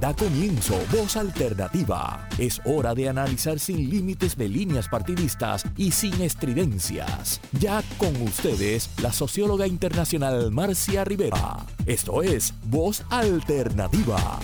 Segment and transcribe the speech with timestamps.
[0.00, 2.28] Da comienzo Voz Alternativa.
[2.38, 7.40] Es hora de analizar sin límites de líneas partidistas y sin estridencias.
[7.58, 11.66] Ya con ustedes, la socióloga internacional Marcia Rivera.
[11.84, 14.38] Esto es Voz Alternativa.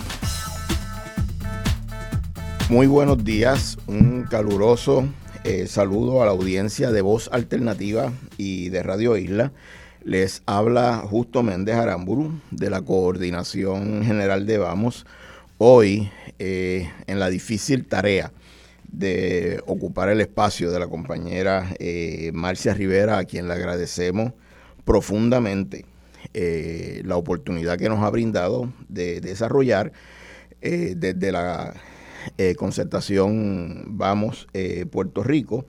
[2.69, 5.07] Muy buenos días, un caluroso
[5.45, 9.53] eh, saludo a la audiencia de Voz Alternativa y de Radio Isla.
[10.03, 15.05] Les habla Justo Méndez Aramburu de la Coordinación General de Vamos
[15.57, 18.31] hoy eh, en la difícil tarea
[18.91, 24.33] de ocupar el espacio de la compañera eh, Marcia Rivera, a quien le agradecemos
[24.83, 25.85] profundamente
[26.33, 29.91] eh, la oportunidad que nos ha brindado de, desarrollar
[30.61, 31.75] desde la
[32.57, 34.47] concertación Vamos
[34.89, 35.67] Puerto Rico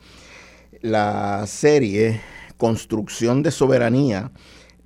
[0.80, 2.22] la serie
[2.56, 4.32] Construcción de Soberanía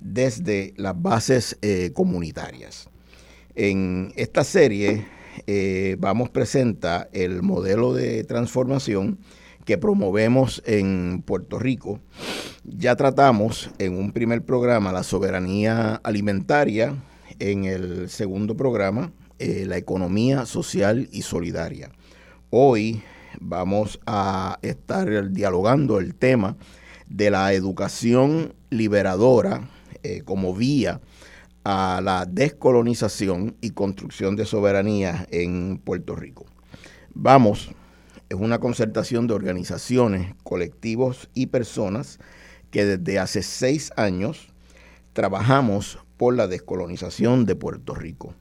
[0.01, 1.57] desde las bases
[1.93, 2.90] comunitarias.
[3.55, 5.05] En esta serie
[5.45, 9.19] eh, vamos presenta el modelo de transformación
[9.65, 11.99] que promovemos en Puerto Rico.
[12.63, 16.95] Ya tratamos en un primer programa la soberanía alimentaria,
[17.39, 21.91] en el segundo programa eh, la economía social y solidaria.
[22.51, 23.03] Hoy
[23.39, 26.55] vamos a estar dialogando el tema
[27.07, 29.69] de la educación liberadora
[30.03, 31.01] eh, como vía
[31.63, 36.45] a la descolonización y construcción de soberanía en Puerto Rico.
[37.13, 37.71] Vamos,
[38.29, 42.19] es una concertación de organizaciones, colectivos y personas
[42.71, 44.47] que desde hace seis años
[45.13, 48.33] trabajamos por la descolonización de Puerto Rico.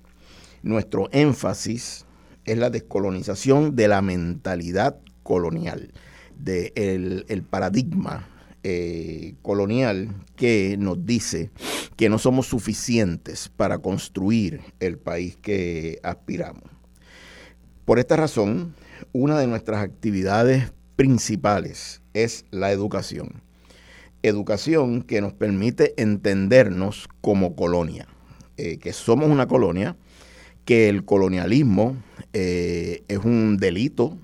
[0.62, 2.06] Nuestro énfasis
[2.44, 5.92] es la descolonización de la mentalidad colonial,
[6.36, 8.29] del de el paradigma
[8.62, 11.50] eh, colonial que nos dice
[11.96, 16.64] que no somos suficientes para construir el país que aspiramos.
[17.84, 18.74] Por esta razón,
[19.12, 23.42] una de nuestras actividades principales es la educación.
[24.22, 28.06] Educación que nos permite entendernos como colonia,
[28.58, 29.96] eh, que somos una colonia,
[30.66, 31.96] que el colonialismo
[32.32, 34.18] eh, es un delito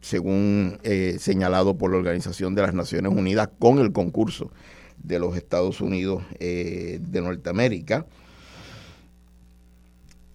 [0.00, 4.50] según eh, señalado por la Organización de las Naciones Unidas, con el concurso
[5.02, 8.06] de los Estados Unidos eh, de Norteamérica,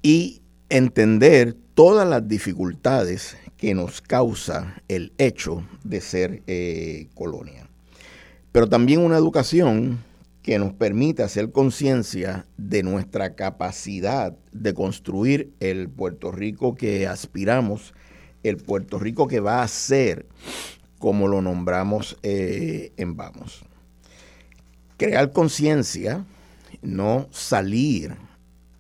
[0.02, 7.68] y entender todas las dificultades que nos causa el hecho de ser eh, colonia.
[8.52, 10.00] Pero también una educación
[10.42, 17.96] que nos permite hacer conciencia de nuestra capacidad de construir el Puerto Rico que aspiramos
[18.50, 20.26] el Puerto Rico que va a ser,
[21.00, 23.64] como lo nombramos eh, en Vamos.
[24.98, 26.26] Crear conciencia,
[26.82, 28.16] no salir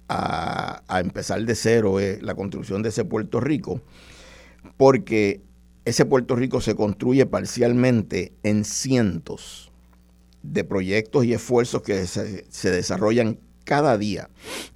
[0.07, 3.81] a, empezar de cero eh, la construcción de ese Puerto Rico,
[4.77, 5.41] porque
[5.83, 9.71] ese Puerto Rico se construye parcialmente en cientos
[10.43, 14.29] de proyectos y esfuerzos que se, se desarrollan cada día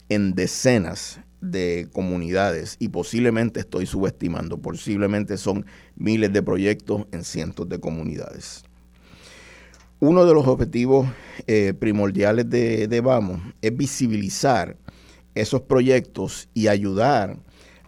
[0.10, 7.68] en decenas de comunidades y posiblemente estoy subestimando, posiblemente son miles de proyectos en cientos
[7.70, 8.64] de comunidades.
[10.02, 11.08] Uno de los objetivos
[11.48, 14.78] eh, primordiales de, de Vamos es visibilizar
[15.36, 17.38] esos proyectos y ayudar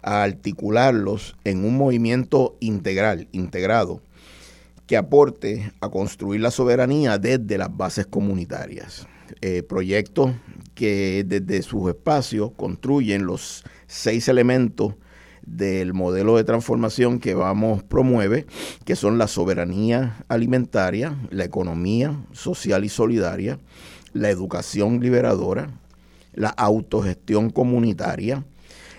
[0.02, 4.02] a articularlos en un movimiento integral, integrado,
[4.88, 9.08] que aporte a construir la soberanía desde las bases comunitarias.
[9.42, 10.32] Eh, proyectos
[10.76, 14.96] que desde sus espacios construyen los seis elementos
[15.46, 18.46] del modelo de transformación que vamos promueve,
[18.86, 23.60] que son la soberanía alimentaria, la economía social y solidaria,
[24.14, 25.72] la educación liberadora,
[26.34, 28.46] la autogestión comunitaria,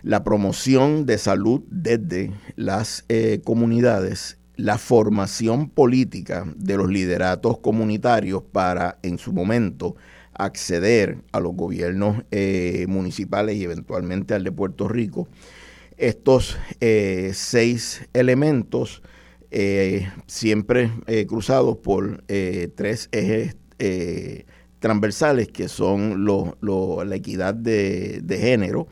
[0.03, 8.43] la promoción de salud desde las eh, comunidades, la formación política de los lideratos comunitarios
[8.43, 9.97] para, en su momento,
[10.44, 15.28] acceder a los gobiernos eh, municipales y eventualmente al de Puerto Rico.
[15.96, 19.02] Estos eh, seis elementos
[19.50, 20.90] eh, siempre
[21.28, 22.25] cruzados por
[22.75, 23.56] tres ejes
[24.78, 28.88] transversales que son la equidad de, de género,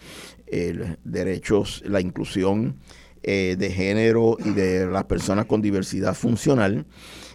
[1.04, 2.76] derechos, la inclusión
[3.22, 6.86] de género y de las personas con diversidad funcional,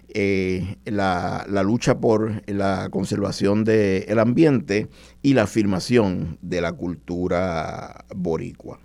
[0.10, 4.88] eh, la, lucha por la conservación del ambiente
[5.22, 8.80] y la afirmación de la cultura boricua.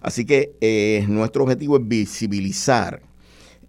[0.00, 3.02] Así que eh, nuestro objetivo es visibilizar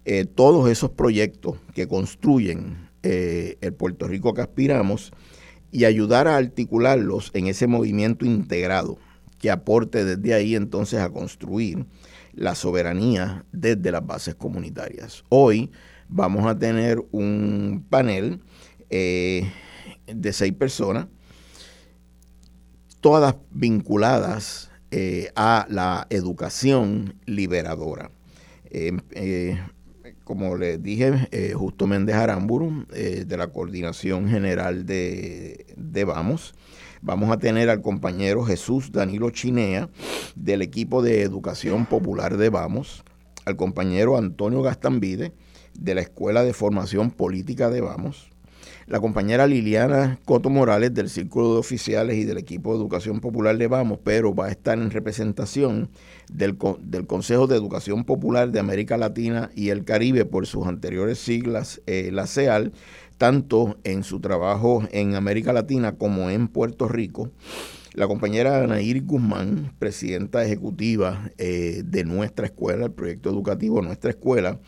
[0.04, 5.12] eh, todos esos proyectos que construyen el Puerto Rico que aspiramos
[5.70, 8.96] y ayudar a articularlos en ese movimiento integrado
[9.38, 11.84] que aporte desde ahí entonces a construir
[12.36, 15.24] la soberanía desde las bases comunitarias.
[15.28, 15.70] Hoy
[16.08, 18.40] vamos a tener un panel
[18.90, 19.50] eh,
[20.06, 21.06] de seis personas,
[23.00, 28.10] todas vinculadas eh, a la educación liberadora.
[28.70, 29.58] Eh,
[30.24, 36.54] como les dije, Justo Méndez Aramburu, de la Coordinación General de, de Vamos,
[37.06, 39.90] Vamos a tener al compañero Jesús Danilo Chinea
[40.36, 43.04] del equipo de Educación Popular de Vamos,
[43.44, 45.32] al compañero Antonio Gastambide
[45.78, 48.30] de la Escuela de Formación Política de Vamos,
[48.86, 53.58] la compañera Liliana Coto Morales del Círculo de Oficiales y del equipo de Educación Popular
[53.58, 55.90] de Vamos, pero va a estar en representación
[56.32, 61.18] del, del Consejo de Educación Popular de América Latina y el Caribe por sus anteriores
[61.18, 62.72] siglas, eh, la CEAL,
[63.24, 67.30] tanto en su trabajo en América Latina como en Puerto Rico.
[67.94, 74.60] La compañera Anaír Guzmán, presidenta ejecutiva eh, de nuestra escuela, el proyecto educativo Nuestra Escuela,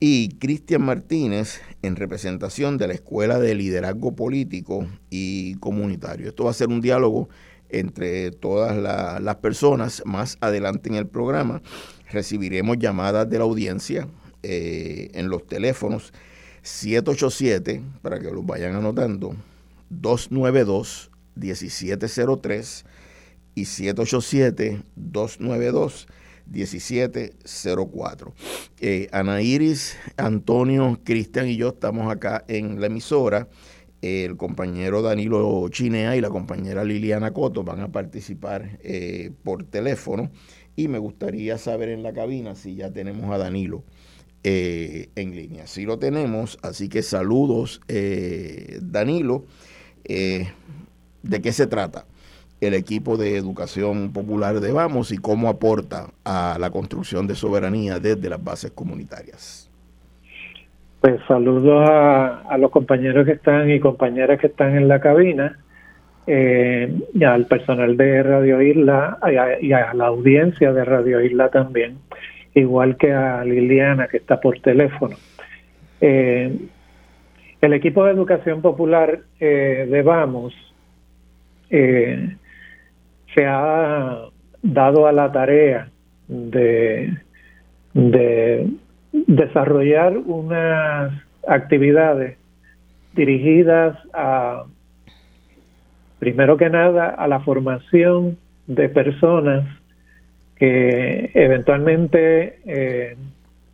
[0.00, 6.28] y Cristian Martínez en representación de la Escuela de Liderazgo Político y Comunitario.
[6.28, 7.28] Esto va a ser un diálogo
[7.68, 8.74] entre todas
[9.20, 10.02] las personas.
[10.06, 11.60] Más adelante en el programa
[12.10, 14.08] recibiremos llamadas de la audiencia
[14.42, 16.14] eh, en los teléfonos
[16.68, 19.34] 787, para que los vayan anotando,
[19.88, 22.84] 292 1703
[23.54, 26.06] y 787 292
[26.46, 28.34] 1704.
[28.80, 33.48] Eh, Ana Iris, Antonio, Cristian y yo estamos acá en la emisora.
[34.02, 40.30] el compañero Danilo Chinea y la compañera Liliana Coto van a participar eh, por teléfono.
[40.76, 43.84] Y me gustaría saber en la cabina si ya tenemos a Danilo
[44.44, 45.66] eh, en línea.
[45.66, 49.44] Sí lo tenemos, así que saludos, eh, Danilo.
[50.04, 50.46] Eh,
[51.24, 52.04] ¿De qué se trata
[52.60, 57.98] el equipo de educación popular de Vamos y cómo aporta a la construcción de soberanía
[57.98, 59.68] desde las bases comunitarias?
[61.00, 65.58] Pues saludos a, los compañeros que están y compañeras que están en la cabina.
[66.28, 69.18] y al personal de Radio Isla
[69.60, 71.98] y a, la audiencia de Radio Isla también
[72.58, 75.16] igual que a Liliana, que está por teléfono.
[76.00, 76.56] Eh,
[77.60, 80.54] el equipo de educación popular eh, de Vamos
[81.70, 82.36] eh,
[83.34, 84.28] se ha
[84.62, 85.90] dado a la tarea
[86.28, 87.16] de,
[87.94, 88.68] de
[89.12, 91.12] desarrollar unas
[91.46, 92.38] actividades
[93.14, 94.64] dirigidas a,
[96.18, 99.64] primero que nada, a la formación de personas
[100.58, 103.16] que eventualmente eh,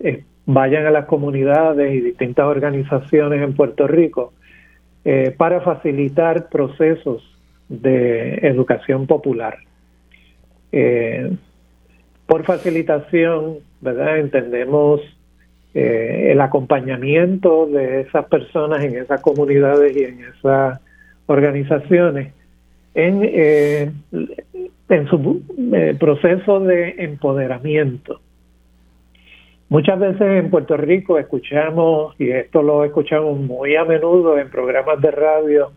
[0.00, 4.34] eh, vayan a las comunidades y distintas organizaciones en Puerto Rico
[5.04, 7.22] eh, para facilitar procesos
[7.68, 9.58] de educación popular.
[12.26, 14.18] por facilitación, ¿verdad?
[14.18, 15.00] Entendemos
[15.72, 20.80] el acompañamiento de esas personas en esas comunidades y en esas
[21.26, 22.32] organizaciones
[22.94, 23.22] en
[24.88, 25.42] en su
[25.72, 28.20] eh, proceso de empoderamiento.
[29.68, 35.00] Muchas veces en Puerto Rico escuchamos, y esto lo escuchamos muy a menudo en programas
[35.00, 35.72] de radio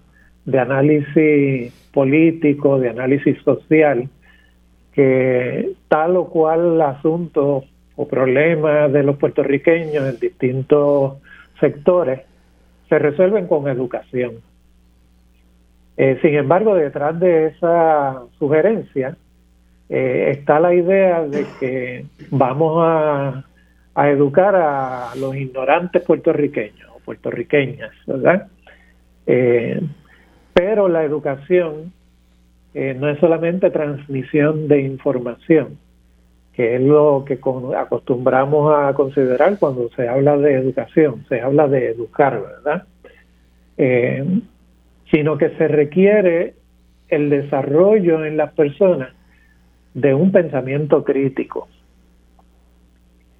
[0.45, 4.09] de análisis político, de análisis social,
[4.94, 7.64] que tal o cual asunto
[7.95, 11.18] o problema de los puertorriqueños en distintos
[11.59, 12.21] sectores
[12.90, 14.35] se resuelven con educación.
[15.97, 19.18] Eh, sin embargo, detrás de esa sugerencia
[19.89, 23.44] eh, está la idea de que vamos a,
[23.95, 28.45] educar a los ignorantes puertorriqueños o puertorriqueñas, ¿verdad?
[29.25, 29.81] Eh,
[30.54, 31.92] pero la educación
[32.75, 35.80] no es solamente transmisión de información,
[36.54, 37.39] que es lo que
[37.75, 42.83] acostumbramos a considerar cuando se habla de educación, se habla de educar, ¿verdad?
[45.11, 46.56] Sino que se requiere
[47.09, 49.09] el desarrollo en las personas
[49.94, 51.68] de un pensamiento crítico.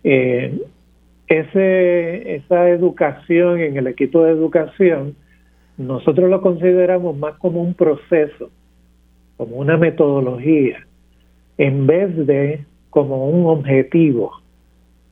[0.04, 0.62] Eh,
[1.28, 5.16] ese, esa educación en el equipo de educación,
[5.78, 8.50] nosotros lo consideramos más como un proceso,
[9.36, 10.86] como una metodología,
[11.58, 14.42] en vez de como un objetivo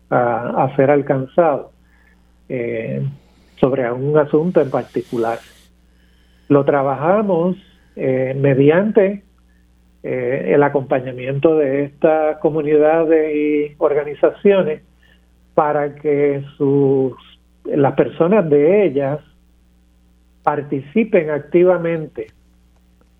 [0.09, 1.71] a, ser alcanzado
[2.47, 3.05] eh,
[3.59, 5.39] sobre un asunto en particular.
[6.47, 7.57] Lo trabajamos
[7.95, 9.23] eh, mediante
[10.03, 14.81] eh, el acompañamiento de estas comunidades y organizaciones
[15.55, 17.13] para que sus
[17.63, 19.19] las personas de ellas
[20.43, 22.27] participen activamente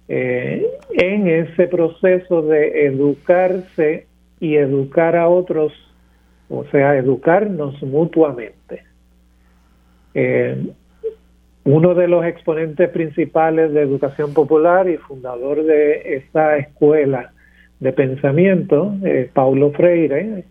[0.07, 4.05] eh, en ese proceso de educarse
[4.39, 5.73] y educar a otros,
[6.49, 8.83] o sea, educarnos mutuamente.
[11.65, 17.33] Uno de los exponentes principales de educación popular y fundador de esta escuela
[17.79, 20.45] de pensamiento, eh, Paulo Freire,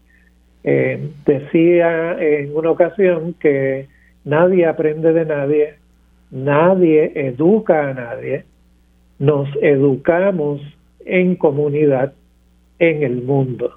[0.65, 3.87] eh, decía en una ocasión que
[4.25, 5.75] nadie aprende de nadie,
[6.33, 8.45] nadie educa a nadie,
[9.21, 10.61] nos educamos
[11.07, 12.13] en comunidad
[12.81, 13.73] en el mundo.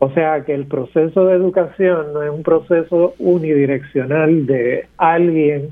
[0.00, 5.70] O sea que el proceso de educación no es un proceso unidireccional de alguien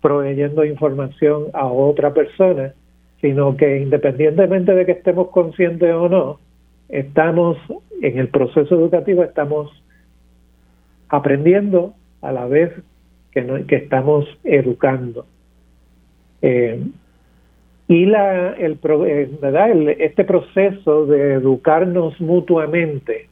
[0.00, 2.72] proveyendo información a otra persona,
[3.20, 6.38] sino que independientemente de que estemos conscientes o no,
[6.88, 7.56] estamos
[8.02, 9.70] en el proceso educativo, estamos
[11.08, 12.72] aprendiendo a la vez
[13.32, 15.26] que, que estamos educando.
[16.42, 16.80] Eh,
[17.88, 19.70] y la, el, eh, ¿verdad?
[19.98, 23.28] este proceso de educarnos mutuamente,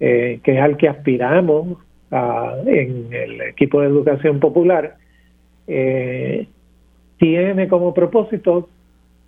[0.00, 1.78] eh, que es al que aspiramos
[2.10, 4.96] en el equipo de educación popular,
[5.66, 6.48] eh,
[7.18, 8.68] tiene como propósito,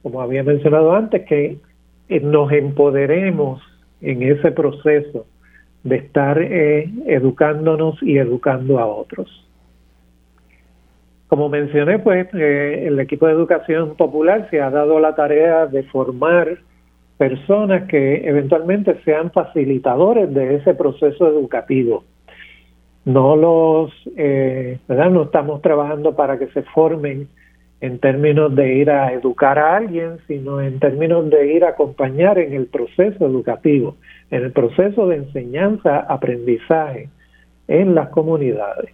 [0.02, 1.58] como había mencionado antes, que
[2.08, 3.62] eh, nos empoderemos
[4.00, 5.26] en ese proceso
[5.82, 9.44] de estar eh, educándonos y educando a otros.
[11.28, 16.58] Como mencioné, pues el equipo de educación popular se ha dado la tarea de formar
[17.18, 22.04] personas que eventualmente sean facilitadores de ese proceso educativo
[23.06, 25.10] no los, eh, ¿verdad?
[25.10, 27.28] No estamos trabajando para que se formen
[27.80, 32.38] en términos de ir a educar a alguien, sino en términos de ir a acompañar
[32.38, 33.96] en el proceso educativo,
[34.30, 37.08] en el proceso de enseñanza, aprendizaje
[37.68, 38.90] en las comunidades.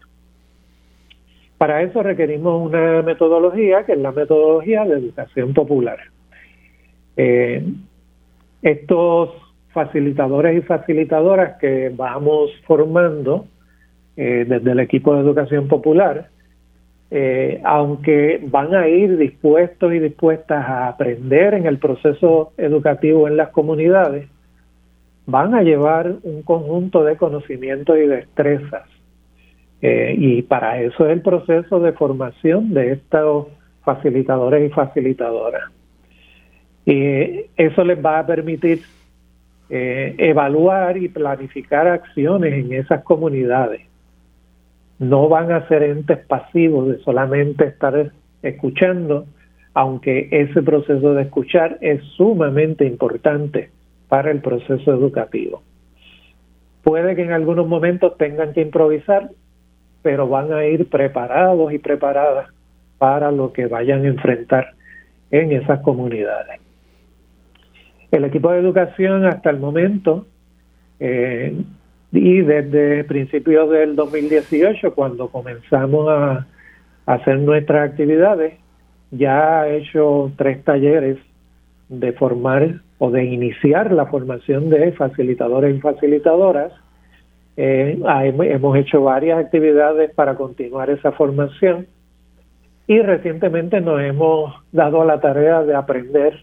[1.57, 5.99] Para eso requerimos una metodología, que es la metodología de educación popular.
[7.17, 7.65] Eh,
[8.61, 9.31] estos
[9.73, 13.47] facilitadores y facilitadoras que vamos formando
[14.15, 16.29] eh, desde el equipo de educación popular,
[17.11, 23.39] eh, aunque van a ir dispuestos y dispuestas a aprender en el proceso educativo en
[23.39, 24.29] las comunidades,
[25.25, 28.87] van a llevar un conjunto de conocimientos y destrezas.
[29.81, 33.47] Eh, y para eso es el proceso de formación de estos
[33.83, 35.71] facilitadores y facilitadoras.
[36.85, 38.81] Y eso les va a permitir
[39.75, 43.81] evaluar y planificar acciones en esas comunidades
[45.03, 49.27] no van a ser entes pasivos de solamente estar escuchando,
[49.75, 53.71] aunque ese proceso de escuchar es sumamente importante
[54.09, 55.63] para el proceso educativo.
[56.85, 59.31] Puede que en algunos momentos tengan que improvisar,
[60.03, 62.51] pero van a ir preparados y preparadas
[62.99, 64.75] para lo que vayan a enfrentar
[65.33, 66.61] en esas comunidades.
[68.13, 70.27] El equipo de educación hasta el momento
[71.01, 71.57] eh,
[72.13, 76.47] y desde principios del 2018, cuando comenzamos a,
[77.05, 78.55] hacer nuestras actividades,
[79.11, 81.19] ya ha hecho tres talleres
[81.89, 86.73] de formar o de iniciar la formación de facilitadores y facilitadoras.
[87.57, 87.99] Eh,
[88.45, 91.89] hemos hecho varias actividades para continuar esa formación
[92.87, 96.39] y recientemente nos hemos dado la tarea de aprender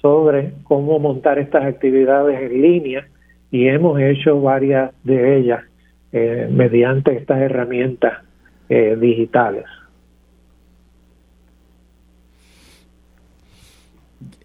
[0.00, 3.08] sobre cómo montar estas actividades en línea
[3.50, 5.64] y hemos hecho varias de ellas
[6.12, 8.24] eh, mediante estas herramientas
[8.68, 9.64] eh, digitales.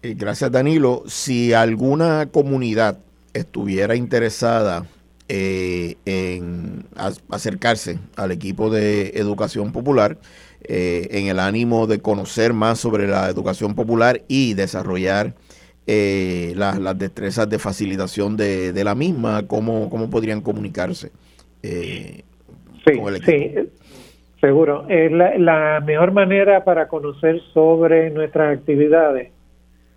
[0.02, 1.02] Eh, gracias Danilo.
[1.06, 2.98] Si alguna comunidad
[3.32, 4.86] estuviera interesada
[5.26, 6.84] en
[7.30, 10.18] acercarse al equipo de educación popular,
[10.66, 15.34] en el ánimo de conocer más sobre la educación popular y desarrollar
[15.86, 21.10] eh, las, destrezas de facilitación de, la misma, cómo, cómo podrían comunicarse
[21.62, 22.22] eh,
[22.86, 23.54] sí, Sí,
[24.40, 24.84] seguro.
[24.88, 29.30] Eh, la, mejor manera para conocer sobre nuestras actividades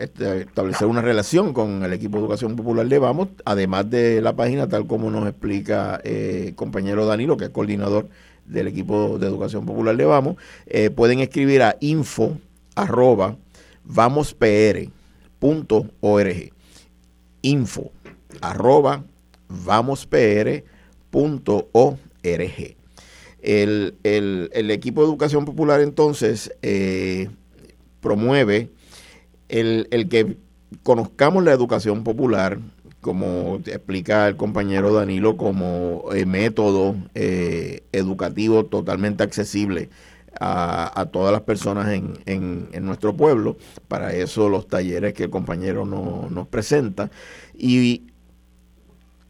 [0.00, 4.34] este, establecer una relación con el equipo de educación popular de Vamos, además de la
[4.34, 8.08] página tal como nos explica el compañero Danilo, que es coordinador
[8.46, 10.34] del equipo de educación popular de Vamos,
[10.96, 12.38] pueden escribir a info
[12.74, 13.36] arroba
[13.84, 14.90] vamospr.org
[17.42, 17.92] info
[18.40, 19.04] arroba
[19.50, 20.64] vamospr.org.
[23.42, 27.30] El, el, el, equipo de educación popular entonces eh,
[28.00, 28.70] promueve
[29.48, 30.36] el, el, que
[30.82, 32.58] conozcamos la educación popular,
[33.00, 39.88] como explica el compañero Danilo, como eh, método eh, educativo totalmente accesible
[40.38, 43.56] a, a, todas las personas en, en, nuestro pueblo.
[43.88, 47.10] Para eso los talleres que el compañero no, nos presenta.
[47.56, 48.09] Y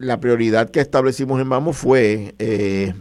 [0.01, 2.93] la prioridad que establecimos en Vamos fue eh,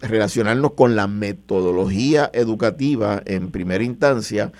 [0.00, 4.52] relacionarnos con la metodología educativa en primera instancia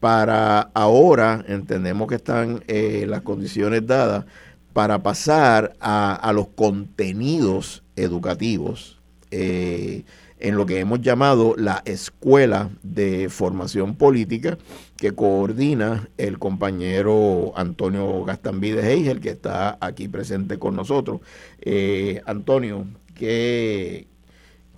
[0.00, 4.24] para ahora, entendemos que están eh, las condiciones dadas,
[4.72, 8.98] para pasar a, los contenidos educativos.
[9.30, 10.04] Eh,
[10.38, 14.58] en lo que hemos llamado la Escuela de Formación Política,
[14.96, 21.20] que coordina el compañero Antonio Gastambide Heigel, que está aquí presente con nosotros.
[21.60, 24.06] Eh, Antonio, ¿qué,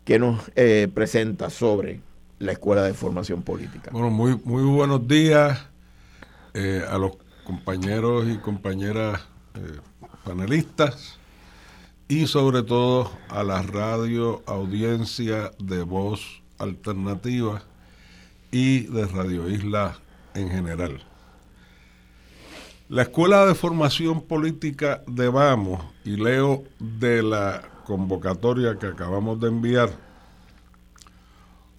[0.04, 2.00] qué nos eh, presenta sobre
[2.40, 3.90] la Escuela de Formación Política?
[3.92, 5.66] Bueno, muy, muy buenos días
[6.54, 7.12] eh, a los
[7.44, 9.20] compañeros y compañeras
[10.24, 11.18] panelistas
[12.08, 17.62] y sobre todo a la radio audiencia de voz alternativa
[18.50, 19.98] y de Radio Isla
[20.38, 21.02] en general.
[22.88, 29.48] La Escuela de Formación Política de Vamos, y leo de la convocatoria que acabamos de
[29.48, 29.90] enviar,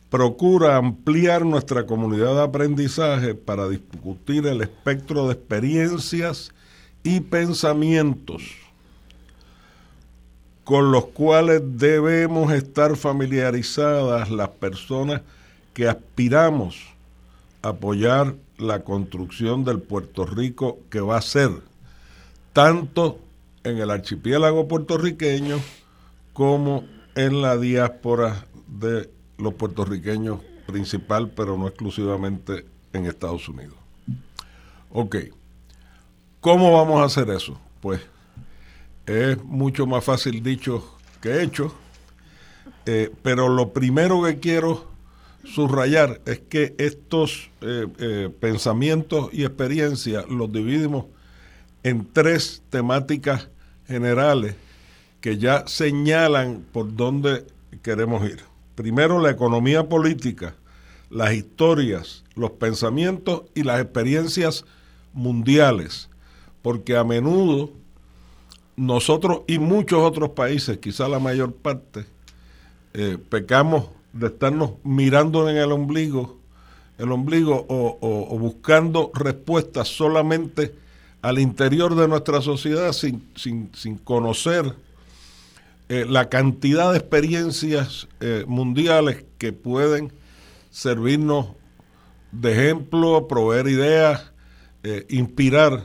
[0.10, 6.52] procura ampliar nuestra comunidad de aprendizaje para discutir el espectro de experiencias
[7.04, 8.44] y pensamientos
[10.70, 15.22] con los cuales debemos estar familiarizadas las personas
[15.74, 16.99] que aspiramos
[17.62, 21.52] apoyar la construcción del Puerto Rico que va a ser,
[22.54, 23.20] tanto
[23.64, 25.60] en el archipiélago puertorriqueño
[26.34, 26.84] como
[27.16, 33.76] en la diáspora de los puertorriqueños principal, pero no exclusivamente en Estados Unidos.
[34.92, 35.18] Ok,
[36.40, 37.60] ¿cómo vamos a hacer eso?
[37.82, 38.02] Pues
[39.06, 41.74] es mucho más fácil dicho que hecho,
[42.86, 44.89] eh, pero lo primero que quiero
[45.54, 51.06] subrayar es que estos eh, eh, pensamientos y experiencias los dividimos
[51.84, 53.50] en tres temáticas
[53.88, 54.56] generales
[55.22, 57.46] que ya señalan por dónde
[57.82, 58.40] queremos ir.
[58.76, 60.56] Primero, la economía política,
[61.10, 64.66] las historias, los pensamientos y las experiencias
[65.14, 66.10] mundiales,
[66.62, 67.72] porque a menudo
[68.76, 72.06] nosotros y muchos otros países, quizá la mayor parte,
[72.94, 76.40] eh, pecamos de estarnos mirando en el ombligo,
[76.98, 80.76] el ombligo o, buscando respuestas solamente
[81.22, 84.74] al interior de nuestra sociedad sin, sin, conocer
[85.90, 90.14] eh, la cantidad de experiencias eh, mundiales que pueden
[90.72, 91.48] servirnos
[92.32, 94.32] de ejemplo, proveer ideas,
[95.10, 95.84] inspirar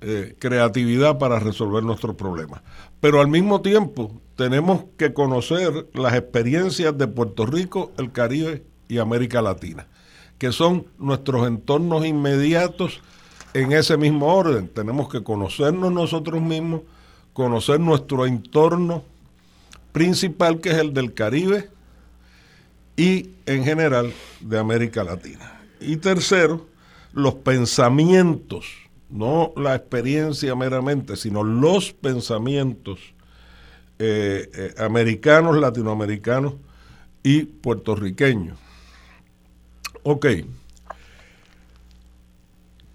[0.00, 2.62] eh, creatividad para resolver nuestros problemas.
[3.00, 8.98] Pero al mismo tiempo tenemos que conocer las experiencias de Puerto Rico, el Caribe y
[8.98, 9.88] América Latina,
[10.38, 13.00] que son nuestros entornos inmediatos
[13.52, 14.68] en ese mismo orden.
[14.68, 16.82] Tenemos que conocernos nosotros mismos,
[17.32, 19.02] conocer nuestro entorno
[19.90, 21.68] principal, que es el del Caribe
[22.96, 25.62] y en general de América Latina.
[25.80, 26.64] Y tercero,
[27.12, 28.66] los pensamientos
[29.10, 33.00] no la experiencia meramente, sino los pensamientos
[33.98, 36.54] eh, eh, americanos, latinoamericanos
[37.22, 38.56] y puertorriqueños.
[40.04, 40.26] Ok.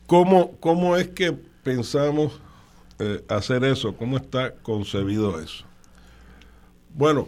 [0.07, 2.39] ¿Cómo, cómo es que pensamos
[2.99, 3.97] eh, hacer eso?
[3.97, 5.65] ¿Cómo está concebido eso?
[6.93, 7.27] Bueno,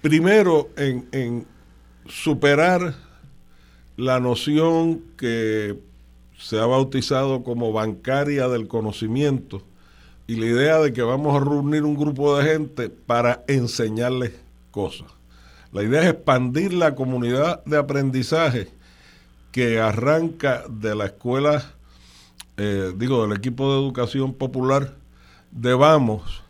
[0.00, 1.46] primero en,
[2.08, 2.94] superar
[3.96, 5.78] la noción que
[6.38, 9.62] se ha bautizado como bancaria del conocimiento
[10.28, 14.32] y la idea de que vamos a reunir un grupo de gente para enseñarles
[14.70, 15.08] cosas.
[15.72, 18.68] La idea es expandir la comunidad de aprendizaje
[19.52, 21.72] que arranca de la escuela,
[22.58, 24.94] eh, digo, del equipo de educación popular
[25.50, 26.42] de Vamos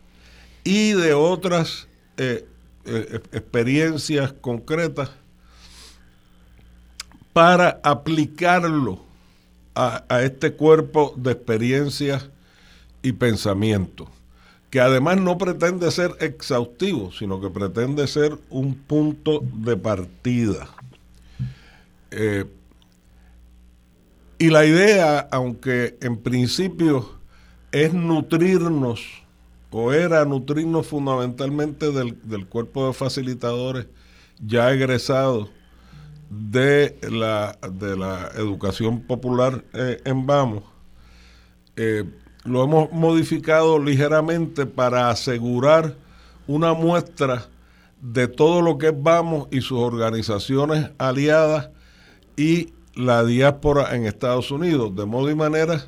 [0.65, 1.87] y de otras
[2.17, 2.49] eh,
[2.85, 5.11] eh, experiencias concretas
[7.33, 9.05] para aplicarlo
[9.77, 12.29] a, a este cuerpo de experiencias
[13.09, 14.09] y pensamientos
[14.71, 20.69] que además no pretende ser exhaustivo, sino que pretende ser un punto de partida.
[22.11, 22.45] Eh,
[24.39, 27.19] y la idea, aunque en principio
[27.73, 29.01] es nutrirnos,
[29.71, 33.87] o era nutrirnos fundamentalmente del, cuerpo de facilitadores
[34.39, 35.51] ya egresados
[36.31, 40.63] de la, de la educación popular eh, en Vamos,
[41.77, 42.05] eh,
[42.49, 45.95] lo hemos modificado ligeramente para asegurar
[46.47, 47.47] una muestra
[48.01, 51.71] de todo lo que es Vamos y sus organizaciones aliadas
[52.37, 55.85] y la diáspora en Estados Unidos, de modo y manera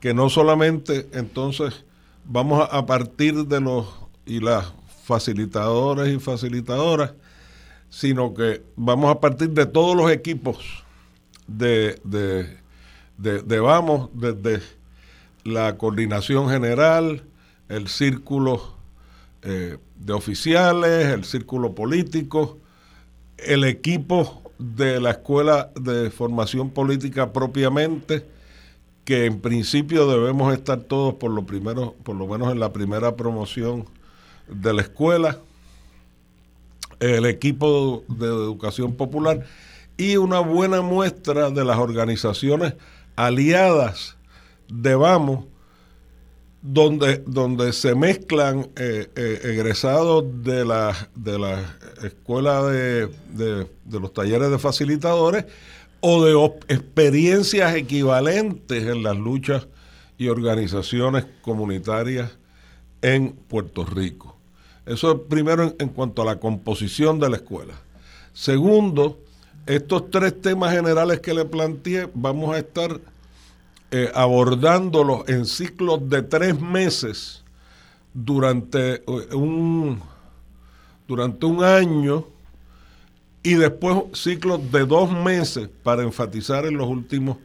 [0.00, 1.84] que no solamente entonces
[2.24, 3.86] vamos a, partir de los
[4.26, 4.72] y las
[5.04, 7.14] facilitadores y facilitadoras,
[7.88, 10.84] sino que vamos a partir de todos los equipos
[11.46, 12.48] de, de,
[13.42, 14.62] de Vamos, desde
[15.44, 17.22] la coordinación general,
[17.68, 18.76] el círculo
[19.42, 22.58] eh, de oficiales, el círculo político,
[23.38, 28.24] el equipo de la escuela de formación política propiamente,
[29.04, 33.16] que en principio debemos estar todos por lo primero, por lo menos en la primera
[33.16, 33.86] promoción
[34.48, 35.38] de la escuela,
[37.00, 39.44] el equipo de educación popular
[39.96, 42.74] y una buena muestra de las organizaciones
[43.16, 44.16] aliadas
[44.72, 45.44] de Vamos,
[46.62, 53.66] donde, donde se mezclan eh, eh, egresados de la, de la escuela de, de,
[54.00, 55.44] los talleres de facilitadores
[56.00, 59.66] o de experiencias equivalentes en las luchas
[60.16, 62.30] y organizaciones comunitarias
[63.02, 64.36] en Puerto Rico.
[64.86, 67.74] Eso es primero en cuanto a la composición de la escuela.
[68.32, 69.20] Segundo,
[69.66, 73.00] estos tres temas generales que le planteé, vamos a estar
[73.94, 77.44] eh, abordándolo en ciclos de tres meses
[78.14, 80.00] durante eh, un,
[81.06, 82.26] durante un año
[83.42, 87.36] y después ciclos de dos meses para enfatizar en los últimos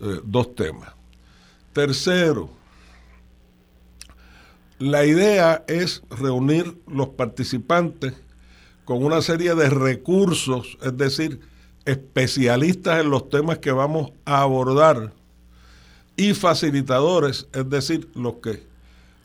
[0.00, 0.90] eh, dos temas.
[1.72, 2.50] Tercero,
[4.78, 8.12] la idea es reunir los participantes
[8.84, 11.40] con una serie de recursos, es decir,
[11.86, 15.15] especialistas en los temas que vamos a abordar
[16.16, 18.62] y facilitadores, es decir, los que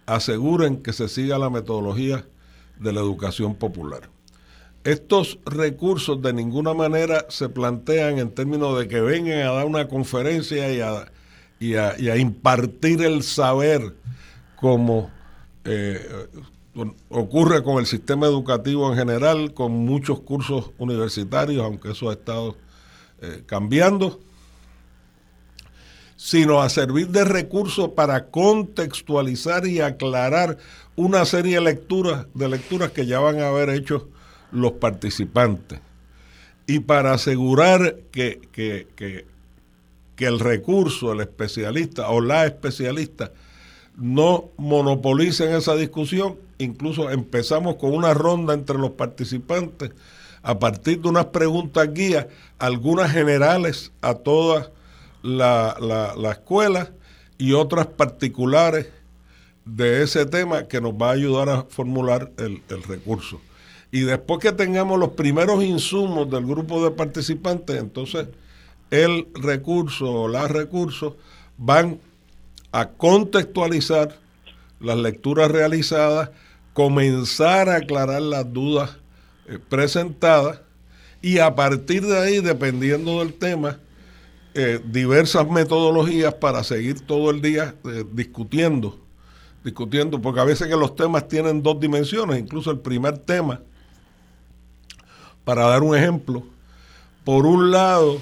[0.06, 2.26] aseguren que se siga la metodología
[2.80, 4.10] de la educación popular.
[4.84, 9.88] Estos recursos de ninguna manera se plantean en términos de que vengan a dar una
[9.88, 10.72] conferencia
[11.60, 13.94] y a, impartir el saber
[14.56, 15.12] como
[15.64, 16.28] eh,
[17.10, 22.58] ocurre con el sistema educativo en general, con muchos cursos universitarios, aunque eso ha estado
[23.22, 24.20] eh, cambiando
[26.24, 30.60] sino a servir de recurso para contextualizar y aclarar
[30.96, 34.08] una serie de lecturas, de lecturas que ya van a haber hecho
[34.52, 35.80] los participantes.
[36.68, 39.26] Y para asegurar que, que, que,
[40.16, 43.32] que el recurso, el especialista o la especialista
[43.98, 49.90] no monopolicen esa discusión, incluso empezamos con una ronda entre los participantes
[50.44, 52.28] a partir de unas preguntas guías,
[52.60, 54.70] algunas generales a todas
[55.22, 55.78] la,
[56.18, 56.92] la, escuela
[57.38, 58.88] y otras particulares
[59.66, 63.42] de ese tema que nos va a ayudar a formular el, recurso.
[63.92, 68.28] Y después que tengamos los primeros insumos del grupo de participantes, entonces
[68.90, 71.14] el recurso o las recursos
[71.58, 72.00] van
[72.72, 74.18] a contextualizar
[74.80, 76.32] las lecturas realizadas,
[76.74, 78.98] comenzar a aclarar las dudas
[79.48, 80.62] eh, presentadas
[81.22, 83.78] y a partir de ahí, dependiendo del tema,
[84.54, 89.00] eh, diversas metodologías para seguir todo el día eh, discutiendo,
[89.64, 93.62] discutiendo, porque a veces que los temas tienen dos dimensiones, incluso el primer tema,
[95.46, 96.44] para dar un ejemplo,
[97.24, 98.20] por un lado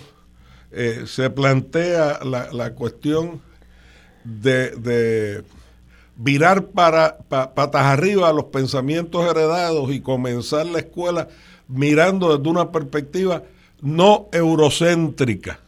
[0.71, 3.41] eh, se plantea la, cuestión
[4.23, 5.43] de,
[6.15, 11.27] virar para patas arriba los pensamientos heredados y comenzar la escuela
[11.67, 13.41] mirando desde una perspectiva
[13.81, 15.59] no eurocéntrica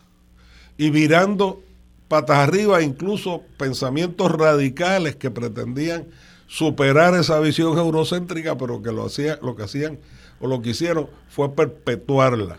[0.82, 1.62] y virando
[2.08, 6.08] patas arriba incluso pensamientos radicales que pretendían
[6.48, 10.00] superar esa visión eurocéntrica, pero que lo, hacía, lo que hacían
[10.40, 12.58] o lo que hicieron fue perpetuarla.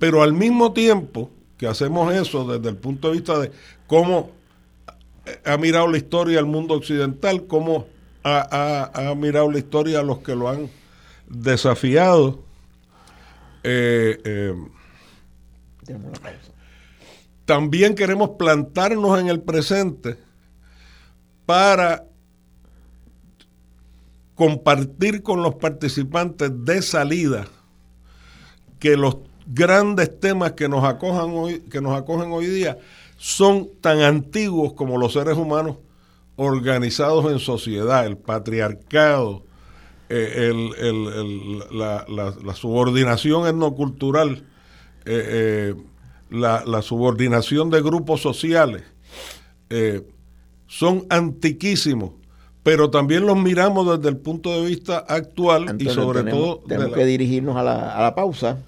[0.00, 3.52] Pero al mismo tiempo que hacemos eso desde el punto de vista de
[3.86, 4.32] cómo
[5.44, 7.86] ha mirado la historia al mundo occidental, cómo
[8.24, 10.68] ha, mirado la historia a los que lo han
[11.28, 12.40] desafiado,
[13.62, 14.54] eh, eh,
[17.46, 20.18] también queremos plantarnos en el presente
[21.46, 22.04] para
[24.34, 27.46] compartir con los participantes de salida
[28.78, 32.78] que los grandes temas que nos acojan hoy, que nos acogen hoy día
[33.16, 35.78] son tan antiguos como los seres humanos
[36.36, 39.44] organizados en sociedad, el patriarcado,
[40.08, 40.52] eh,
[41.72, 44.44] la, subordinación etnocultural,
[45.04, 45.74] eh, eh,
[46.30, 48.82] la, subordinación de grupos sociales,
[50.66, 52.12] son antiquísimos
[52.66, 56.64] pero también los miramos desde el punto de vista actual y sobre todo...
[56.66, 58.58] Tenemos que dirigirnos a la, a la pausa,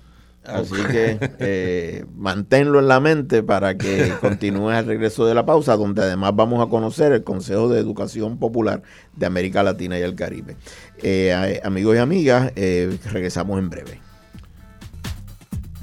[0.45, 5.77] así que eh, manténlo en la mente para que continúe el regreso de la pausa,
[5.77, 8.85] donde además vamos a conocer el Consejo de Educación Popular
[9.17, 10.55] de América Latina y el Caribe.
[11.03, 14.08] Eh, amigos y amigas, eh, regresamos en breve.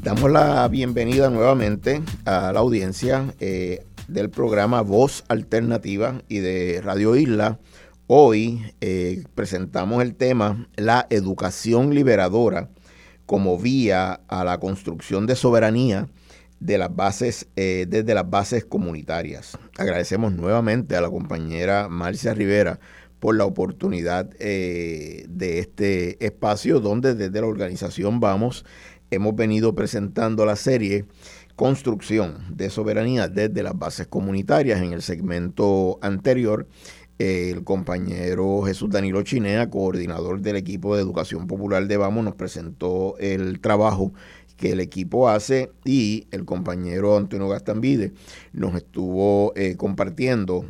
[0.05, 3.33] Damos la bienvenida nuevamente a la audiencia
[4.07, 7.59] del programa Voz Alternativa y de Radio Isla
[8.05, 12.69] Hoy eh, presentamos el tema La educación liberadora
[13.25, 16.07] como vía a la construcción de soberanía
[16.59, 19.57] de las bases, eh, desde las bases comunitarias.
[19.75, 22.79] Agradecemos nuevamente a la compañera Marcia Rivera
[23.19, 28.65] por la oportunidad eh, de este espacio donde desde la organización Vamos
[29.15, 31.05] hemos venido presentando la serie
[31.55, 34.81] Construcción de Soberanía desde las bases comunitarias.
[34.81, 36.67] En el segmento anterior
[37.17, 43.15] el compañero Jesús Danilo Chinea, coordinador del equipo de educación popular de Vamos, nos presentó
[43.19, 44.11] el trabajo
[44.57, 48.13] que el equipo hace y el compañero Antonio Gastambide
[48.53, 50.65] nos estuvo eh, compartiendo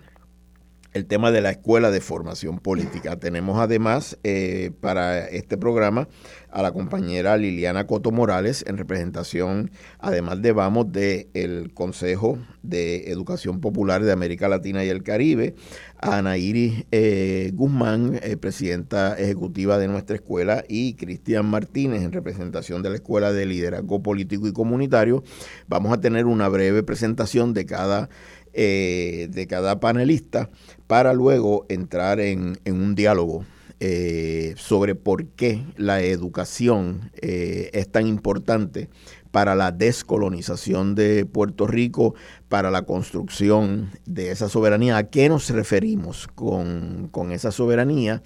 [0.96, 3.20] el tema de la Escuela de Formación Política.
[3.20, 6.08] Tenemos además eh, para este programa
[6.50, 13.12] a la compañera Liliana Coto Morales en representación, además de Vamos, del el Consejo de
[13.12, 15.56] Educación Popular de América Latina y el Caribe,
[16.00, 22.14] a Ana Iris eh, Guzmán, eh, presidenta ejecutiva de nuestra escuela, y Cristian Martínez en
[22.14, 25.26] representación de la Escuela de Liderazgo Político y Comunitario.
[25.68, 28.10] Vamos a tener una breve presentación de cada
[28.56, 30.50] de cada panelista
[30.88, 33.46] para luego entrar en, un diálogo
[33.80, 38.90] eh, sobre por qué la educación eh, es tan importante
[39.32, 42.16] para la descolonización de Puerto Rico,
[42.48, 44.98] para la construcción de esa soberanía.
[44.98, 48.22] ¿A qué nos referimos con, con esa soberanía?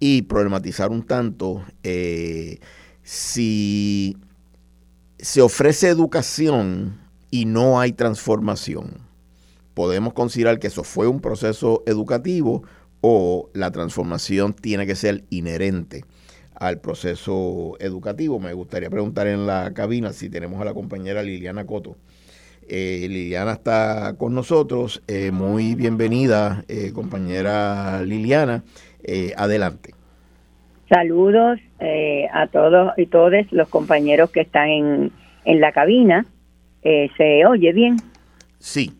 [0.00, 1.64] Y problematizar un tanto
[3.02, 4.16] si
[5.18, 6.98] se ofrece educación
[7.30, 9.07] y no hay transformación
[9.78, 12.64] podemos considerar que eso fue un proceso educativo
[13.00, 16.02] o la transformación tiene que ser inherente
[16.56, 18.40] al proceso educativo.
[18.40, 21.96] Me gustaría preguntar en la cabina si tenemos a la compañera Liliana Coto.
[22.68, 25.00] Eh, Liliana está con nosotros.
[25.06, 28.64] Eh, muy bienvenida, eh, compañera Liliana.
[29.36, 29.94] adelante.
[30.88, 31.60] Saludos
[32.32, 35.12] a todos y todos los compañeros que están en,
[35.44, 36.26] en la cabina.
[36.82, 37.94] ¿Se oye bien?
[38.58, 38.97] Sí.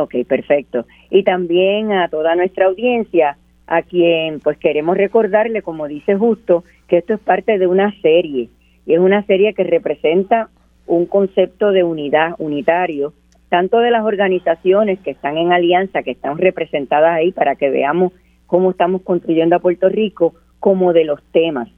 [0.00, 0.86] Ok, perfecto.
[1.10, 3.36] Y también a toda nuestra audiencia,
[3.66, 8.48] a quien pues queremos recordarle, como dice Justo, que esto es parte de una serie,
[8.86, 10.48] y es una serie que representa
[10.86, 13.12] un concepto de unidad, unitario,
[13.50, 18.14] tanto de las organizaciones que están en alianza, que están representadas ahí para que veamos
[18.46, 21.68] cómo estamos construyendo a Puerto Rico, como de los temas.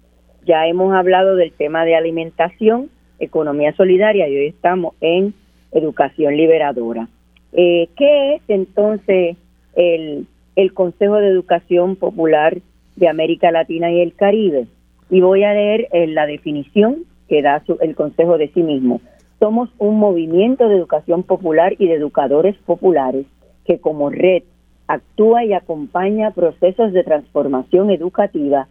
[0.44, 5.34] Ya hemos hablado del tema de alimentación, economía solidaria y hoy estamos en
[5.72, 7.08] educación liberadora.
[7.52, 9.36] Eh, ¿Qué es entonces
[9.74, 10.26] el,
[10.74, 12.58] Consejo de Educación Popular
[12.96, 14.66] de América Latina y el Caribe?
[15.10, 19.00] Y voy a leer eh, la definición que da el Consejo de sí mismo.
[19.38, 23.26] Somos un movimiento de educación popular y de educadores populares
[23.64, 24.42] que como red
[24.86, 28.68] actúa y acompaña procesos de transformación educativa,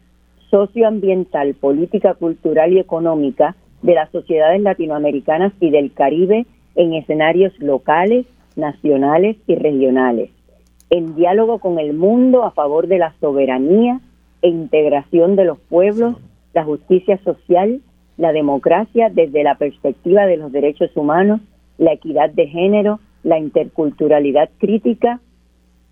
[0.50, 8.26] socioambiental, política, cultural y económica de las sociedades latinoamericanas y del Caribe en escenarios locales,
[8.62, 10.30] nacionales y regionales.
[10.90, 14.02] en diálogo con el mundo a favor de la soberanía
[14.42, 16.18] e integración de los pueblos,
[16.54, 17.80] la justicia social,
[18.18, 21.40] la democracia desde la perspectiva de los derechos humanos,
[21.78, 25.22] la equidad de género, la interculturalidad crítica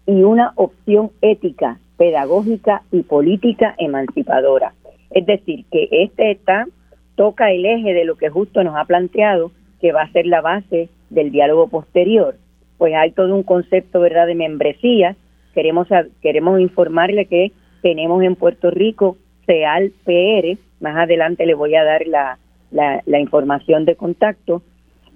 [0.06, 4.74] y una opción ética, pedagógica y política emancipadora.
[5.12, 6.68] Es decir, que este está
[7.16, 10.42] toca el eje de lo que justo nos ha planteado, que va a ser la
[10.42, 12.36] base del diálogo posterior.
[12.80, 15.16] Pues hay todo un concepto, ¿verdad?, de membresía.
[15.54, 15.88] Queremos
[16.22, 17.52] queremos informarle que
[17.84, 22.38] tenemos en Puerto Rico CEAL PR, más adelante le voy a dar la,
[22.72, 24.62] la, información de contacto,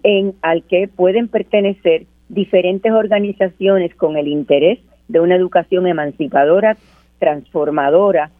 [0.01, 6.77] en al que pueden pertenecer diferentes organizaciones con el interés de una educación emancipadora,
[7.19, 8.31] transformadora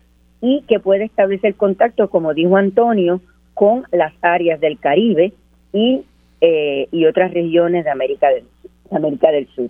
[0.41, 3.21] y que puede establecer contacto, como dijo Antonio,
[3.53, 5.31] con las áreas del Caribe
[5.71, 6.03] y,
[6.41, 8.45] eh, y otras regiones de América del,
[8.93, 9.69] América del Sur.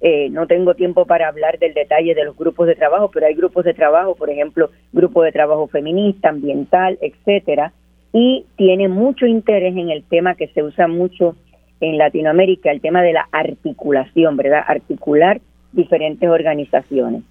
[0.00, 3.34] Eh, no tengo tiempo para hablar del detalle de los grupos de trabajo, pero hay
[3.34, 7.72] grupos de trabajo, por ejemplo, grupo de trabajo feminista, ambiental, etcétera,
[8.12, 11.36] y tiene mucho interés en el tema que se usa mucho
[11.80, 14.62] en Latinoamérica, el tema de la articulación, ¿verdad?
[14.66, 15.40] Articular
[15.72, 17.22] diferentes organizaciones.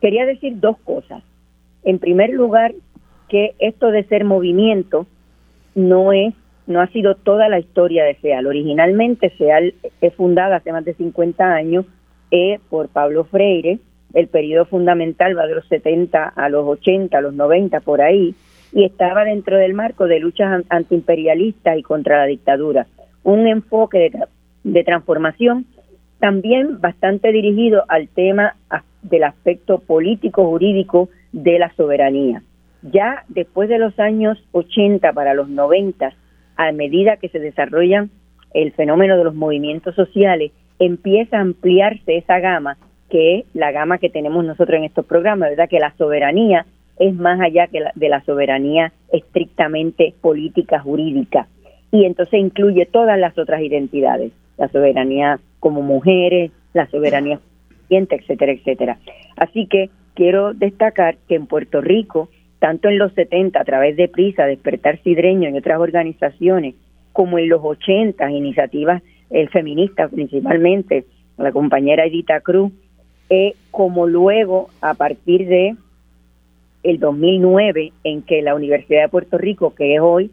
[0.00, 1.22] Quería decir dos cosas.
[1.84, 2.72] En primer lugar,
[3.28, 5.06] que esto de ser movimiento
[5.74, 6.34] no es
[6.72, 8.46] no ha sido toda la historia de SEAL.
[8.46, 11.86] Originalmente SEAL es fundada hace más de 50 años
[12.30, 13.78] e por Pablo Freire.
[14.14, 18.34] El periodo fundamental va de los 70 a los 80, a los 90, por ahí,
[18.72, 22.86] y estaba dentro del marco de luchas antiimperialistas y contra la dictadura.
[23.22, 24.10] Un enfoque
[24.64, 25.66] de, transformación
[26.18, 28.56] también bastante dirigido al tema
[29.02, 32.42] del aspecto político jurídico de la soberanía.
[32.82, 36.12] Ya después de los años 80 para los 90,
[36.56, 38.10] a medida que se desarrollan
[38.54, 42.76] el fenómeno de los movimientos sociales, empieza a ampliarse esa gama,
[43.08, 45.68] que es la gama que tenemos nosotros en estos programas, ¿verdad?
[45.68, 46.66] Que la soberanía
[46.98, 51.48] es más allá que de la soberanía estrictamente política, jurídica.
[51.90, 57.38] Y entonces incluye todas las otras identidades, la soberanía como mujeres, la soberanía
[57.90, 58.98] etcétera, etcétera.
[59.36, 62.28] Así que quiero destacar que en Puerto Rico,
[62.62, 66.76] tanto en los 70 a través de Prisa, Despertar Sidreño y otras organizaciones,
[67.12, 71.04] como en los 80 iniciativas el feminista principalmente,
[71.38, 72.70] la compañera Edita Cruz,
[73.30, 75.74] eh, como luego a partir de
[76.84, 80.30] el 2009 en que la Universidad de Puerto Rico, que es hoy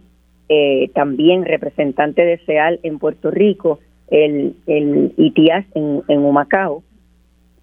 [0.49, 3.79] eh, también representante de SEAL en Puerto Rico,
[4.11, 6.83] el, el ITIAS en, en Humacao,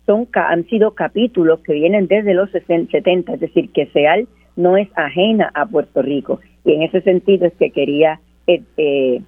[0.07, 4.89] son, han sido capítulos que vienen desde los 70, es decir, que SEAL no es
[4.95, 6.41] ajena a Puerto Rico.
[6.65, 9.21] Y en ese sentido es que quería eh, eh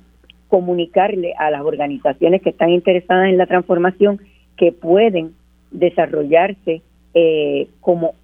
[0.48, 4.18] comunicarle a las organizaciones que están interesadas en la transformación
[4.56, 5.34] que pueden
[5.70, 6.80] desarrollarse
[7.14, 8.14] eh, como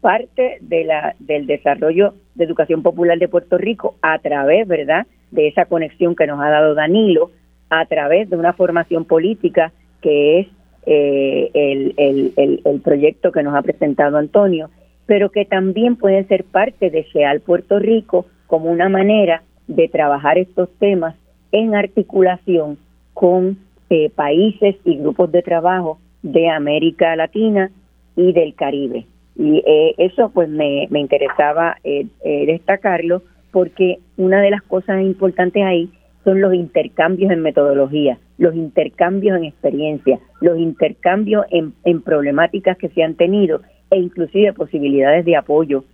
[0.00, 5.48] parte de la, del desarrollo de educación popular de Puerto Rico a través, ¿verdad?, de
[5.48, 7.30] esa conexión que nos ha dado Danilo,
[7.70, 10.48] a través de una formación política que es
[10.84, 14.68] eh, el, el, el, proyecto que nos ha presentado Antonio,
[15.06, 20.38] pero que también pueden ser parte de SEAL Puerto Rico como una manera de trabajar
[20.38, 21.14] estos temas
[21.52, 22.78] en articulación
[23.14, 23.58] con
[23.90, 27.70] eh, países y grupos de trabajo de América Latina
[28.16, 29.06] y del Caribe.
[29.36, 32.06] Y eh, eso pues me, me interesaba eh,
[32.46, 35.90] destacarlo porque una de las cosas importantes ahí
[36.24, 42.88] son los intercambios en metodología, los intercambios en experiencia, los intercambios en, en problemáticas que
[42.90, 43.60] se han tenido
[43.92, 45.84] e inclusive posibilidades de apoyo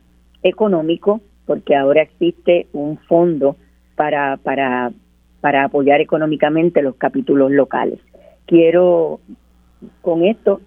[0.42, 3.56] económico, porque ahora existe un fondo
[3.96, 4.92] para, para
[5.40, 8.00] para apoyar económicamente los capítulos locales.
[8.46, 9.20] Quiero
[10.02, 10.60] con esto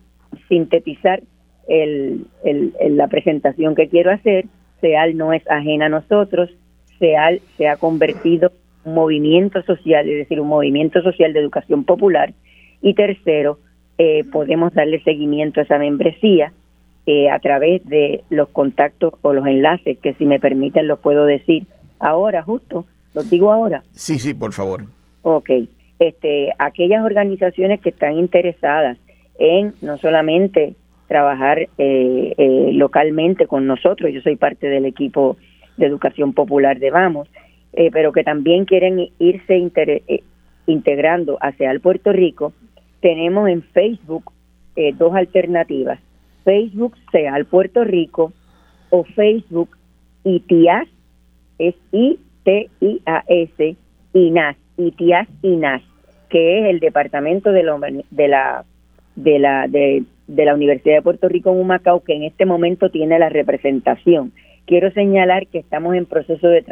[0.48, 1.22] sintetizar
[1.68, 2.26] el,
[2.90, 4.46] la presentación que quiero hacer.
[4.80, 6.50] SEAL no es ajena a nosotros,
[6.98, 8.52] SEAL se ha convertido
[8.84, 12.34] en un movimiento social, es decir, un movimiento social de educación popular.
[12.82, 13.60] Y tercero,
[14.00, 16.52] eh, podemos darle seguimiento a esa membresía
[17.06, 21.26] eh, a través de los contactos o los enlaces que si me permiten los puedo
[21.26, 21.66] decir
[22.00, 23.84] ahora justo ¿Lo digo ahora?
[23.92, 24.86] Sí, sí, por favor.
[25.24, 25.50] Ok.
[26.00, 28.98] Este, aquellas organizaciones que están interesadas
[29.38, 30.76] en no solamente
[31.08, 31.70] trabajar eh,
[32.38, 35.38] eh, localmente con nosotros, yo soy parte del equipo
[35.78, 37.28] de educación popular de Vamos,
[37.74, 39.58] eh, pero que también quieren irse
[40.66, 42.54] integrando hacia el Puerto Rico,
[43.02, 44.32] tenemos en Facebook
[44.98, 46.00] dos alternativas.
[46.44, 48.34] Facebook sea al Puerto Rico
[48.90, 49.70] o Facebook
[50.24, 50.88] ITIAS,
[51.58, 53.76] es I T-I-A-S,
[54.14, 55.82] INAS, ITIAS INAS,
[56.30, 57.64] que es el Departamento de,
[58.10, 58.66] de, la,
[59.16, 63.20] de la, de, la Universidad de Puerto Rico en Humacao, que en este momento tiene
[63.20, 64.32] la representación.
[64.66, 66.64] Quiero señalar que estamos en proceso de,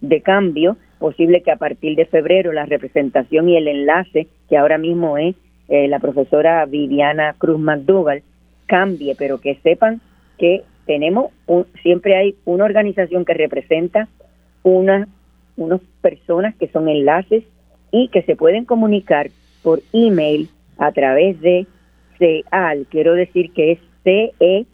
[0.00, 4.78] de cambio, posible que a partir de febrero la representación y el enlace, que ahora
[4.78, 5.34] mismo es
[5.68, 8.22] eh, la profesora Viviana Cruz McDougall,
[8.66, 10.00] cambie, pero que sepan
[10.38, 11.32] que tenemos,
[11.82, 14.08] siempre hay una organización que representa
[14.62, 15.08] una,
[15.56, 17.44] unas personas que son enlaces
[17.90, 19.30] y que se pueden comunicar
[19.62, 20.48] por email
[20.78, 21.66] a través de
[22.18, 24.64] CEAL, quiero decir que es C-E-A-A-L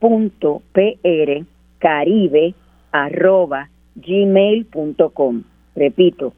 [0.00, 1.44] punto P-R
[1.78, 2.54] Caribe
[2.92, 5.42] arroba gmail.com.
[5.74, 6.32] Repito,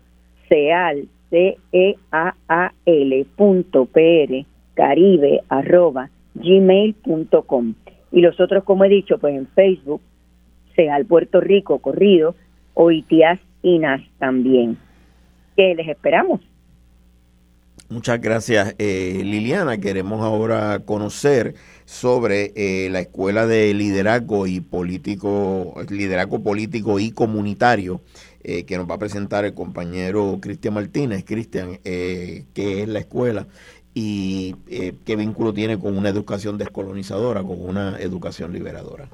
[0.48, 4.46] CEAL, C-E-A-A-L punto P-R
[4.80, 5.42] Caribe
[6.34, 7.74] gmail.com.
[8.12, 10.00] Y los otros, como he dicho, pues en Facebook,
[10.74, 12.34] CEAL Puerto Rico Corrido
[12.72, 14.78] o ITIAS INAS también.
[15.54, 16.40] Que les esperamos.
[17.90, 19.78] Muchas gracias, eh, Liliana.
[19.78, 28.00] Queremos ahora conocer sobre eh, la Escuela de Liderazgo y Político, Liderazgo Político y Comunitario
[28.42, 31.24] eh, que nos va a presentar el compañero Cristian Martínez.
[31.26, 33.46] Cristian, ¿qué es la escuela
[33.94, 34.54] y
[35.04, 39.08] qué vínculo tiene con una educación descolonizadora, con una educación liberadora?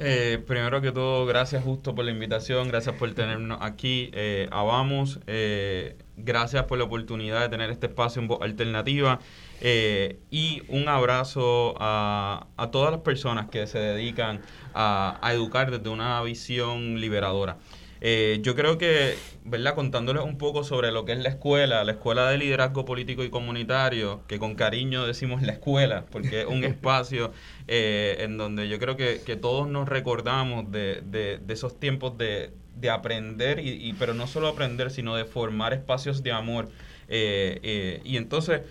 [0.00, 4.10] Eh, primero que todo, gracias justo por la invitación, gracias por tenernos aquí.
[4.12, 9.18] Eh, Vamos, eh, gracias por la oportunidad de tener este espacio en voz alternativa
[9.60, 14.40] eh, y un abrazo a, a, todas las personas que se dedican
[14.72, 17.56] a, a educar desde una visión liberadora.
[18.00, 19.74] Eh, yo creo que, ¿verdad?
[19.74, 23.30] Contándoles un poco sobre lo que es la escuela, la escuela de liderazgo político y
[23.30, 27.32] comunitario, que con cariño decimos la escuela, porque es un espacio
[27.66, 32.90] eh, en donde yo creo que, todos nos recordamos de, de, esos tiempos de, de
[32.90, 36.68] aprender, y, pero no solo aprender, sino de formar espacios de amor.
[37.08, 38.62] Eh, y entonces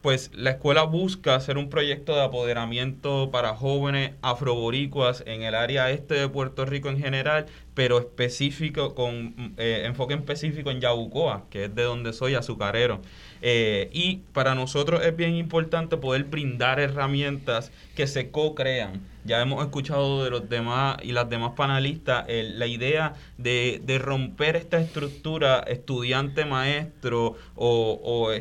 [0.00, 5.90] pues la escuela busca hacer un proyecto de apoderamiento para jóvenes afroboricuas en el área
[5.90, 7.46] este de Puerto Rico en general,
[7.80, 13.00] pero específico, con eh, enfoque específico en Yabucoa, que es de donde soy azucarero.
[13.40, 19.00] Eh, y para nosotros es bien importante poder brindar herramientas que se co-crean.
[19.24, 24.80] Ya hemos escuchado de los demás y las demás panelistas la idea de, romper esta
[24.80, 28.32] estructura estudiante-maestro o,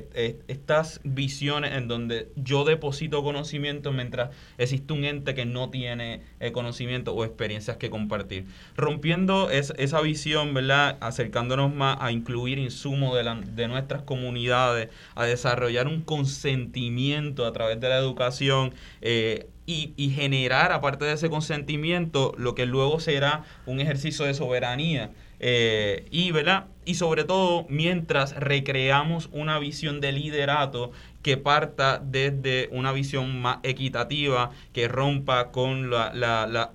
[0.47, 6.51] estas visiones en donde yo deposito conocimiento mientras existe un ente que no tiene eh,
[6.51, 8.45] conocimiento o experiencias que compartir.
[8.77, 10.97] Rompiendo esa visión, ¿verdad?
[11.01, 17.79] Acercándonos más a incluir insumos de, de nuestras comunidades a desarrollar un consentimiento a través
[17.79, 23.79] de la educación eh, y, generar, aparte de ese consentimiento, lo que luego será un
[23.79, 25.11] ejercicio de soberanía.
[25.39, 26.65] Eh, y, ¿verdad?
[26.83, 30.91] y sobre todo mientras recreamos una visión de liderato
[31.21, 36.71] que parta desde una visión más equitativa, que rompa con las la,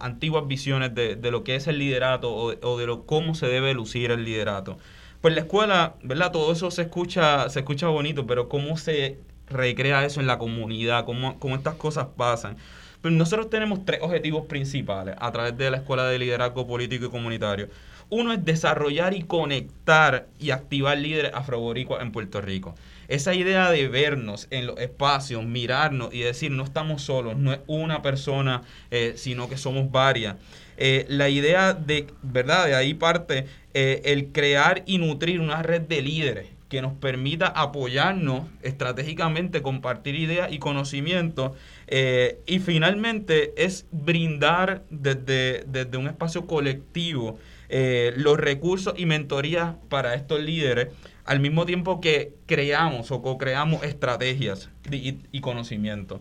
[0.00, 3.72] antiguas visiones de, lo que es el liderato o, o de lo, cómo se debe
[3.72, 4.78] lucir el liderato.
[5.20, 6.32] Pues la escuela, ¿verdad?
[6.32, 9.20] Todo eso se escucha, se escucha bonito, pero ¿cómo se
[9.52, 11.04] recrea eso en la comunidad?
[11.04, 12.56] ¿Cómo, cómo estas cosas pasan?
[13.02, 17.10] Pues nosotros tenemos tres objetivos principales a través de la Escuela de Liderazgo Político y
[17.10, 17.68] Comunitario.
[18.10, 22.76] Uno es desarrollar y conectar y activar líderes afroboricuas en Puerto Rico.
[23.08, 27.60] Esa idea de vernos en los espacios, mirarnos y decir no estamos solos, no es
[27.66, 30.36] una persona, eh, sino que somos varias.
[30.76, 32.66] Eh, la idea de, ¿verdad?
[32.66, 37.48] De ahí parte eh, el crear y nutrir una red de líderes que nos permita
[37.48, 41.52] apoyarnos estratégicamente, compartir ideas y conocimientos.
[41.86, 47.38] Eh, y finalmente es brindar desde, desde un espacio colectivo
[48.16, 50.88] los recursos y mentorías para estos líderes,
[51.24, 56.20] al mismo tiempo que creamos o co-creamos estrategias y, y conocimientos.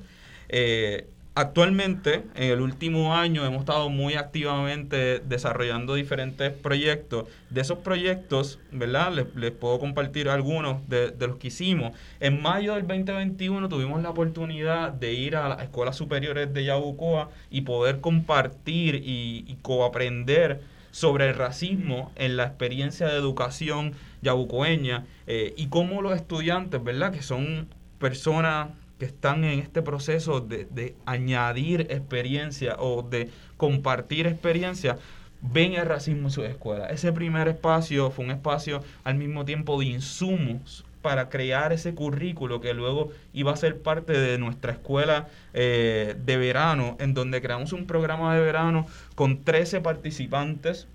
[1.33, 7.29] Actualmente, en el último año, hemos estado muy activamente desarrollando diferentes proyectos.
[7.49, 9.13] De esos proyectos, ¿verdad?
[9.35, 11.93] Les, puedo compartir algunos de, los que hicimos.
[12.19, 17.29] En mayo del 2021 tuvimos la oportunidad de ir a las escuelas superiores de Yabucoa
[17.49, 20.59] y poder compartir y, y coaprender
[20.91, 27.13] sobre el racismo en la experiencia de educación yabucoeña eh, y cómo los estudiantes, ¿verdad?
[27.13, 27.69] Que son
[27.99, 28.69] personas
[29.01, 34.99] que están en este proceso de, añadir experiencia o de compartir experiencia,
[35.41, 36.85] ven el racismo en su escuela.
[36.85, 42.61] Ese primer espacio fue un espacio al mismo tiempo de insumos para crear ese currículo
[42.61, 47.73] que luego iba a ser parte de nuestra escuela eh, de verano, en donde creamos
[47.73, 48.85] un programa de verano
[49.15, 50.87] con 13 participantes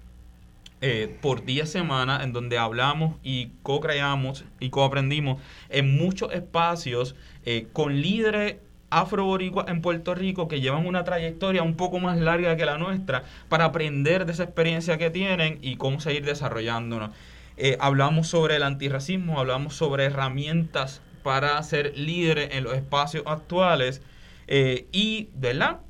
[0.83, 7.17] eh, por 10 semanas en donde hablamos y co-creamos y co-aprendimos en muchos espacios
[7.47, 8.57] eh, con líderes
[8.91, 13.25] afroboricuas en Puerto Rico que llevan una trayectoria un poco más larga que la nuestra
[13.49, 17.11] para aprender de esa experiencia que tienen y cómo seguir desarrollándonos.
[17.57, 24.03] Eh, hablamos sobre el antirracismo, hablamos sobre herramientas para ser líderes en los espacios actuales
[24.47, 25.81] y, ¿verdad?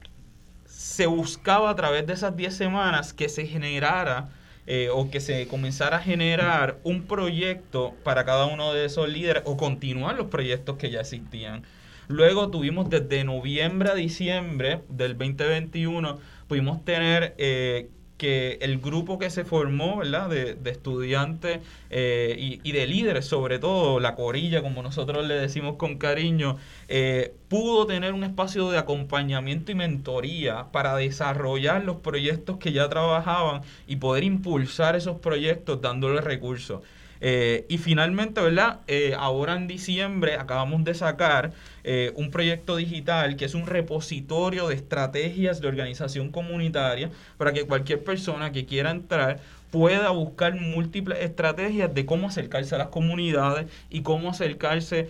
[0.64, 4.28] Se buscaba a través de esas 10 semanas que se generara
[4.66, 9.42] eh, o que se comenzara a generar un proyecto para cada uno de esos líderes
[9.46, 11.62] o continuar los proyectos que ya existían.
[12.08, 19.30] Luego tuvimos desde noviembre a diciembre del 2021, pudimos tener eh, que el grupo que
[19.30, 20.28] se formó, ¿verdad?
[20.28, 21.60] De, de estudiantes
[21.90, 26.56] eh, y, y, de líderes, sobre todo, la corilla, como nosotros le decimos con cariño,
[26.88, 32.88] eh, pudo tener un espacio de acompañamiento y mentoría para desarrollar los proyectos que ya
[32.88, 36.82] trabajaban y poder impulsar esos proyectos dándoles recursos.
[37.20, 38.80] Eh, y finalmente, ¿verdad?
[38.86, 41.52] Eh, ahora en diciembre acabamos de sacar
[41.84, 47.64] eh, un proyecto digital que es un repositorio de estrategias de organización comunitaria para que
[47.64, 49.40] cualquier persona que quiera entrar
[49.70, 55.08] pueda buscar múltiples estrategias de cómo acercarse a las comunidades y cómo acercarse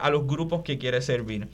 [0.00, 1.48] a los grupos que quiere servir.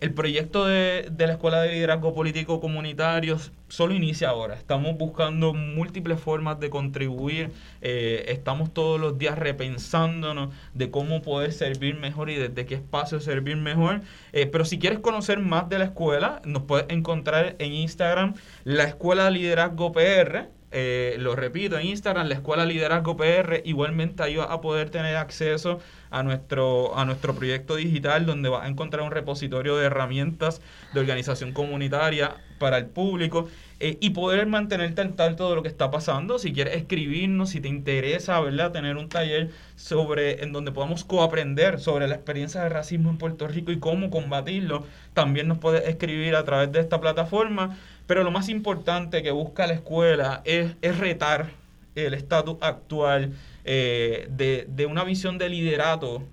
[0.00, 3.36] El proyecto de, la Escuela de Liderazgo Político Comunitario
[3.68, 4.54] solo inicia ahora.
[4.54, 7.52] Estamos buscando múltiples formas de contribuir.
[7.82, 13.20] Eh, estamos todos los días repensándonos de cómo poder servir mejor y desde qué espacio
[13.20, 14.00] servir mejor.
[14.32, 18.32] Eh, pero si quieres conocer más de la escuela, nos puedes encontrar en Instagram,
[18.64, 24.22] la Escuela de Liderazgo PR eh, lo repito, en Instagram, la Escuela Liderazgo PR, igualmente
[24.22, 28.68] ahí vas a poder tener acceso a nuestro, a nuestro proyecto digital donde vas a
[28.68, 30.60] encontrar un repositorio de herramientas
[30.92, 33.48] de organización comunitaria para el público
[33.80, 36.38] eh, y poder mantenerte al tanto de lo que está pasando.
[36.38, 38.72] Si quieres escribirnos, si te interesa, ¿verdad?
[38.72, 43.48] Tener un taller sobre, en donde podamos coaprender sobre la experiencia de racismo en Puerto
[43.48, 47.78] Rico y cómo combatirlo, también nos puedes escribir a través de esta plataforma.
[48.10, 51.50] Pero lo más importante que busca la escuela es, retar
[51.94, 53.34] el estatus actual
[53.64, 56.24] eh, de, una visión de liderato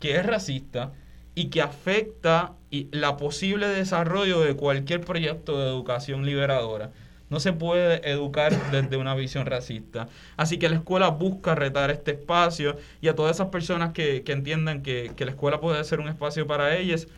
[0.00, 0.94] que es racista
[1.34, 6.90] y que afecta la posible desarrollo de cualquier proyecto de educación liberadora.
[7.28, 10.08] No se puede educar desde una visión racista.
[10.38, 14.82] Así que la escuela busca retar este espacio y a todas esas personas que, entiendan
[14.82, 17.08] que, que la escuela puede ser un espacio para ellas,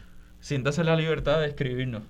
[0.40, 2.02] siéntase la libertad de escribirnos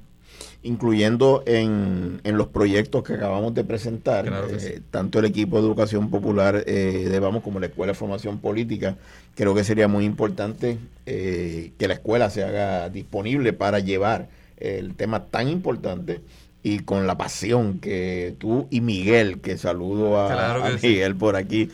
[0.63, 6.11] incluyendo en, en, los proyectos que acabamos de presentar, eh, tanto el equipo de educación
[6.11, 8.97] popular eh, de Vamos como la Escuela de Formación Política,
[9.35, 14.95] creo que sería muy importante eh, que la escuela se haga disponible para llevar el
[14.95, 16.21] tema tan importante
[16.63, 21.71] y con la pasión que tú y Miguel, que saludo a, Miguel por aquí,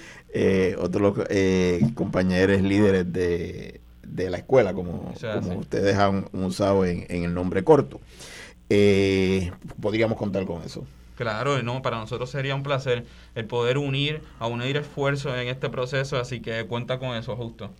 [0.79, 1.27] otros
[1.95, 7.65] compañeros líderes de, de la escuela, como, como ustedes han usado en, en el nombre
[7.65, 8.01] corto
[8.71, 10.85] eh, podríamos contar con eso.
[11.17, 15.71] Claro, no, para nosotros sería un placer el poder unir, a unir esfuerzos en este
[15.71, 17.71] proceso, así que cuenta con eso, justo.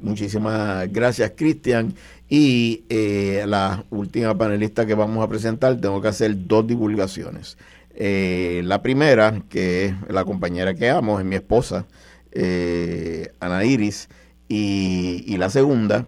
[0.00, 1.94] Muchísimas gracias, Cristian.
[2.28, 7.58] Y eh, la última panelista que vamos a presentar, tengo que hacer dos divulgaciones.
[7.94, 11.86] Eh, la primera, que es la compañera que amo, es mi esposa,
[12.32, 14.08] eh, Ana Iris.
[14.48, 16.06] Y, y la segunda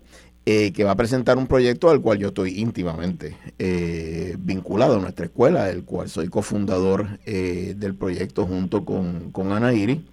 [0.53, 4.98] eh, que va a presentar un proyecto al cual yo estoy íntimamente eh, vinculado a
[4.98, 10.05] nuestra escuela, del cual soy cofundador eh, del proyecto junto con, con Ana Iri,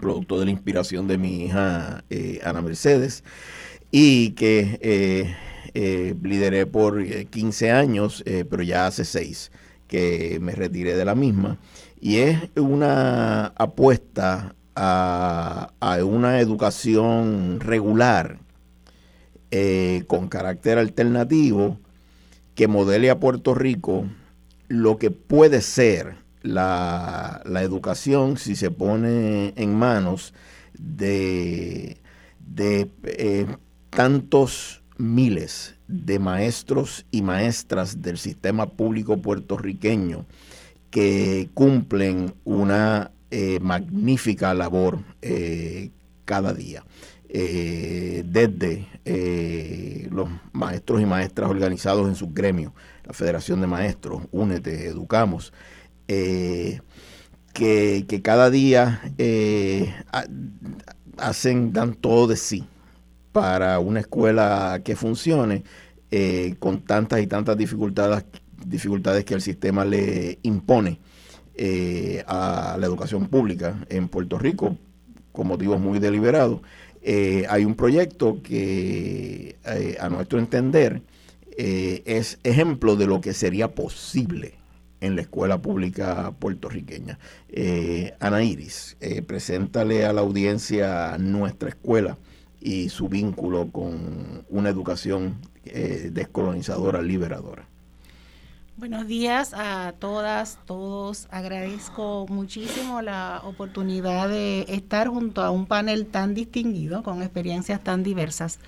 [0.00, 2.02] producto de la inspiración de mi hija
[2.42, 3.22] Ana Mercedes,
[3.92, 5.36] y que
[6.20, 9.52] lideré por 15 años, pero ya hace 6
[9.86, 11.58] que me retiré de la misma,
[12.00, 15.70] y es una apuesta a
[16.02, 18.43] una educación regular
[19.56, 21.78] eh, con carácter alternativo
[22.56, 24.04] que modele a Puerto Rico
[24.66, 30.34] lo que puede ser la, educación si se pone en manos
[30.76, 31.98] de,
[32.40, 33.46] de eh,
[33.90, 40.26] tantos miles de maestros y maestras del sistema público puertorriqueño
[40.90, 44.98] que cumplen una eh, magnífica labor
[46.24, 46.82] cada día.
[47.36, 52.72] Eh, desde eh, los maestros y maestras organizados en sus gremios,
[53.04, 55.52] la Federación de Maestros, Únete, Educamos,
[56.06, 56.80] eh,
[57.52, 59.02] que, cada día
[61.16, 62.68] hacen, dan todo de sí
[63.32, 65.64] para una escuela que funcione
[66.60, 68.26] con tantas y tantas dificultades,
[68.64, 71.00] dificultades que el sistema le impone
[72.28, 74.76] a la educación pública en Puerto Rico,
[75.32, 76.60] con motivos muy deliberados.
[77.06, 81.02] Eh, hay un proyecto que, eh, a nuestro entender,
[81.56, 84.54] es ejemplo de lo que sería posible
[85.00, 87.20] en la escuela pública puertorriqueña.
[88.18, 88.96] Ana Iris,
[89.28, 92.18] preséntale a la audiencia nuestra escuela
[92.60, 97.68] y su vínculo con una educación descolonizadora, liberadora.
[98.76, 101.28] Buenos días a todas, todos.
[101.30, 108.02] Agradezco muchísimo la oportunidad de estar junto a un panel tan distinguido, con experiencias tan
[108.02, 108.58] diversas,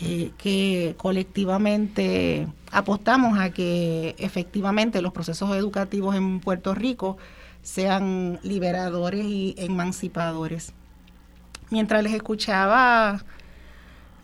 [0.00, 7.18] eh, que colectivamente apostamos a que efectivamente los procesos educativos en Puerto Rico
[7.60, 10.72] sean liberadores y emancipadores.
[11.68, 13.22] Mientras les escuchaba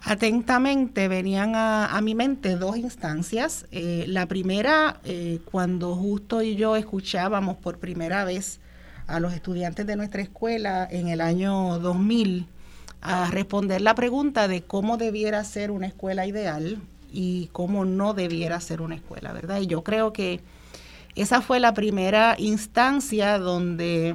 [0.02, 3.66] Atentamente venían a, mi mente dos instancias.
[3.72, 8.60] Eh, la primera, eh, cuando justo y yo escuchábamos por primera vez
[9.06, 12.46] a los estudiantes de nuestra escuela en el año 2000
[13.00, 16.80] a responder la pregunta de cómo debiera ser una escuela ideal
[17.12, 19.60] y cómo no debiera ser una escuela, ¿verdad?
[19.60, 20.40] Y yo creo que
[21.14, 24.14] esa fue la primera instancia donde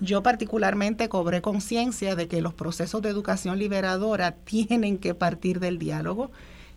[0.00, 5.78] yo particularmente cobré conciencia de que los procesos de educación liberadora tienen que partir del
[5.78, 6.30] diálogo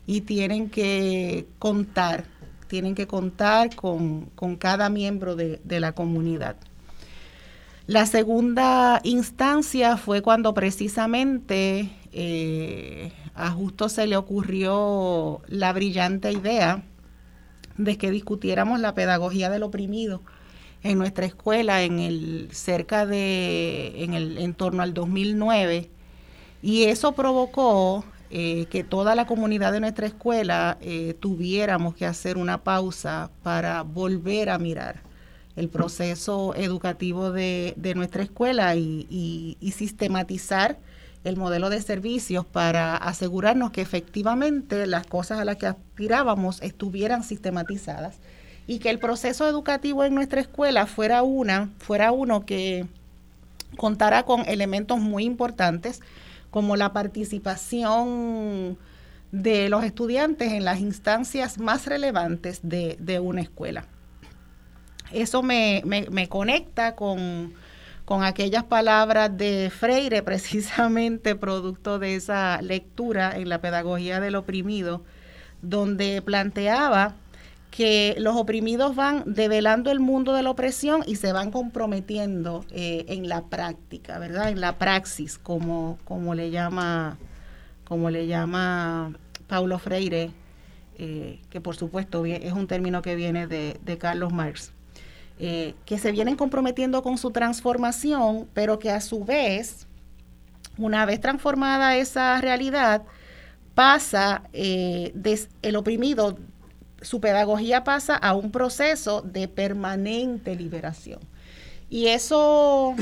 [0.08, 2.26] y tienen que contar,
[2.68, 6.56] tienen que contar con, cada miembro de, la comunidad.
[7.88, 16.84] La segunda instancia fue cuando precisamente eh, a Justo se le ocurrió la brillante idea
[17.78, 20.22] de que discutiéramos la pedagogía del oprimido
[20.84, 25.90] en nuestra escuela en el cerca de en el en torno al 2009
[26.62, 32.38] y eso provocó eh, que toda la comunidad de nuestra escuela eh, tuviéramos que hacer
[32.38, 35.02] una pausa para volver a mirar
[35.56, 40.80] el proceso educativo de, nuestra escuela y, y sistematizar
[41.26, 47.24] el modelo de servicios para asegurarnos que efectivamente las cosas a las que aspirábamos estuvieran
[47.24, 48.20] sistematizadas
[48.68, 52.86] y que el proceso educativo en nuestra escuela fuera una, fuera uno que
[53.78, 56.02] contara con elementos muy importantes
[56.52, 58.78] como la participación
[59.32, 63.86] de los estudiantes en las instancias más relevantes de, una escuela.
[65.12, 65.82] Eso me,
[66.30, 67.54] conecta con,
[68.04, 75.04] con, aquellas palabras de Freire, precisamente producto de esa lectura en la pedagogía del oprimido,
[75.62, 77.16] donde planteaba
[77.72, 83.06] que los oprimidos van develando el mundo de la opresión y se van comprometiendo eh,
[83.08, 84.50] en la práctica, ¿verdad?
[84.50, 87.18] En la praxis, como, como le llama,
[87.86, 89.14] como le llama
[89.48, 90.32] Paulo Freire,
[90.98, 94.74] eh, que por supuesto es un término que viene de, Carlos Marx,
[95.40, 99.88] eh, que se vienen comprometiendo con su transformación, pero que a su vez,
[100.78, 103.04] una vez transformada esa realidad,
[103.76, 106.38] pasa el oprimido
[107.02, 111.20] su pedagogía pasa a un proceso de permanente liberación.
[111.90, 112.96] Y eso,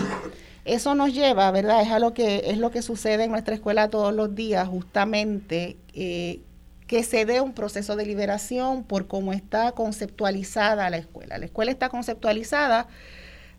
[0.66, 1.82] eso nos lleva, ¿verdad?
[1.82, 5.78] Es, a lo que, es lo que sucede en nuestra escuela todos los días, justamente,
[5.94, 6.42] eh,
[6.88, 11.38] que se dé un proceso de liberación por cómo está conceptualizada la escuela.
[11.38, 12.88] La escuela está conceptualizada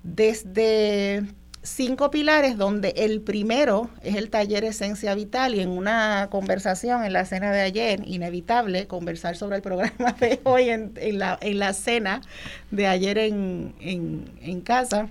[0.02, 1.24] desde
[1.62, 7.12] cinco pilares donde el primero es el taller Esencia Vital y en una conversación en
[7.12, 11.72] la cena de ayer, inevitable conversar sobre el programa de hoy en, la, en la,
[11.74, 12.22] cena
[12.70, 15.08] de ayer en, en casa,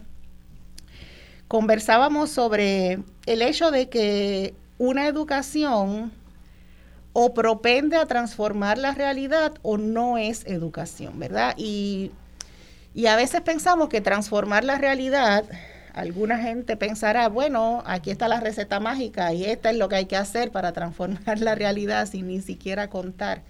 [1.48, 6.12] conversábamos sobre el hecho de que una educación
[7.14, 11.54] o propende a transformar la realidad o no es educación, ¿verdad?
[11.58, 12.12] Y,
[12.94, 15.44] y a veces pensamos que transformar la realidad
[15.94, 20.06] alguna gente pensará, bueno, aquí está la receta mágica y esta es lo que hay
[20.06, 23.44] que hacer para transformar la realidad sin ni siquiera contar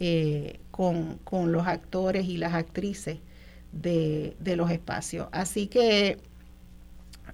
[0.00, 1.20] eh, con,
[1.52, 3.18] los actores y las actrices
[3.72, 5.28] de, los espacios.
[5.32, 6.18] Así que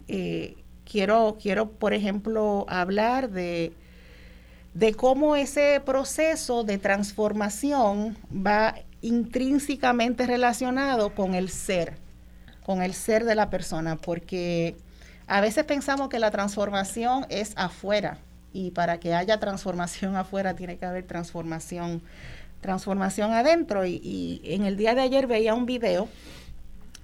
[0.08, 3.72] eh, quiero, quiero, por ejemplo, hablar de,
[4.74, 11.94] de cómo ese proceso de transformación va intrínsecamente relacionado con el ser
[12.70, 14.76] con el ser de la persona, porque
[15.26, 18.18] a veces pensamos que la transformación es afuera
[18.52, 22.00] y para que haya transformación afuera tiene que haber transformación,
[22.60, 23.84] transformación adentro.
[23.86, 26.08] Y, en el día de ayer veía un video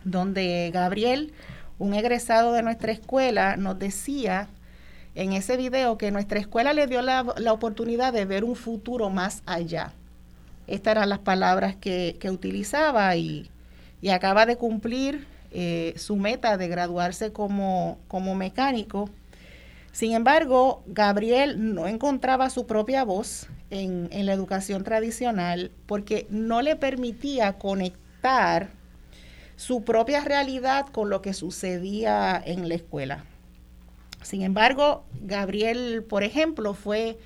[0.04, 1.32] donde Gabriel,
[1.80, 4.46] un egresado de nuestra escuela, nos decía
[5.16, 9.42] en ese video que nuestra escuela le dio la, oportunidad de ver un futuro más
[9.46, 9.92] allá.
[10.68, 13.50] Estas eran las palabras que, utilizaba y,
[14.00, 19.08] y acaba de cumplir eh, su meta de graduarse como, como mecánico.
[19.90, 26.60] Sin embargo, Gabriel no encontraba su propia voz en, en la educación tradicional porque no
[26.60, 28.68] le permitía conectar
[29.56, 33.24] su propia realidad con lo que sucedía en la escuela.
[34.20, 37.16] Sin embargo, Gabriel, por ejemplo, fue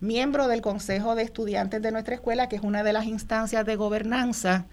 [0.00, 3.76] miembro del Consejo de Estudiantes de nuestra escuela, que es una de las instancias de
[3.76, 4.64] gobernanza.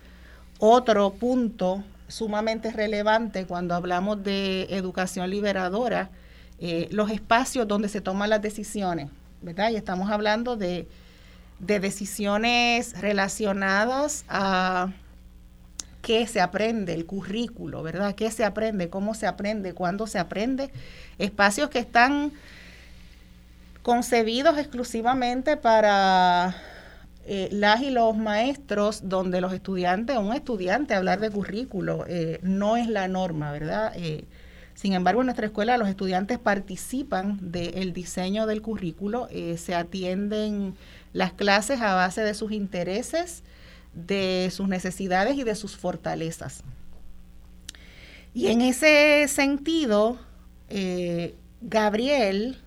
[0.59, 6.09] Otro punto sumamente relevante cuando hablamos de educación liberadora,
[6.59, 9.09] eh, los espacios donde se toman las decisiones,
[9.41, 9.71] ¿verdad?
[9.71, 10.87] Y estamos hablando de,
[11.59, 14.91] de decisiones relacionadas a
[16.01, 18.13] qué se aprende, el currículo, ¿verdad?
[18.15, 18.89] ¿Qué se aprende?
[18.89, 19.73] ¿Cómo se aprende?
[19.73, 20.71] ¿Cuándo se aprende?
[21.17, 22.31] Espacios que están
[23.81, 26.55] concebidos exclusivamente para
[27.25, 32.77] eh, las y los maestros, donde los estudiantes, un estudiante hablar de currículo eh, no
[32.77, 33.93] es la norma, ¿verdad?
[33.95, 34.25] Eh,
[34.73, 40.75] sin embargo, en nuestra escuela los estudiantes participan del diseño del currículo, se atienden
[41.13, 43.43] las clases a base de sus intereses,
[43.93, 46.63] de sus necesidades y de sus fortalezas.
[48.33, 50.17] Y en ese sentido,
[51.61, 52.57] Gabriel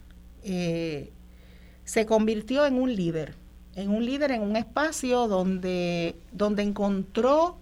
[1.84, 3.34] se convirtió en un líder,
[3.76, 7.56] en un líder en un espacio donde, donde encontró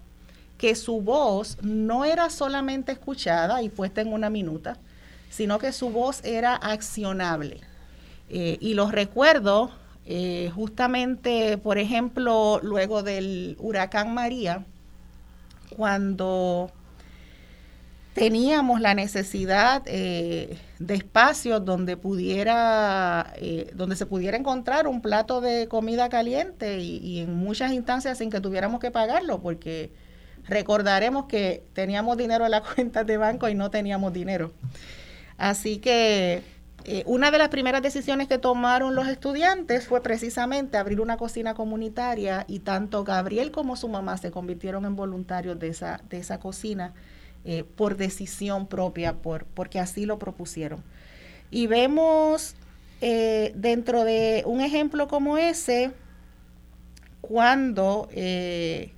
[0.57, 4.77] que su voz no era solamente escuchada y puesta en una minuta,
[5.29, 7.61] sino que su voz era accionable.
[8.29, 9.71] Eh, y los recuerdo
[10.05, 14.65] eh, justamente, por ejemplo, luego del huracán María,
[15.75, 16.71] cuando
[18.13, 25.41] teníamos la necesidad eh, de espacios donde pudiera, eh, donde se pudiera encontrar un plato
[25.41, 29.91] de comida caliente y, en muchas instancias sin que tuviéramos que pagarlo, porque
[30.45, 34.51] recordaremos que teníamos dinero en la cuenta de banco y no teníamos dinero.
[35.37, 36.43] Así que
[36.85, 41.55] eh, una de las primeras decisiones que tomaron los estudiantes fue precisamente abrir una cocina
[41.55, 46.39] comunitaria y tanto Gabriel como su mamá se convirtieron en voluntarios de esa, de esa
[46.39, 46.93] cocina
[47.45, 50.83] eh, por decisión propia, por, porque así lo propusieron.
[51.51, 52.55] Y vemos
[53.01, 55.91] eh, dentro de un ejemplo como ese,
[57.19, 58.93] cuando eh,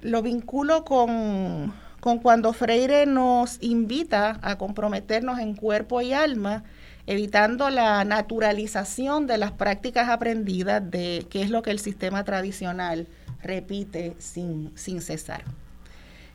[0.00, 6.64] lo vinculo con, con cuando Freire nos invita a comprometernos en cuerpo y alma,
[7.06, 13.08] evitando la naturalización de las prácticas aprendidas de qué es lo que el sistema tradicional
[13.42, 15.42] repite sin, sin cesar.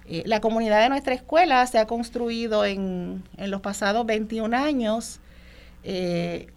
[0.10, 5.20] Eh, la comunidad de nuestra escuela se ha construido en, los pasados 21 años
[5.84, 6.48] eh,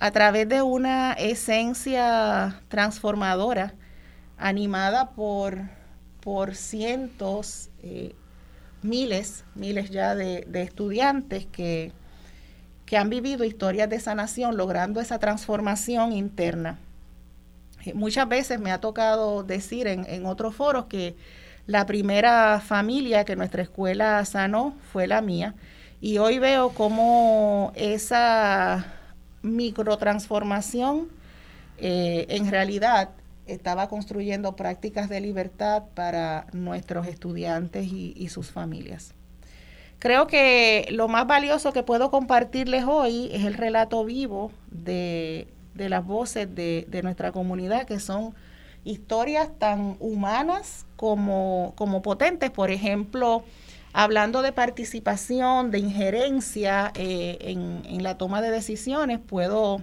[0.00, 3.74] a través de una esencia transformadora
[4.38, 5.60] animada por,
[6.20, 8.16] por cientos, eh,
[8.82, 11.92] miles, miles ya de, estudiantes que,
[12.86, 16.80] que, han vivido historias de sanación logrando esa transformación interna.
[17.94, 21.14] muchas veces me ha tocado decir en, en otros foros que
[21.66, 25.54] la primera familia que nuestra escuela sanó fue la mía
[26.00, 28.86] y hoy veo cómo esa
[29.42, 31.08] microtransformación
[31.78, 33.10] eh, en realidad
[33.46, 39.14] estaba construyendo prácticas de libertad para nuestros estudiantes y, sus familias.
[39.98, 46.06] Creo que lo más valioso que puedo compartirles hoy es el relato vivo de, las
[46.06, 48.34] voces de, de nuestra comunidad, que son
[48.84, 52.50] historias tan humanas como, como potentes.
[52.50, 53.44] Por ejemplo,
[53.92, 59.82] hablando de participación, de injerencia eh, en, la toma de decisiones, puedo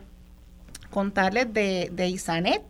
[0.90, 2.64] contarles de, de Isanet,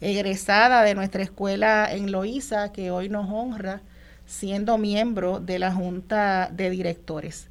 [0.00, 3.82] egresada de nuestra escuela en Loíza, que hoy nos honra
[4.26, 7.48] siendo miembro de la Junta de Directores.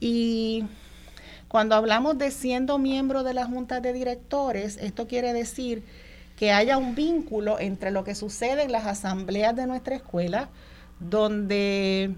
[0.00, 0.64] Y
[1.48, 5.82] cuando hablamos de siendo miembro de la Junta de Directores, esto quiere decir
[6.36, 10.48] que haya un vínculo entre lo que sucede en las asambleas de nuestra escuela,
[11.00, 12.14] donde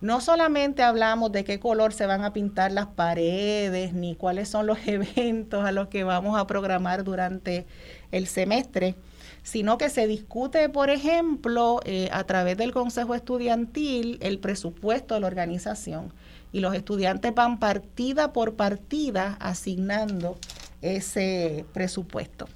[0.00, 4.66] no solamente hablamos de qué color se van a pintar las paredes, ni cuáles son
[4.66, 7.66] los eventos a los que vamos a programar durante
[8.10, 8.96] el semestre,
[9.42, 15.20] sino que se discute, por ejemplo, eh, a través del Consejo Estudiantil el presupuesto de
[15.20, 16.12] la organización
[16.52, 20.36] y los estudiantes van partida por partida asignando
[20.80, 22.48] ese presupuesto.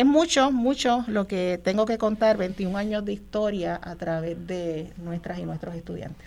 [0.00, 4.94] Es mucho, mucho lo que tengo que contar, 21 años de historia a través de
[4.96, 6.26] nuestras y nuestros estudiantes.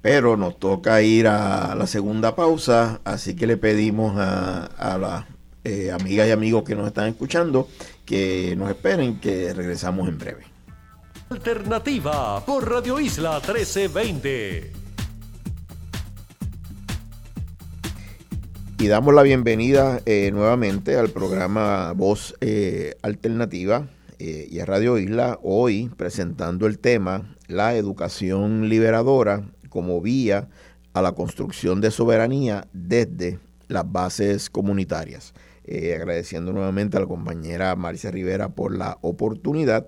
[0.00, 5.24] Pero nos toca ir a la segunda pausa, así que le pedimos a, las
[5.62, 7.68] eh, amigas y amigos que nos están escuchando
[8.04, 10.42] que nos esperen, que regresamos en breve.
[11.30, 14.81] Alternativa por Radio Isla 1320.
[18.82, 24.98] Y damos la bienvenida eh, nuevamente al programa Voz eh, Alternativa eh, y a Radio
[24.98, 30.48] Isla, hoy presentando el tema La educación liberadora como vía
[30.94, 35.32] a la construcción de soberanía desde las bases comunitarias.
[35.64, 39.86] Eh, agradeciendo nuevamente a la compañera Marcia Rivera por la oportunidad.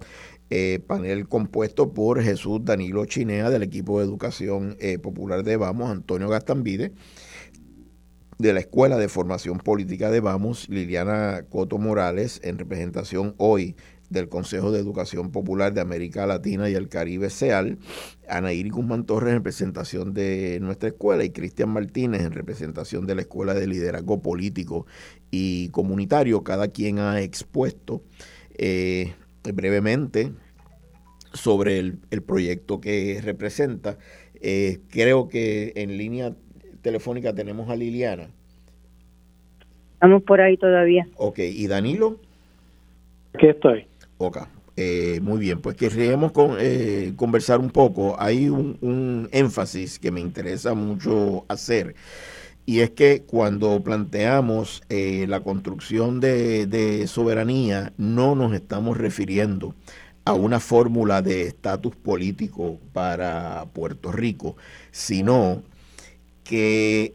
[0.51, 5.91] Eh, panel compuesto por Jesús Danilo Chinea del equipo de educación eh, popular de Vamos,
[5.91, 6.93] Antonio Gastambide,
[8.39, 13.77] de la Escuela de Formación Política de Vamos, Liliana Coto Morales, en representación hoy
[14.11, 17.79] del Consejo de Educación Popular de América Latina y el Caribe, SEAL,
[18.29, 23.23] Anaíri Guzmán Torres en representación de nuestra escuela y Cristian Martínez en representación de la
[23.23, 24.87] Escuela de Liderazgo Político
[25.31, 26.43] y Comunitario.
[26.43, 28.03] Cada quien ha expuesto
[28.57, 30.33] eh, brevemente
[31.33, 33.99] sobre el, proyecto que representa.
[34.41, 36.37] Eh, creo que en línea
[36.85, 38.29] telefónica tenemos a Liliana.
[39.95, 41.09] Estamos por ahí todavía.
[41.17, 42.21] Ok, ¿y Danilo?
[43.33, 43.87] Aquí estoy.
[44.19, 44.39] Ok,
[44.77, 48.15] eh, muy bien, pues querríamos con, eh, conversar un poco.
[48.21, 51.97] Hay un, énfasis que me interesa mucho hacer
[52.67, 59.75] y es que cuando planteamos eh, la construcción de, de, soberanía no nos estamos refiriendo
[60.27, 64.57] a una fórmula de estatus político para Puerto Rico,
[64.91, 65.63] sino
[66.45, 67.15] que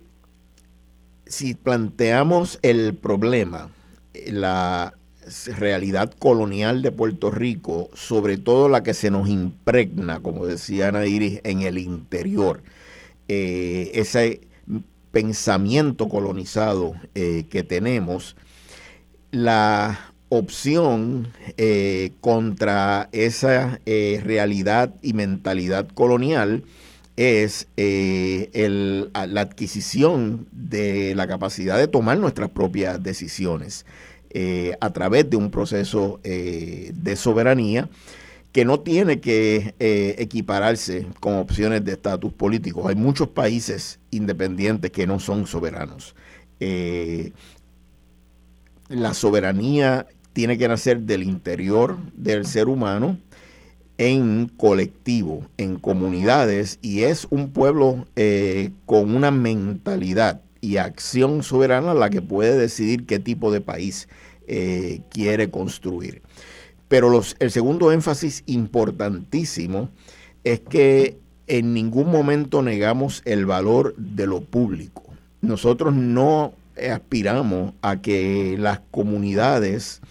[1.25, 3.69] si planteamos el problema,
[4.27, 4.93] la
[5.57, 11.05] realidad colonial de Puerto Rico, sobre todo la que se nos impregna, como decía Ana
[11.05, 12.63] Iris, en el interior.
[13.27, 14.41] Eh, ese
[15.11, 18.35] pensamiento colonizado eh, que tenemos,
[19.31, 21.27] la opción
[21.57, 26.63] eh, contra esa realidad y mentalidad colonial
[27.19, 33.85] es la adquisición de la capacidad de tomar nuestras propias decisiones.
[34.31, 37.89] Eh, a través de un proceso eh, de soberanía
[38.51, 42.87] que no tiene que eh, equipararse con opciones de estatus político.
[42.87, 46.13] Hay muchos países independientes que no son soberanos.
[48.89, 53.17] la soberanía tiene que nacer del interior del ser humano
[53.99, 58.07] en colectivo, en comunidades, y es un pueblo
[58.85, 64.07] con una mentalidad y acción soberana la que puede decidir qué tipo de país
[64.47, 66.21] eh, quiere construir.
[66.87, 69.89] Pero el segundo énfasis importantísimo
[70.43, 75.03] es que en ningún momento negamos el valor de lo público.
[75.41, 76.53] Nosotros no
[76.89, 80.01] aspiramos a que las comunidades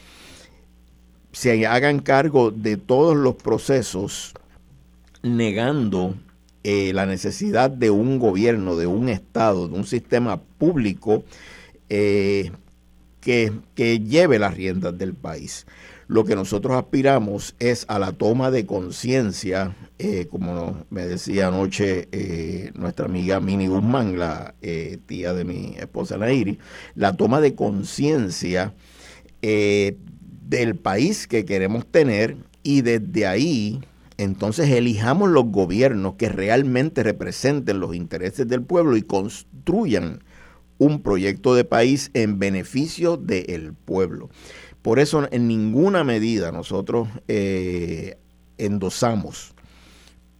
[1.33, 4.35] se hagan cargo de todos los procesos
[5.23, 6.15] negando
[6.65, 11.25] eh, la necesidad de un gobierno, de un Estado, de un sistema público
[11.89, 12.51] eh,
[13.21, 15.67] que, lleve las riendas del país.
[16.09, 22.09] Lo que nosotros aspiramos es a la toma de conciencia, eh, como me decía anoche
[22.75, 24.55] nuestra amiga Mini Guzmán, la
[25.07, 26.59] tía de mi esposa Nairi,
[26.95, 28.73] la toma de conciencia
[30.49, 33.81] del país que queremos tener y desde ahí
[34.17, 40.25] entonces elijamos los gobiernos que realmente representen los intereses del pueblo y construyan
[40.79, 44.29] un proyecto de país en beneficio del pueblo.
[44.83, 48.17] Por eso en ninguna medida nosotros eh,
[48.59, 49.55] endosamos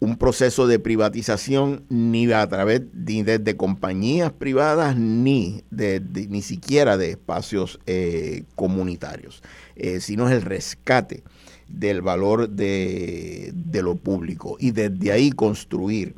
[0.01, 6.97] un proceso de privatización ni a través ni de, compañías privadas ni de, ni siquiera
[6.97, 9.43] de espacios eh, comunitarios,
[9.77, 11.25] eh, sino es el rescate
[11.67, 16.15] del valor de, lo público y desde ahí construir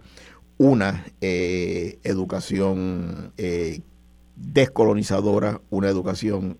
[0.58, 3.32] una eh, educación
[4.36, 6.58] descolonizadora, una educación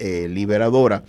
[0.00, 1.04] liberadora.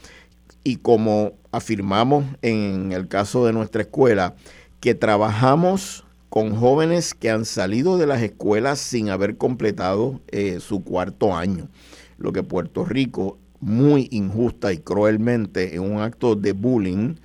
[0.64, 4.36] Y como afirmamos en el caso de nuestra escuela,
[4.82, 10.20] que trabajamos con jóvenes que han salido de las escuelas sin haber completado
[10.60, 11.70] su cuarto año,
[12.18, 17.16] lo que Puerto Rico muy injusta y cruelmente en un acto de bullying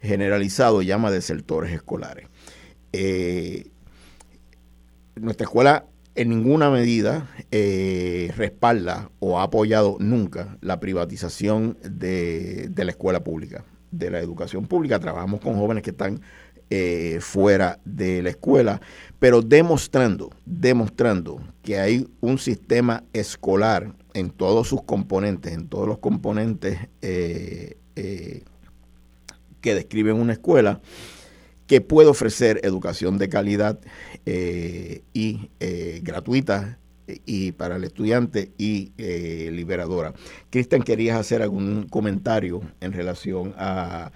[0.00, 2.28] generalizado llama desertores escolares.
[2.92, 3.66] Eh,
[5.16, 12.90] nuestra escuela en ninguna medida eh, respalda o ha apoyado nunca la privatización de, la
[12.90, 14.98] escuela pública, de la educación pública.
[14.98, 16.20] Trabajamos con jóvenes que están
[16.68, 18.80] eh, fuera de la escuela,
[19.20, 25.98] pero demostrando, demostrando que hay un sistema escolar en todos sus componentes, en todos los
[25.98, 28.42] componentes eh, eh,
[29.60, 30.80] que describen una escuela,
[31.68, 33.78] que puede ofrecer educación de calidad
[34.24, 35.50] y
[36.02, 36.80] gratuita
[37.26, 38.90] y para el estudiante y
[39.50, 40.14] liberadora.
[40.50, 44.10] Cristian, ¿querías hacer algún comentario en relación a,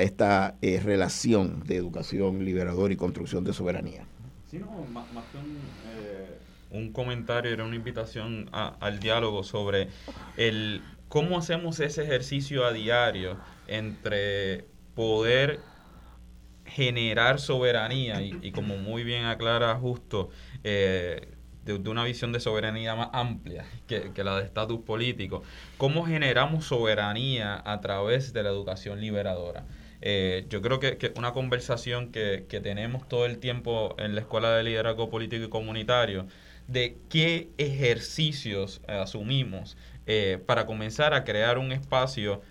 [0.00, 4.06] esta relación de educación liberadora y construcción de soberanía?
[4.50, 5.38] Sí, no, más, que
[6.76, 9.88] un, comentario, era una invitación al diálogo sobre
[10.36, 15.60] el cómo hacemos ese ejercicio a diario entre poder
[16.66, 20.30] generar soberanía y, como muy bien aclara justo,
[20.64, 21.28] eh,
[21.64, 25.42] de, una visión de soberanía más amplia que, la de estatus político,
[25.78, 29.64] ¿cómo generamos soberanía a través de la educación liberadora?
[30.00, 34.50] Eh, yo creo que, una conversación que, que, tenemos todo el tiempo en la Escuela
[34.56, 36.26] de Liderazgo Político y Comunitario
[36.66, 42.42] de qué ejercicios asumimos eh, para comenzar a crear un espacio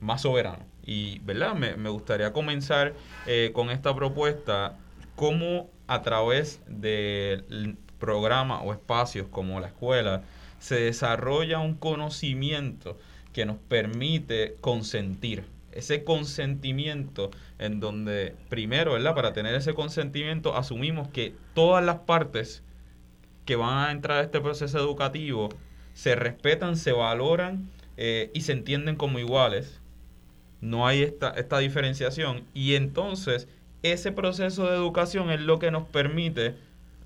[0.00, 0.66] más soberano.
[0.84, 1.54] Y, ¿verdad?
[1.54, 2.94] Me, me gustaría comenzar
[3.26, 4.76] eh, con esta propuesta,
[5.14, 10.22] cómo a través del programa o espacios como la escuela
[10.58, 12.98] se desarrolla un conocimiento
[13.32, 15.44] que nos permite consentir.
[15.72, 19.14] Ese consentimiento en donde, primero, ¿verdad?
[19.14, 22.64] Para tener ese consentimiento, asumimos que todas las partes
[23.44, 25.50] que van a entrar a este proceso educativo
[25.94, 29.80] se respetan, se valoran eh, y se entienden como iguales.
[30.60, 32.44] No hay esta, esta diferenciación.
[32.54, 33.46] Y entonces
[33.82, 36.56] ese proceso de educación es lo que nos permite,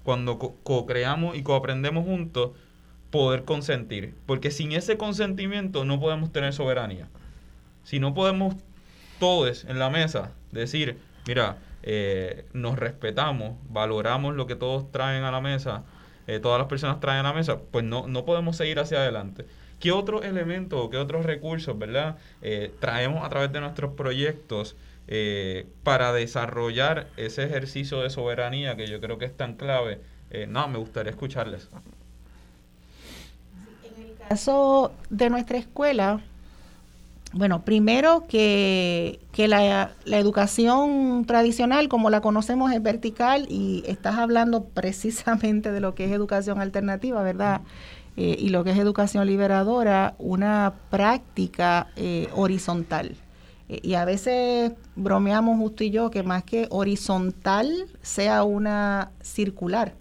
[0.04, 2.52] cuando co-creamos y co-aprendemos juntos,
[3.10, 4.14] poder consentir.
[4.26, 7.08] Porque sin ese consentimiento no podemos tener soberanía.
[7.84, 8.56] Si no podemos
[9.18, 15.30] todos en la mesa decir, mira, eh, nos respetamos, valoramos lo que todos traen a
[15.30, 15.84] la mesa,
[16.26, 19.46] eh, todas las personas traen a la mesa, pues no, no podemos seguir hacia adelante.
[19.80, 24.76] ¿Qué otros elementos o qué otros recursos, verdad, eh, traemos a través de nuestros proyectos
[25.08, 30.00] eh, para desarrollar ese ejercicio de soberanía que yo creo que es tan clave?
[30.48, 31.68] no, me gustaría escucharles.
[33.84, 36.22] En el caso de nuestra escuela,
[37.34, 45.72] bueno, primero que, la, educación tradicional, como la conocemos, es vertical y estás hablando precisamente
[45.72, 47.62] de lo que es educación alternativa, ¿verdad?
[48.18, 53.16] Eh, y lo que es educación liberadora, una práctica eh, horizontal.
[53.72, 59.94] Eh, y a veces bromeamos justo y yo que más que horizontal sea una circular,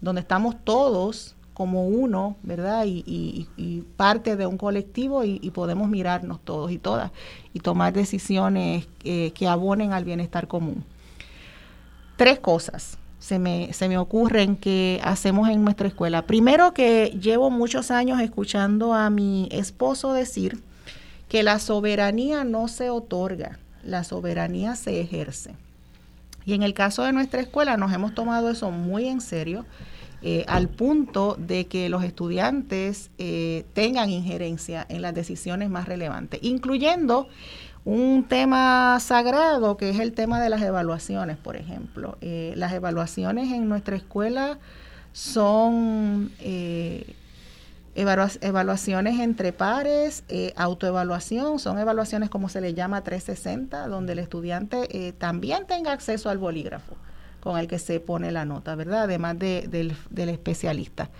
[0.00, 2.84] donde estamos todos como uno, ¿verdad?
[2.86, 3.46] Y,
[3.98, 7.12] parte de un colectivo y, podemos mirarnos todos y todas
[7.52, 10.84] y tomar decisiones que abonen al bienestar común.
[12.16, 16.22] Tres cosas se me, se me ocurren que hacemos en nuestra escuela.
[16.22, 20.62] Primero que llevo muchos años escuchando a mi esposo decir
[21.30, 25.54] que la soberanía no se otorga, la soberanía se ejerce.
[26.44, 29.64] Y en el caso de nuestra escuela nos hemos tomado eso muy en serio
[30.22, 36.40] eh, al punto de que los estudiantes eh, tengan injerencia en las decisiones más relevantes,
[36.42, 37.28] incluyendo
[37.84, 42.18] un tema sagrado que es el tema de las evaluaciones, por ejemplo.
[42.22, 44.58] Eh, las evaluaciones en nuestra escuela
[45.12, 46.32] son
[48.00, 50.24] evaluaciones entre pares,
[50.56, 56.38] autoevaluación, son evaluaciones como se le llama 360, donde el estudiante también tenga acceso al
[56.38, 56.96] bolígrafo
[57.40, 59.02] con el que se pone la nota, ¿verdad?
[59.02, 61.10] Además del, especialista.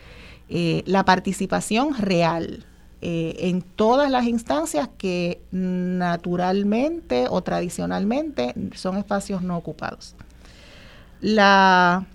[0.48, 2.66] Eh, la participación real
[3.02, 10.14] eh, en todas las instancias que naturalmente o tradicionalmente son espacios no ocupados.
[11.20, 12.06] La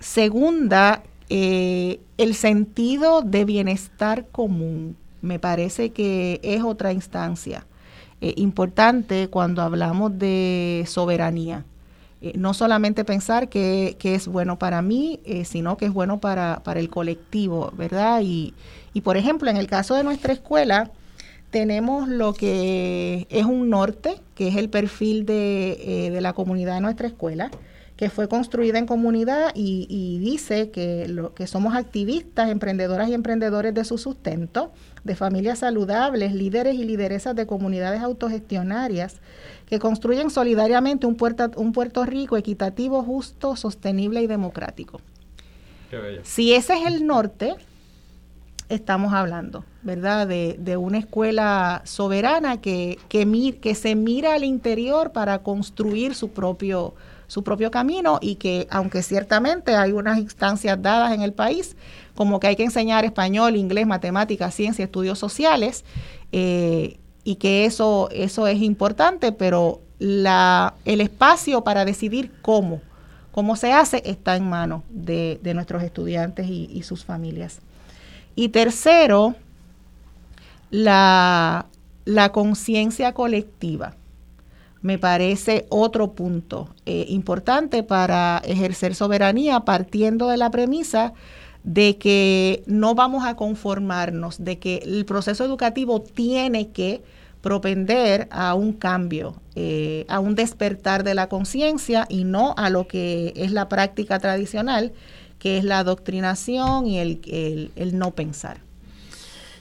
[0.00, 7.66] segunda, eh, el sentido de bienestar común, me parece que es otra instancia
[8.20, 11.64] importante cuando hablamos de soberanía.
[12.22, 16.62] Eh, no solamente pensar que, es bueno para mí, eh, sino que es bueno para,
[16.74, 18.22] el colectivo, ¿verdad?
[18.22, 18.54] Y,
[19.04, 20.90] por ejemplo, en el caso de nuestra escuela,
[21.50, 26.80] tenemos lo que es un norte, que es el perfil de, eh, la comunidad de
[26.80, 27.50] nuestra escuela,
[27.96, 33.14] que fue construida en comunidad y, y, dice que, lo, que somos activistas, emprendedoras y
[33.14, 34.70] emprendedores de su sustento,
[35.04, 39.16] de familias saludables, líderes y lideresas de comunidades autogestionarias
[39.66, 41.16] que construyen solidariamente un,
[41.56, 45.00] un Puerto Rico equitativo, justo, sostenible y democrático.
[46.22, 47.54] Si ese es el norte,
[48.68, 50.26] estamos hablando, ¿verdad?
[50.26, 56.94] De, una escuela soberana que, que, que se mira al interior para construir su propio,
[57.26, 61.76] su propio camino y que, aunque ciertamente hay unas instancias dadas en el país,
[62.14, 65.84] como que hay que enseñar español, inglés, matemáticas, ciencia, estudios sociales,
[66.32, 72.80] eh, y que eso, eso es importante, pero la, el espacio para decidir cómo,
[73.32, 77.58] cómo se hace, está en manos de, nuestros estudiantes y, sus familias.
[78.34, 79.34] Y tercero,
[80.70, 81.66] la,
[82.04, 83.96] la conciencia colectiva
[84.86, 91.12] me parece otro punto eh, importante para ejercer soberanía partiendo de la premisa
[91.64, 97.02] de que no vamos a conformarnos, de que el proceso educativo tiene que
[97.40, 102.86] propender a un cambio, eh, a un despertar de la conciencia y no a lo
[102.86, 104.92] que es la práctica tradicional,
[105.40, 108.60] que es la adoctrinación y el, el, no pensar.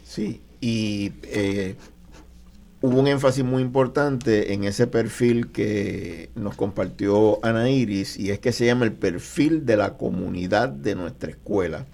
[0.03, 1.75] Sí, y eh,
[2.85, 8.39] hubo un énfasis muy importante en ese perfil que nos compartió Ana Iris y es
[8.39, 11.85] que se llama el perfil de la comunidad de nuestra escuela.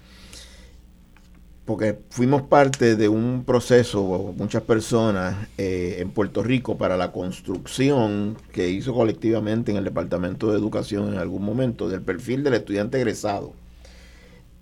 [1.64, 8.36] Porque fuimos parte de un proceso, muchas personas eh, en Puerto Rico, para la construcción
[8.52, 12.98] que hizo colectivamente en el Departamento de Educación en algún momento del perfil del estudiante
[12.98, 13.54] egresado.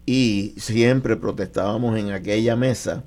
[0.07, 3.03] Y siempre protestábamos en aquella mesa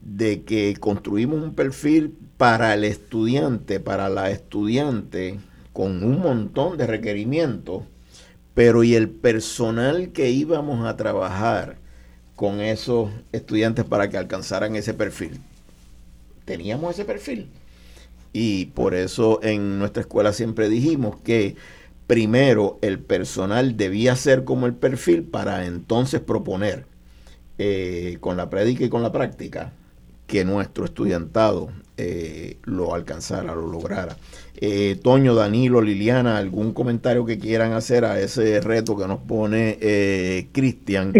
[0.00, 5.38] de que construimos un perfil para el estudiante, para la estudiante,
[5.72, 7.84] con un montón de requerimientos,
[8.54, 11.76] pero y el personal que íbamos a trabajar
[12.34, 15.40] con esos estudiantes para que alcanzaran ese perfil.
[16.46, 17.48] Teníamos ese perfil.
[18.32, 21.56] Y por eso en nuestra escuela siempre dijimos que
[22.06, 26.86] primero el personal debía ser como el perfil para entonces proponer
[27.58, 29.72] eh, con la prédica y con la práctica
[30.30, 34.16] que nuestro estudiantado eh, lo alcanzara, lo lograra.
[34.60, 39.76] Eh, Toño, Danilo, Liliana, ¿algún comentario que quieran hacer a ese reto que nos pone
[39.80, 41.12] eh, Cristian?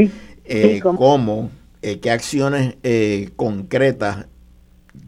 [0.96, 1.50] ¿Cómo,
[1.80, 2.76] qué acciones
[3.34, 4.26] concretas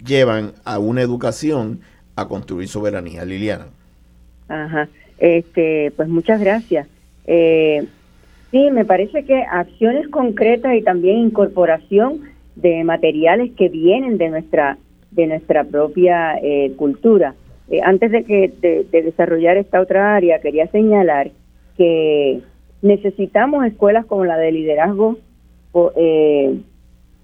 [0.05, 1.81] llevan a una educación
[2.17, 3.25] a construir soberanía?
[3.25, 3.67] Liliana.
[4.49, 4.89] Ajá,
[5.19, 6.89] este, pues muchas gracias.
[7.25, 14.79] sí, me parece que acciones concretas y también incorporación de materiales que vienen de nuestra
[15.13, 17.35] de nuestra propia eh, cultura.
[17.71, 21.31] Eh, antes de, que, de, desarrollar esta otra área, quería señalar
[21.77, 22.41] que
[22.81, 25.19] necesitamos escuelas como la de liderazgo
[25.97, 26.59] eh,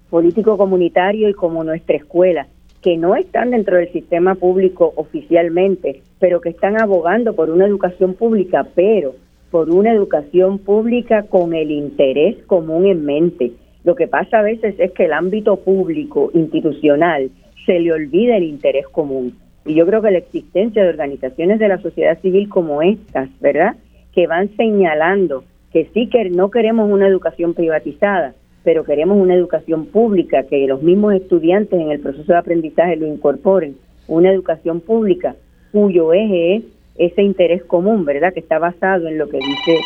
[0.09, 2.47] político comunitario y como nuestra escuela,
[2.81, 8.13] que no están dentro del sistema público oficialmente, pero que están abogando por una educación
[8.13, 9.15] pública, pero
[9.51, 13.51] por una educación pública con el interés común en mente.
[13.83, 17.29] Lo que pasa a veces es que el ámbito público, institucional,
[17.65, 19.37] se le olvida el interés común.
[19.65, 23.75] Y yo creo que la existencia de organizaciones de la sociedad civil como estas, ¿verdad?
[24.13, 29.85] Que van señalando que sí que no queremos una educación privatizada, pero queremos una educación
[29.85, 33.77] pública, que los mismos estudiantes en el proceso de aprendizaje lo incorporen,
[34.07, 35.35] una educación pública
[35.71, 36.63] cuyo eje es
[36.97, 38.33] ese interés común, ¿verdad?
[38.33, 39.79] Que está basado en lo que dice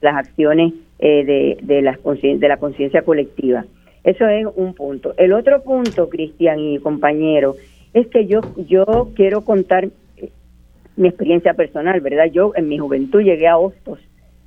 [0.00, 0.74] las acciones
[1.04, 3.66] eh, de, de, la, de la conciencia colectiva.
[4.04, 5.12] Eso es un punto.
[5.18, 7.56] El otro punto, Cristian y compañero,
[7.92, 10.30] es que yo, yo quiero contar eh,
[10.96, 12.30] mi experiencia personal, ¿verdad?
[12.32, 13.98] Yo en mi juventud llegué a Hostos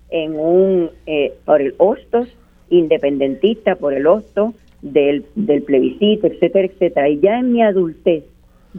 [0.09, 2.27] en un, eh, por el Hostos
[2.71, 7.09] independentista, por el Hostos del, del plebiscito, etcétera, etcétera.
[7.09, 8.23] Y ya en mi adultez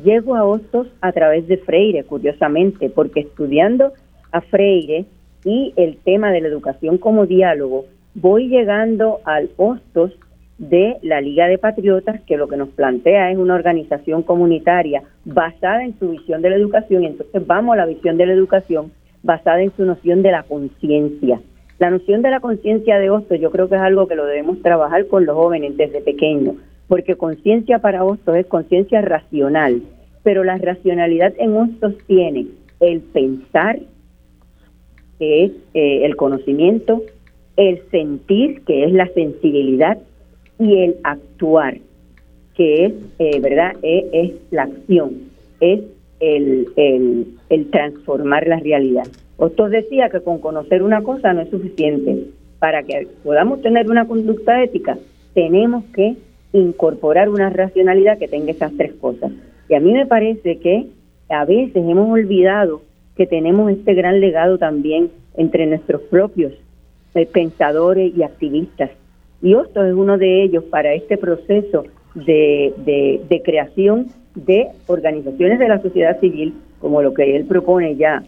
[0.02, 3.92] llego a Hostos a través de Freire, curiosamente, porque estudiando
[4.32, 5.04] a Freire
[5.44, 7.84] y el tema de la educación como diálogo,
[8.14, 10.12] voy llegando al Hostos
[10.58, 15.84] de la Liga de Patriotas, que lo que nos plantea es una organización comunitaria basada
[15.84, 18.90] en su visión de la educación, y entonces vamos a la visión de la educación
[19.22, 21.40] basada en su noción de la conciencia.
[21.78, 24.60] La noción de la conciencia de Hostos yo creo que es algo que lo debemos
[24.62, 26.56] trabajar con los jóvenes desde pequeños,
[26.88, 29.82] porque conciencia para Hostos es conciencia racional,
[30.24, 32.46] pero la racionalidad en Hostos tiene
[32.80, 33.78] el pensar,
[35.18, 37.02] que es eh, el conocimiento,
[37.56, 39.98] el sentir, que es la sensibilidad,
[40.58, 41.78] y el actuar,
[42.54, 43.76] que es, eh, ¿verdad?
[43.82, 45.30] E, es, la acción,
[45.60, 45.80] es
[46.20, 46.68] el,
[47.48, 49.06] el, transformar la realidad.
[49.36, 52.24] Otto decía que con conocer una cosa no es suficiente.
[52.58, 54.98] Para que podamos tener una conducta ética,
[55.32, 56.16] tenemos que
[56.52, 59.30] incorporar una racionalidad que tenga esas tres cosas.
[59.68, 60.86] Y a mí me parece que
[61.28, 62.80] a veces hemos olvidado
[63.18, 66.54] que tenemos este gran legado también entre nuestros propios
[67.14, 68.90] eh, pensadores y activistas
[69.40, 71.84] y esto es uno de ellos para este proceso
[72.14, 72.72] de,
[73.28, 78.24] de, creación de organizaciones de la sociedad civil, como lo que él propone ya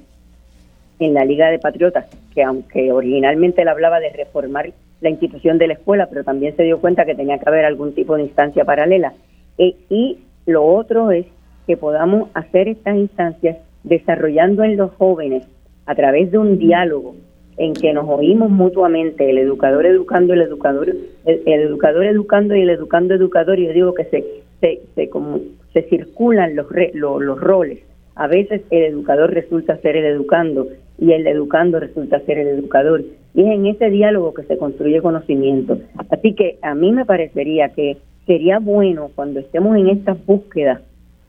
[1.00, 5.66] en la Liga de Patriotas, que aunque originalmente él hablaba de reformar la institución de
[5.66, 8.64] la escuela, pero también se dio cuenta que tenía que haber algún tipo de instancia
[8.64, 9.14] paralela.
[9.58, 11.26] E, y lo otro es
[11.66, 15.46] que podamos hacer estas instancias desarrollando en los jóvenes
[15.86, 17.14] a través de un diálogo
[17.56, 20.94] en que nos oímos mutuamente, el educador educando, el educador,
[21.26, 24.24] el, educador educando y el educando educador, y yo digo que se,
[24.60, 25.40] se, se, como,
[25.72, 27.80] se circulan los, los roles.
[28.14, 33.02] A veces el educador resulta ser el educando y el educando resulta ser el educador.
[33.34, 35.78] Y es en ese diálogo que se construye conocimiento.
[36.10, 40.80] Así que a mí me parecería que sería bueno cuando estemos en estas búsquedas,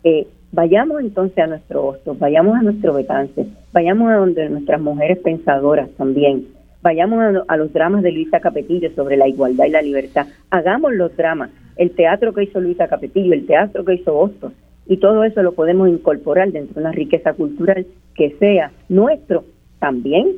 [0.04, 5.20] eh, vayamos entonces a nuestro hostos, vayamos a nuestro Betance, vayamos a donde nuestras mujeres
[5.20, 6.48] pensadoras también,
[6.82, 11.16] vayamos a, los dramas de Luisa Capetillo sobre la igualdad y la libertad, hagamos los
[11.16, 14.54] dramas, el teatro que hizo Luisa Capetillo, el teatro que hizo Hostos,
[14.88, 19.46] y todo eso lo podemos incorporar dentro de una riqueza cultural que sea nuestro
[19.80, 20.38] también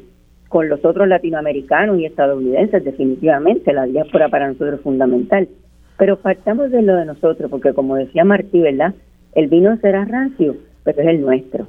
[0.54, 5.48] con los otros latinoamericanos y estadounidenses, definitivamente, la diáspora para nosotros es fundamental.
[5.98, 8.94] Pero partamos de lo de nosotros, porque como decía Martí, ¿verdad?
[9.36, 11.68] El vino será rancio, pero es el nuestro.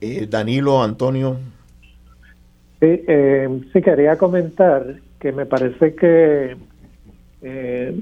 [0.00, 1.36] Eh, Danilo, Antonio.
[2.80, 6.56] Sí, eh, sí, quería comentar que me parece que
[7.42, 8.00] eh,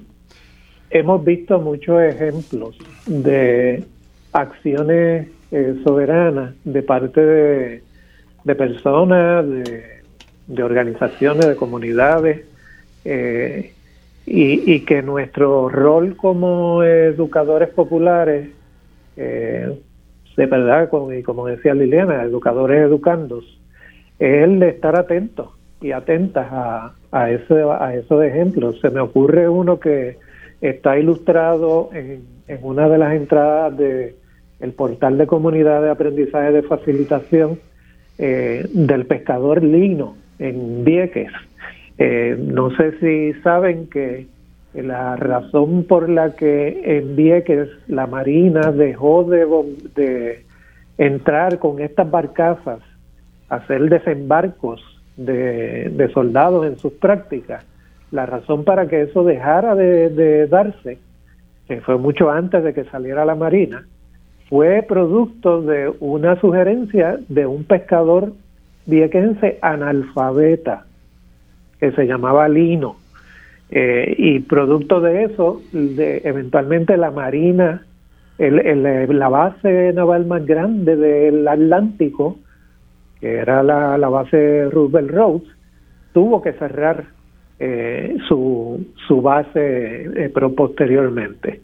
[0.90, 2.76] hemos visto muchos ejemplos
[3.06, 3.84] de
[4.32, 12.44] acciones eh, soberanas de parte de, personas, de, organizaciones, de comunidades,
[13.04, 13.72] eh,
[14.32, 18.48] y, que nuestro rol como educadores populares,
[19.16, 19.76] eh,
[20.36, 23.44] de verdad, como, y como decía Liliana, educadores educandos,
[24.20, 25.48] es el de estar atentos
[25.80, 28.78] y atentas a, a, ese, a esos ejemplos.
[28.80, 30.18] Se me ocurre uno que
[30.60, 32.22] está ilustrado en,
[32.62, 34.14] una de las entradas de
[34.60, 37.58] el portal de comunidad de aprendizaje de facilitación
[38.18, 41.32] eh, del pescador Lino en Vieques.
[42.00, 44.26] Eh, no sé si saben que
[44.74, 49.46] la razón por la que en Vieques la Marina dejó de,
[49.94, 50.44] de
[50.98, 52.80] entrar con estas barcazas
[53.48, 54.80] hacer desembarcos
[55.16, 57.64] de, de soldados en sus prácticas
[58.10, 60.98] la razón para que eso dejara de, darse,
[61.68, 63.86] que fue mucho antes de que saliera la Marina,
[64.48, 68.32] fue producto de una sugerencia de un pescador
[68.86, 70.86] viequense analfabeta
[71.80, 72.96] que se llamaba Lino.
[73.70, 77.82] Eh, y producto de eso, eventualmente la Marina,
[78.38, 82.38] la base naval más grande del Atlántico,
[83.20, 85.48] que era la, la base Roosevelt Roads,
[86.12, 87.04] tuvo que cerrar
[87.58, 91.60] eh, su, su base eh, posteriormente.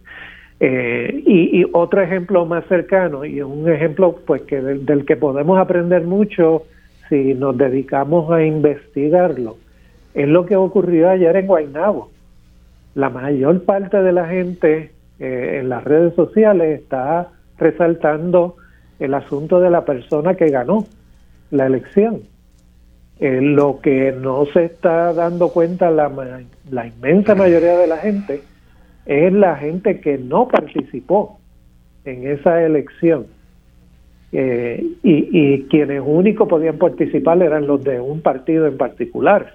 [0.60, 6.02] Eh, y, otro ejemplo más cercano, y un ejemplo pues que del, que podemos aprender
[6.05, 6.64] mucho
[7.09, 9.56] si nos dedicamos a investigarlo,
[10.16, 12.10] es lo que ocurrió ayer en Guaynabo.
[12.97, 17.28] La mayor parte de la gente en las redes sociales está
[17.59, 18.56] resaltando
[18.98, 20.84] el asunto de la persona que ganó
[21.51, 22.22] la elección
[23.18, 26.12] eh, lo que no se está dando cuenta la,
[26.70, 28.43] la inmensa mayoría de la gente
[29.06, 31.38] es la gente que no participó
[32.05, 33.26] en esa elección.
[34.32, 39.55] Eh, y, y, quienes únicos podían participar eran los de un partido en particular.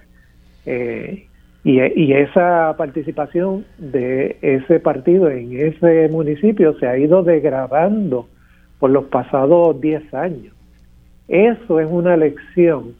[0.65, 1.27] Eh,
[1.63, 8.27] y, esa participación de ese partido en ese municipio se ha ido degradando
[8.79, 10.53] por los pasados 10 años.
[11.27, 12.93] Eso es una elección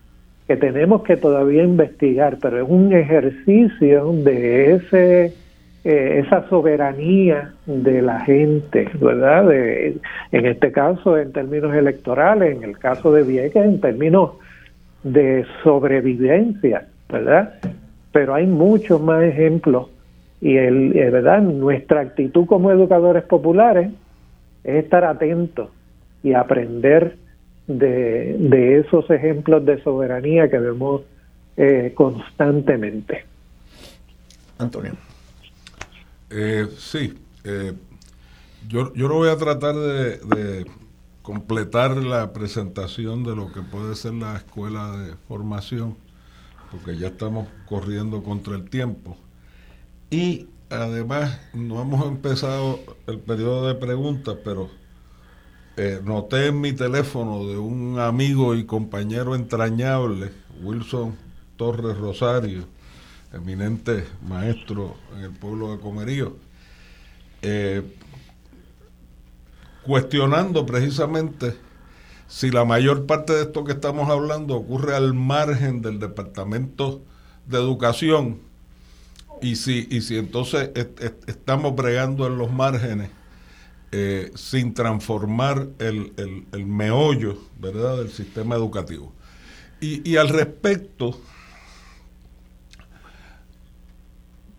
[0.48, 5.34] que tenemos que todavía investigar, pero es un ejercicio de ese
[5.84, 9.48] eh, esa soberanía de la gente, ¿verdad?
[9.48, 9.98] De,
[10.32, 14.34] en este caso, en términos electorales, en el caso de Vieques, en términos
[15.02, 17.60] de sobrevivencia, ¿verdad?
[18.12, 19.90] Pero hay muchos más ejemplos
[20.40, 21.42] y, el, eh, ¿verdad?
[21.42, 23.92] Nuestra actitud como educadores populares
[24.64, 25.70] es estar atentos
[26.24, 27.18] y aprender
[27.68, 31.02] de, de esos ejemplos de soberanía que vemos
[31.58, 33.26] eh, constantemente.
[34.58, 34.94] Antonio.
[36.30, 37.14] Eh, sí,
[37.44, 37.74] eh,
[38.68, 40.66] yo, yo no voy a tratar de, de,
[41.22, 45.96] completar la presentación de lo que puede ser la escuela de formación,
[46.72, 49.18] porque ya estamos corriendo contra el tiempo.
[50.10, 54.70] Y además no hemos empezado el periodo de preguntas, pero
[55.78, 60.32] eh, noté en mi teléfono de un amigo y compañero entrañable,
[60.62, 61.16] Wilson
[61.58, 62.66] Torres Rosario,
[63.34, 66.36] eminente maestro en el pueblo de Comerío,
[67.42, 67.84] eh,
[69.84, 71.56] cuestionando precisamente
[72.32, 77.02] si la mayor parte de esto que estamos hablando ocurre al margen del Departamento
[77.46, 78.40] de Educación
[79.42, 80.70] y si, y si entonces
[81.28, 83.10] estamos bregando en los márgenes
[83.92, 86.14] eh, sin transformar el,
[86.54, 87.98] el, meollo ¿verdad?
[87.98, 89.12] del sistema educativo.
[89.82, 91.20] Y, y al respecto,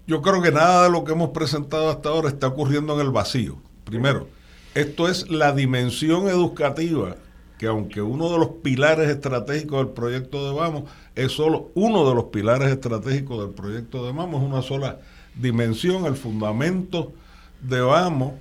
[0.07, 3.13] yo creo que nada de lo que hemos presentado hasta ahora está ocurriendo en el
[3.13, 3.57] vacío.
[3.85, 4.29] Primero,
[4.75, 7.17] esto es la dimensión educativa,
[7.63, 12.17] que aunque uno de los pilares estratégicos del proyecto de Vamos es solo uno de
[12.17, 14.99] los pilares estratégicos del proyecto de Vamos, es una sola
[15.37, 17.13] dimensión, el fundamento
[17.61, 18.33] de Vamos,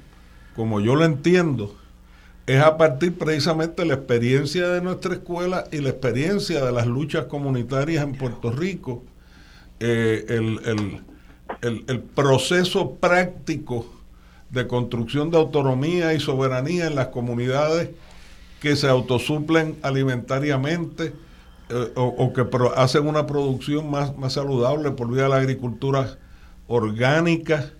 [0.56, 1.76] como yo lo entiendo,
[2.48, 6.88] es a partir precisamente de la experiencia de nuestra escuela y la experiencia de las
[6.88, 9.03] luchas comunitarias en Puerto Rico,
[9.80, 11.03] eh, el,
[11.61, 13.85] el, proceso práctico
[14.49, 17.91] de construcción de autonomía y soberanía en las comunidades
[18.61, 21.13] que se autosuplen alimentariamente
[21.69, 22.45] eh, o, que
[22.77, 26.17] hacen una producción más, más saludable por vía de la agricultura
[26.67, 27.71] orgánica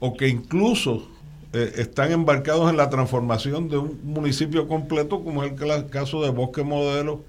[0.00, 1.08] o que incluso
[1.52, 6.30] eh, están embarcados en la transformación de un municipio completo como es el caso de
[6.30, 7.22] Bosque Modelo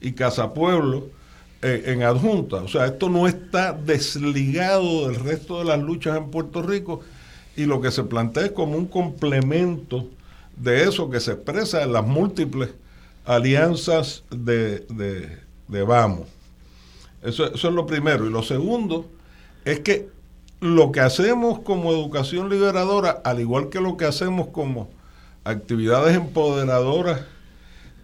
[0.00, 1.08] y Casa Pueblo
[1.60, 2.56] eh, en adjunta.
[2.56, 7.02] O sea, esto no está desligado del resto de las luchas en Puerto Rico
[7.54, 10.08] y lo que se plantea es como un complemento
[10.56, 12.70] de eso que se expresa en las múltiples
[13.24, 16.28] alianzas de, de, Vamos.
[17.22, 18.26] Eso, eso es lo primero.
[18.26, 19.06] Y lo segundo
[19.64, 20.08] es que
[20.60, 24.88] lo que hacemos como educación liberadora, al igual que lo que hacemos como
[25.44, 27.20] actividades empoderadoras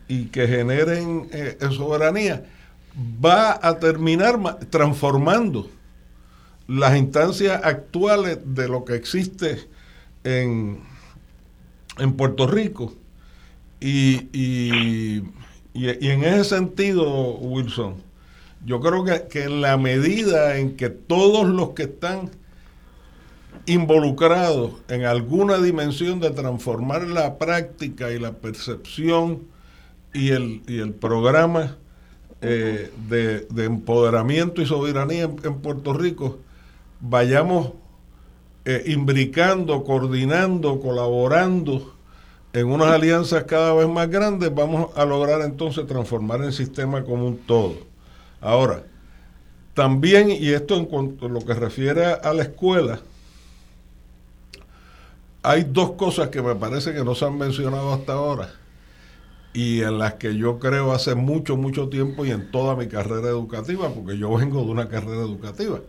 [0.09, 2.45] y que generen eh, soberanía,
[3.25, 5.69] va a terminar transformando
[6.69, 9.67] las instancias actuales de lo que existe
[10.25, 10.81] en,
[11.99, 12.95] en Puerto Rico.
[13.81, 15.23] Y, y,
[15.75, 17.97] en ese sentido, Wilson,
[18.65, 22.31] yo creo que, que en la medida en que todos los que están
[23.67, 29.43] involucrados en alguna dimensión de transformar la práctica y la percepción
[30.13, 31.77] y el, y el programa
[32.41, 36.39] eh, de, empoderamiento y soberanía en, Puerto Rico,
[37.01, 37.73] vayamos
[38.65, 41.95] eh, imbricando, coordinando, colaborando
[42.53, 47.27] en unas alianzas cada vez más grandes, vamos a lograr entonces transformar el sistema como
[47.27, 47.77] un todo.
[48.41, 48.85] Ahora,
[49.75, 53.01] también, y esto en cuanto a lo que refiere a la escuela,
[55.43, 58.51] hay dos cosas que me parece que no se han mencionado hasta ahora
[59.55, 63.29] y en las que yo creo hace mucho, mucho tiempo y en toda mi carrera
[63.29, 65.81] educativa, porque yo vengo de una carrera educativa.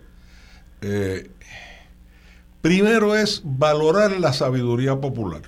[0.82, 1.30] Eh,
[2.64, 5.42] primero es valorar la sabiduría popular.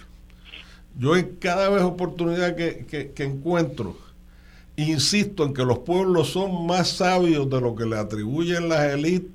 [0.99, 3.95] Yo en cada vez oportunidad que, encuentro,
[4.75, 9.31] insisto en que los pueblos son más sabios de lo que le atribuyen las élites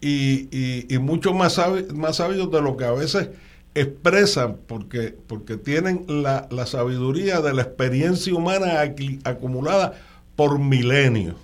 [0.00, 0.48] y,
[0.88, 1.60] y, mucho más,
[1.92, 3.28] más sabios de lo que a veces
[3.74, 8.80] expresan, porque, porque tienen la, sabiduría de la experiencia humana
[9.24, 9.94] acumulada
[10.36, 11.34] por milenios.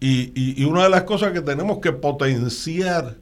[0.00, 3.16] Y, una de las cosas que tenemos que potenciar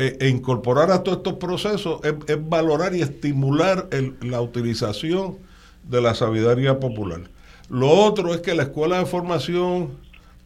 [0.00, 2.14] e, e incorporar a todos estos procesos es,
[2.48, 3.86] valorar y estimular
[4.22, 5.36] la utilización
[5.84, 7.20] de la sabiduría popular.
[7.68, 9.90] Lo otro es que la Escuela de Formación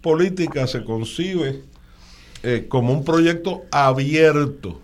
[0.03, 1.63] Política se concibe
[2.43, 4.81] eh, como un proyecto abierto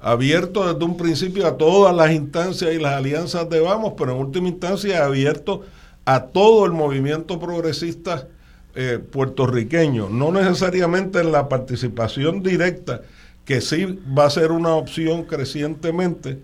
[0.00, 4.18] abierto desde un principio a todas las instancias y las alianzas de Vamos, pero en
[4.18, 5.62] última instancia abierto
[6.04, 8.28] a todo el movimiento progresista
[8.74, 13.00] eh, puertorriqueño, no necesariamente en la participación directa,
[13.44, 16.42] que sí va a ser una opción crecientemente,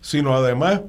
[0.00, 0.82] sino además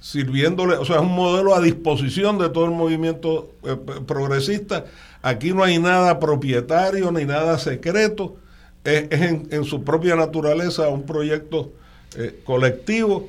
[0.00, 4.86] sirviéndole, o sea, es un modelo a disposición de todo el movimiento eh, progresista.
[5.20, 8.36] Aquí no hay nada propietario ni nada secreto
[8.84, 11.72] es, en, su propia naturaleza un proyecto
[12.16, 13.28] eh, colectivo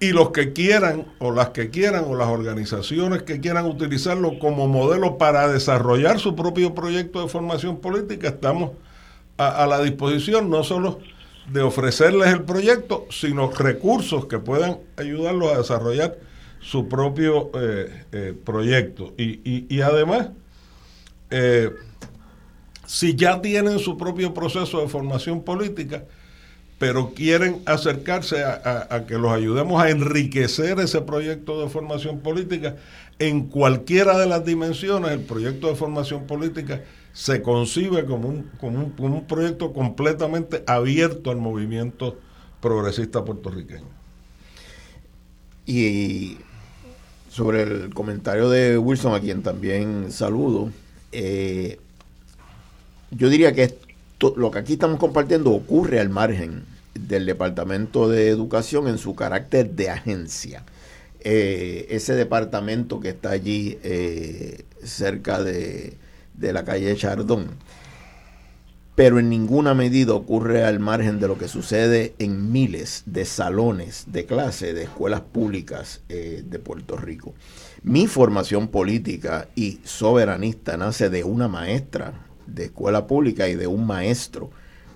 [0.00, 4.66] y los que quieran o las que quieran o las organizaciones que quieran utilizarlo como
[4.66, 8.72] modelo para desarrollar su propio proyecto de formación política, estamos
[9.36, 11.00] a, la disposición no solo
[11.52, 16.18] de ofrecerles el proyecto, sino recursos que puedan ayudarlos a desarrollar
[16.60, 19.14] su propio eh, eh, proyecto.
[19.16, 20.30] Y, y, y además,
[22.86, 26.04] si ya tienen su propio proceso de formación política,
[26.78, 32.76] pero quieren acercarse a, que los ayudemos a enriquecer ese proyecto de formación política
[33.18, 36.82] en cualquiera de las dimensiones, el proyecto de formación política
[37.16, 42.18] se concibe como un, como un, proyecto completamente abierto al movimiento
[42.60, 43.88] progresista puertorriqueño.
[45.64, 46.36] Y
[47.30, 50.70] sobre el comentario de Wilson, a quien también saludo,
[51.10, 51.80] eh,
[53.10, 53.78] yo diría que
[54.36, 59.70] lo que aquí estamos compartiendo ocurre al margen del Departamento de Educación en su carácter
[59.70, 60.64] de agencia.
[61.20, 65.96] Eh, ese departamento que está allí eh, cerca de,
[66.36, 67.50] de la calle Chardón
[68.96, 74.06] pero en ninguna medida ocurre al margen de lo que sucede en miles de salones
[74.08, 77.34] de clase de escuelas públicas eh, de Puerto Rico.
[77.82, 83.86] Mi formación política y soberanista nace de una maestra de escuela pública y de un
[83.86, 84.50] maestro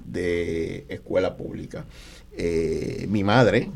[0.07, 1.85] de escuela pública.
[2.33, 3.71] Eh, mi madre,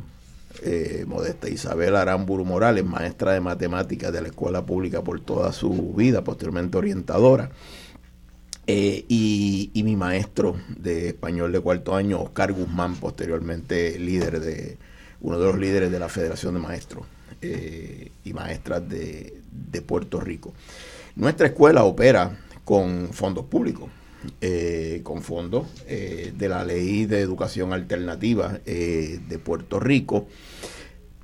[0.63, 5.93] eh, Modesta Isabel Aramburu Morales, maestra de matemáticas de la escuela pública por toda su
[5.95, 7.51] vida, posteriormente orientadora
[8.67, 14.79] eh, y, mi maestro de español de cuarto año, Oscar Guzmán, posteriormente líder de
[15.21, 17.05] uno de los líderes de la Federación de Maestros
[17.43, 19.43] eh, y Maestras de,
[19.87, 20.55] Puerto Rico.
[21.17, 23.91] Nuestra escuela opera con fondos públicos,
[24.41, 30.27] eh, con fondos de la Ley de Educación Alternativa de Puerto Rico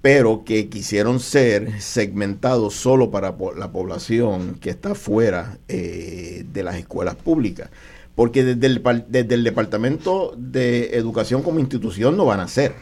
[0.02, 6.76] pero que quisieron ser segmentados solo para la población que está fuera eh, de las
[6.76, 7.70] escuelas públicas.
[8.14, 12.74] Porque desde el, desde el Departamento de Educación como institución no van a ser.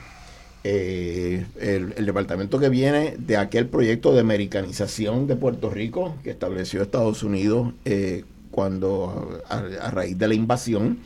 [0.64, 6.82] Eh, el, departamento que viene de aquel proyecto de americanización de Puerto Rico que estableció
[6.82, 8.24] Estados Unidos eh,
[8.58, 10.98] cuando a raíz de la invasión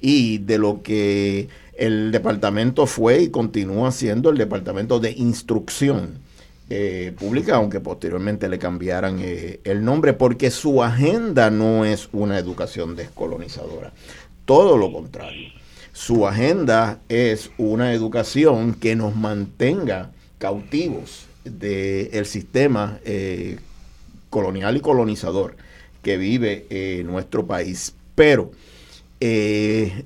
[0.00, 1.46] y de lo que
[1.78, 6.18] el departamento fue y continúa siendo el departamento de instrucción
[6.68, 12.40] eh, pública, aunque posteriormente le cambiaran eh, el nombre, porque su agenda no es una
[12.40, 13.92] educación descolonizadora.
[14.44, 15.50] Todo lo contrario.
[15.92, 23.60] Su agenda es una educación que nos mantenga cautivos del sistema eh,
[24.28, 25.54] colonial y colonizador
[26.06, 27.92] que vive nuestro país.
[28.14, 28.52] Pero
[29.20, 30.04] eh,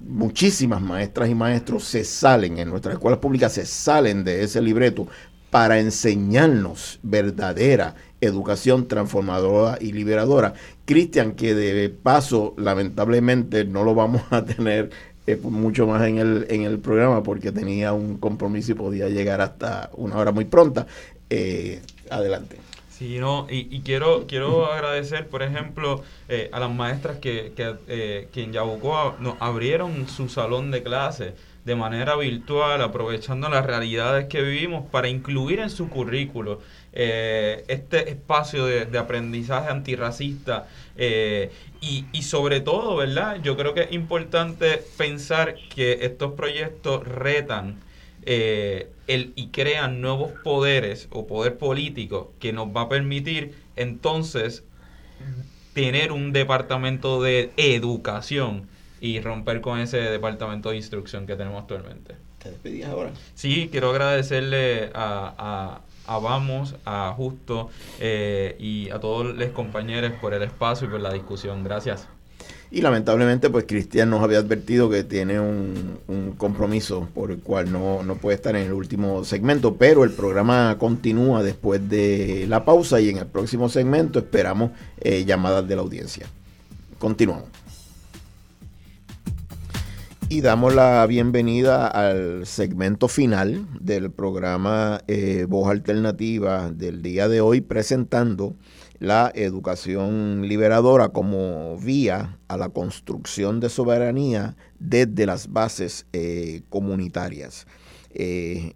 [0.00, 5.06] muchísimas maestras y maestros se salen, en nuestras escuelas públicas se salen de ese libreto
[5.50, 10.54] para enseñarnos verdadera educación transformadora y liberadora.
[10.84, 14.90] Cristian, que de paso lamentablemente no lo vamos a tener
[15.28, 19.40] eh, mucho más en el, en el programa porque tenía un compromiso y podía llegar
[19.40, 20.86] hasta una hora muy pronta.
[21.30, 21.80] Eh,
[22.10, 22.56] adelante.
[23.02, 28.28] Sí, no, y, quiero quiero agradecer, por ejemplo, eh, a las maestras que, que, eh,
[28.32, 31.34] en Yabucoa nos abrieron su salón de clase
[31.64, 36.60] de manera virtual, aprovechando las realidades que vivimos para incluir en su currículo
[36.92, 43.40] eh, este espacio de, aprendizaje antirracista y, y, sobre todo, ¿verdad?
[43.42, 47.80] Yo creo que es importante pensar que estos proyectos retan
[48.24, 54.64] eh, el, y crean nuevos poderes o poder político que nos va a permitir entonces
[55.72, 58.68] tener un departamento de educación
[59.00, 62.14] y romper con ese departamento de instrucción que tenemos actualmente.
[62.38, 63.10] ¿Te despedías ahora?
[63.34, 70.34] Sí, quiero agradecerle a, a, Vamos, a Justo eh, y a todos los compañeros por
[70.34, 71.64] el espacio y por la discusión.
[71.64, 72.08] Gracias.
[72.74, 76.00] Y lamentablemente, pues Cristian nos había advertido que tiene un,
[76.38, 81.42] compromiso por el cual no, puede estar en el último segmento, pero el programa continúa
[81.42, 84.70] después de la pausa y en el próximo segmento esperamos
[85.02, 86.26] eh, llamadas de la audiencia.
[86.98, 87.50] Continuamos.
[90.30, 97.42] Y damos la bienvenida al segmento final del programa eh, Voz Alternativa del día de
[97.42, 98.56] hoy, presentando
[99.02, 107.66] la educación liberadora como vía a la construcción de soberanía desde las bases eh, comunitarias.
[108.14, 108.74] Eh,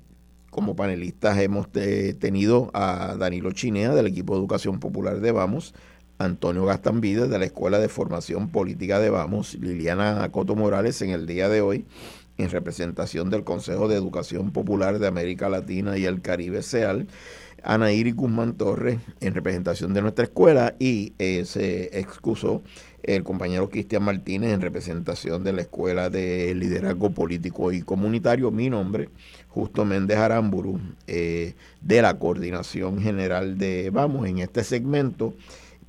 [0.50, 5.74] como panelistas hemos tenido a Danilo Chinea del equipo de educación popular de Vamos,
[6.18, 11.26] Antonio Gastambide de la Escuela de Formación Política de Vamos, Liliana Coto Morales en el
[11.26, 11.84] día de hoy
[12.36, 17.06] en representación del Consejo de Educación Popular de América Latina y el Caribe SEAL
[17.62, 22.62] Ana Guzmán Torres en representación de nuestra escuela y eh, se excusó
[23.02, 28.50] el compañero Cristian Martínez en representación de la Escuela de Liderazgo Político y Comunitario.
[28.50, 29.08] Mi nombre,
[29.48, 34.26] Justo Méndez Aramburu, eh, de la Coordinación General de Vamos.
[34.26, 35.34] En este segmento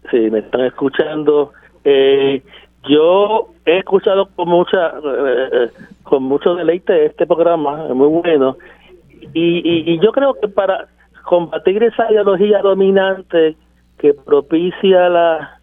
[0.09, 1.53] Sí, me están escuchando.
[1.85, 2.41] Eh,
[2.89, 5.69] yo he escuchado con mucha eh,
[6.03, 8.57] con mucho deleite este programa, es muy bueno.
[9.33, 10.87] Y, y, yo creo que para
[11.23, 13.55] combatir esa ideología dominante
[13.99, 15.60] que propicia la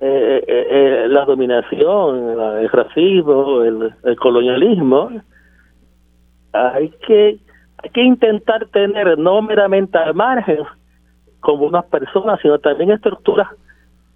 [0.00, 5.10] eh, la dominación, el racismo, el, colonialismo,
[6.52, 7.38] hay que
[7.80, 10.58] hay que intentar tener no meramente al margen
[11.40, 13.48] como unas personas, sino también estructuras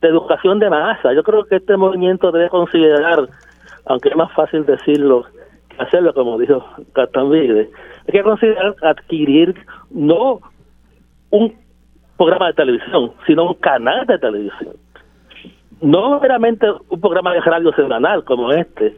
[0.01, 1.13] de educación de masa.
[1.13, 3.29] Yo creo que este movimiento debe considerar,
[3.87, 5.25] aunque es más fácil decirlo
[5.69, 7.71] que hacerlo, como dijo Catambide,
[8.07, 9.55] hay que considerar adquirir
[9.91, 10.41] no
[11.31, 11.55] un
[12.17, 14.75] programa de televisión, sino un canal de televisión.
[15.83, 18.97] No meramente un programa de radio semanal como este,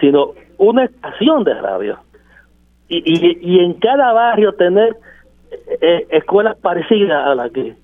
[0.00, 1.98] sino una estación de radio.
[2.88, 4.96] Y, y, y en cada barrio tener
[5.80, 7.74] eh, escuelas parecidas a la que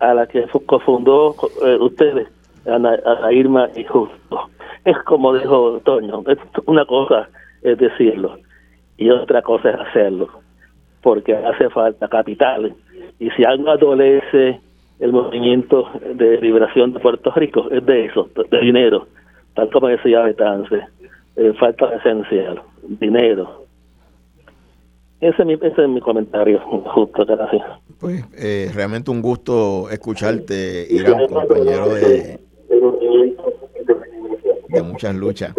[0.00, 1.34] a la que cofundó
[1.64, 2.28] eh, ustedes,
[2.66, 2.98] Ana,
[3.32, 4.50] Irma y Justo.
[4.84, 7.28] Es como dijo Toño, es una cosa
[7.62, 8.38] es decirlo
[8.98, 10.28] y otra cosa es hacerlo,
[11.02, 12.74] porque hace falta capital.
[13.18, 14.60] Y si algo adolece
[15.04, 19.06] el movimiento de liberación de Puerto Rico, es de eso, de dinero,
[19.54, 20.80] tal como decía Betance,
[21.36, 23.66] eh, falta esencial, dinero,
[25.20, 27.62] ese es mi, ese es mi comentario, justo, gracias.
[28.00, 32.40] Pues eh, realmente un gusto escucharte, Irán, compañero de,
[34.68, 35.54] de muchas luchas.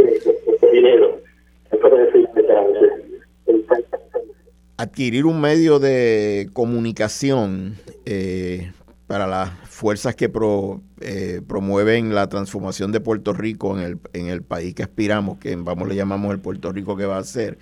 [4.77, 8.71] Adquirir un medio de comunicación eh,
[9.07, 10.31] para las fuerzas que
[11.01, 15.55] eh, promueven la transformación de Puerto Rico en el, en el país que aspiramos, que
[15.55, 17.57] vamos le llamamos el Puerto Rico que va a ser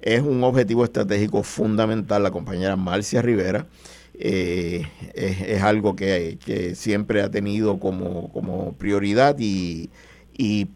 [0.00, 2.22] es un objetivo estratégico fundamental.
[2.22, 3.66] La compañera Marcia Rivera
[4.14, 6.38] eh, es, algo que,
[6.74, 9.90] siempre ha tenido como, prioridad y,
[10.36, 10.68] y,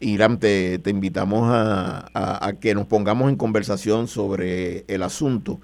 [0.00, 5.60] Irán, te, invitamos a, que nos pongamos en conversación sobre el asunto.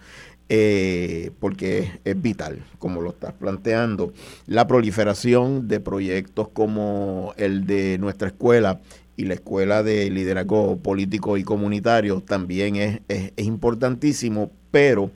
[0.48, 4.12] Eh, porque es vital, como lo estás planteando,
[4.46, 8.80] la proliferación de proyectos como el de nuestra escuela
[9.16, 12.76] y la Escuela de Liderazgo Político y Comunitario también
[13.08, 15.10] es, importantísimo, pero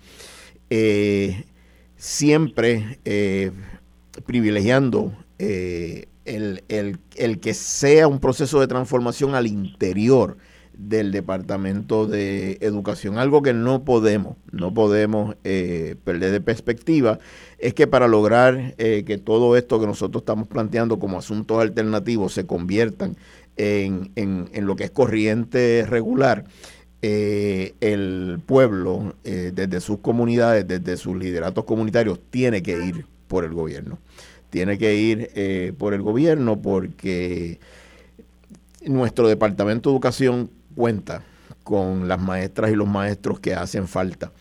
[0.70, 1.44] eh,
[1.96, 3.52] siempre eh,
[4.24, 10.38] privilegiando eh, el, el, que sea un proceso de transformación al interior
[10.88, 13.18] del Departamento de Educación.
[13.18, 17.18] Algo que no podemos, no podemos perder de perspectiva,
[17.58, 22.46] es que para lograr que todo esto que nosotros estamos planteando como asuntos alternativos se
[22.46, 23.16] conviertan
[23.56, 26.44] en, en, lo que es corriente regular,
[27.02, 33.44] eh, el pueblo, eh, desde sus comunidades, desde sus lideratos comunitarios, tiene que ir por
[33.44, 33.98] el gobierno.
[34.50, 37.58] Tiene que ir eh, por el gobierno porque
[38.84, 41.22] nuestro Departamento de Educación cuenta
[41.64, 44.32] con las maestras y los maestros que hacen falta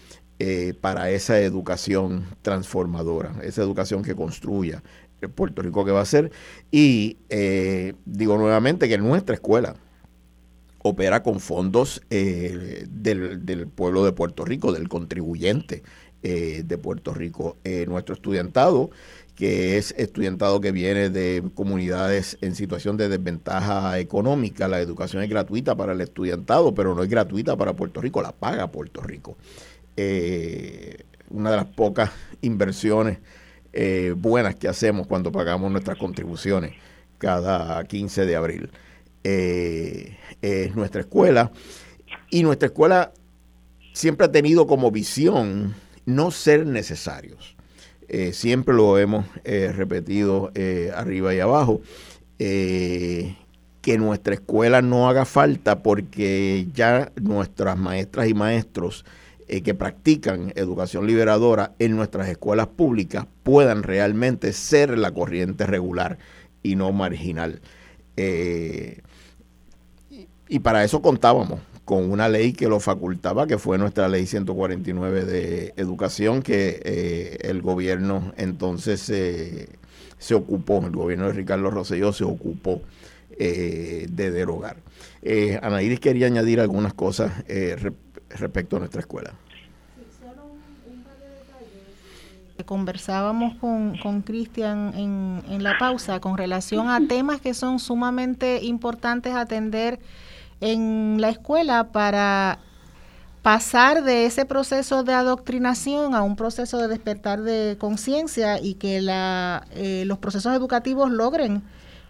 [0.79, 4.81] para esa educación transformadora, esa educación que construya
[5.27, 6.31] Puerto Rico que va a ser.
[6.71, 9.75] Y eh, digo nuevamente que nuestra escuela
[10.81, 15.83] opera con fondos eh, del, pueblo de Puerto Rico, del contribuyente
[16.23, 17.57] eh, de Puerto Rico.
[17.87, 18.91] nuestro estudiantado,
[19.39, 25.29] que es estudiantado que viene de comunidades en situación de desventaja económica, la educación es
[25.29, 29.37] gratuita para el estudiantado, pero no es gratuita para Puerto Rico, la paga Puerto Rico.
[31.29, 32.11] una de las pocas
[32.41, 33.19] inversiones
[33.71, 36.73] eh, buenas que hacemos cuando pagamos nuestras contribuciones
[37.17, 38.71] cada 15 de abril.
[39.23, 41.51] Eh, es nuestra escuela
[42.29, 43.13] y nuestra escuela
[43.93, 45.75] siempre ha tenido como visión
[46.05, 47.55] no ser necesarios.
[48.09, 50.51] Eh, siempre lo hemos repetido
[50.95, 51.81] arriba y abajo,
[52.37, 59.05] que nuestra escuela no haga falta porque ya nuestras maestras y maestros
[59.51, 66.19] eh, que practican educación liberadora en nuestras escuelas públicas puedan realmente ser la corriente regular
[66.61, 67.59] y no marginal.
[68.15, 69.01] Eh,
[70.47, 75.25] y para eso contábamos con una ley que lo facultaba, que fue nuestra ley 149
[75.25, 82.25] de educación, que eh, el gobierno entonces se ocupó, el gobierno de Ricardo Rosselló se
[82.25, 82.83] ocupó
[83.39, 84.77] de derogar.
[85.23, 87.31] Eh, Iris quería añadir algunas cosas
[88.37, 89.33] respecto a nuestra escuela.
[92.65, 99.33] Conversábamos con Cristian en, en la pausa con relación a temas que son sumamente importantes
[99.33, 99.99] atender
[100.61, 102.59] en la escuela para
[103.41, 109.01] pasar de ese proceso de adoctrinación a un proceso de despertar de conciencia y que
[109.01, 111.63] la, eh, los procesos educativos logren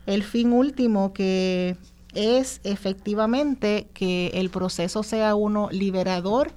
[0.05, 1.77] el fin último que
[2.15, 6.51] es efectivamente que el proceso sea uno liberador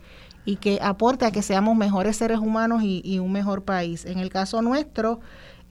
[0.44, 4.05] y que aporte a que seamos mejores seres humanos y, un mejor país.
[4.05, 5.20] En el caso nuestro,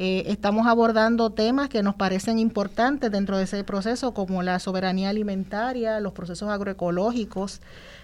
[0.03, 5.10] eh, estamos abordando temas que nos parecen importantes dentro de ese proceso, como la soberanía
[5.10, 7.61] alimentaria, los procesos agroecológicos,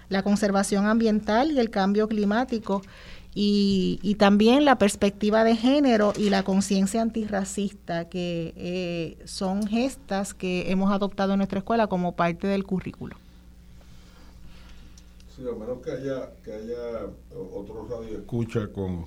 [0.08, 2.82] la conservación ambiental y el cambio climático.
[3.34, 10.70] Y, también la perspectiva de género y la conciencia antirracista, que eh, son gestas que
[10.70, 13.16] hemos adoptado en nuestra escuela como parte del currículo.
[15.34, 17.08] Sí, a menos que haya, que haya
[17.56, 19.04] otro radio escucha con,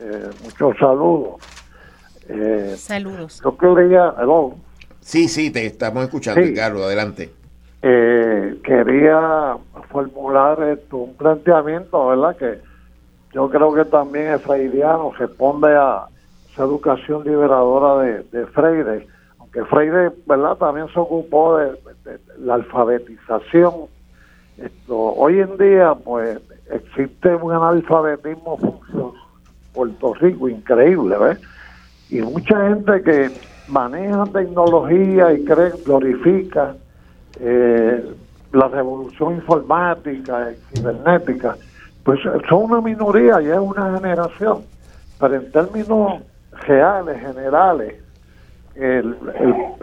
[0.00, 1.36] Eh, muchos saludos.
[2.28, 3.40] Eh, saludos.
[3.44, 4.16] Yo quería,
[5.00, 7.37] Sí, sí, te estamos escuchando, Edgardo, adelante.
[7.82, 9.56] Eh, quería
[9.90, 12.36] formular esto, un planteamiento, ¿verdad?
[12.36, 12.58] Que
[13.32, 16.06] yo creo que también es freudiano, responde a
[16.50, 19.06] esa educación liberadora de, de Freire,
[19.38, 20.56] aunque Freire, ¿verdad?
[20.56, 21.78] También se ocupó de
[22.38, 23.88] la alfabetización
[24.58, 26.40] esto, hoy en día, pues,
[26.70, 29.12] existe un analfabetismo en
[29.72, 31.38] Puerto Rico increíble, ¿ves?
[32.10, 33.30] Y mucha gente que
[33.68, 36.74] maneja tecnología y cree, glorifica
[37.40, 38.14] eh,
[38.52, 41.56] la revolución informática y cibernética,
[42.04, 44.62] pues son una minoría y es una generación.
[45.20, 46.22] Pero en términos
[46.66, 47.94] reales, generales,
[48.74, 49.16] el,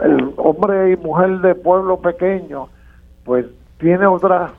[0.02, 2.68] el hombre y mujer de pueblo pequeño,
[3.24, 3.46] pues
[3.78, 4.50] tiene otras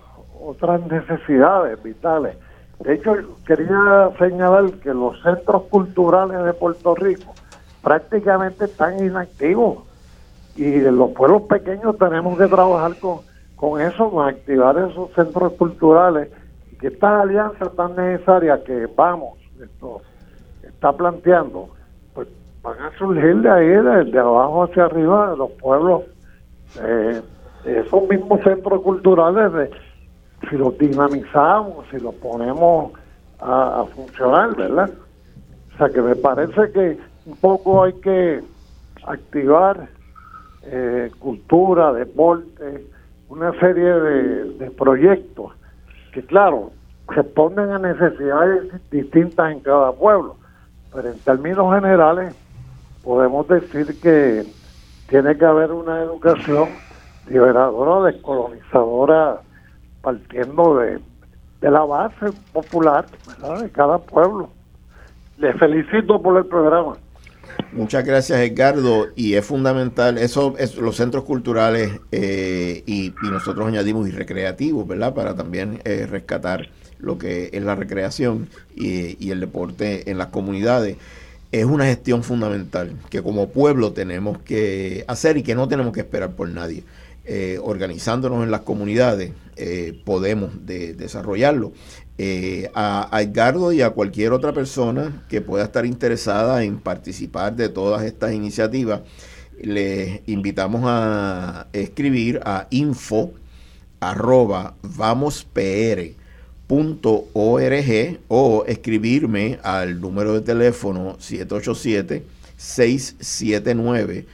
[0.47, 2.37] otras necesidades vitales.
[2.79, 3.15] De hecho,
[3.45, 7.33] quería señalar que los centros culturales de Puerto Rico
[7.81, 9.79] prácticamente están inactivos
[10.57, 13.19] y los pueblos pequeños tenemos que trabajar con,
[13.55, 16.29] con eso, con activar esos centros culturales
[16.71, 20.01] y que estas alianzas tan necesarias que vamos, esto
[20.63, 21.69] está planteando,
[22.13, 22.27] pues
[22.63, 26.03] van a surgir de ahí, de, abajo hacia arriba, de los pueblos,
[26.81, 27.21] eh,
[27.65, 29.69] esos mismos centros culturales
[30.49, 32.93] si lo dinamizamos, si lo ponemos
[33.39, 34.89] a, funcionar, ¿verdad?
[35.73, 38.41] O sea que me parece que un poco hay que
[39.05, 39.89] activar
[40.69, 42.85] eh, cultura, deporte,
[43.29, 45.53] una serie de, proyectos
[46.11, 46.71] que, claro,
[47.07, 50.35] responden a necesidades distintas en cada pueblo,
[50.93, 52.35] pero en términos generales
[53.03, 54.45] podemos decir que
[55.09, 56.69] tiene que haber una educación
[57.29, 59.41] liberadora, descolonizadora
[60.01, 60.99] partiendo de,
[61.61, 63.05] la base popular
[63.61, 64.49] de cada pueblo.
[65.37, 66.95] Les felicito por el programa.
[67.71, 74.07] Muchas gracias Edgardo y es fundamental eso es los centros culturales eh, y, nosotros añadimos
[74.07, 75.13] y recreativos, ¿verdad?
[75.13, 76.69] Para también eh, rescatar
[76.99, 80.97] lo que es la recreación y, el deporte en las comunidades
[81.51, 86.01] es una gestión fundamental que como pueblo tenemos que hacer y que no tenemos que
[86.01, 86.83] esperar por nadie.
[87.29, 91.73] Eh, organizándonos en las comunidades, eh, podemos desarrollarlo.
[92.19, 97.69] Eh, a, Edgardo y a cualquier otra persona que pueda estar interesada en participar de
[97.69, 99.01] todas estas iniciativas,
[99.61, 103.33] les invitamos a escribir a info
[103.99, 104.75] arroba
[108.27, 112.23] o escribirme al número de teléfono 787
[112.57, 114.25] 679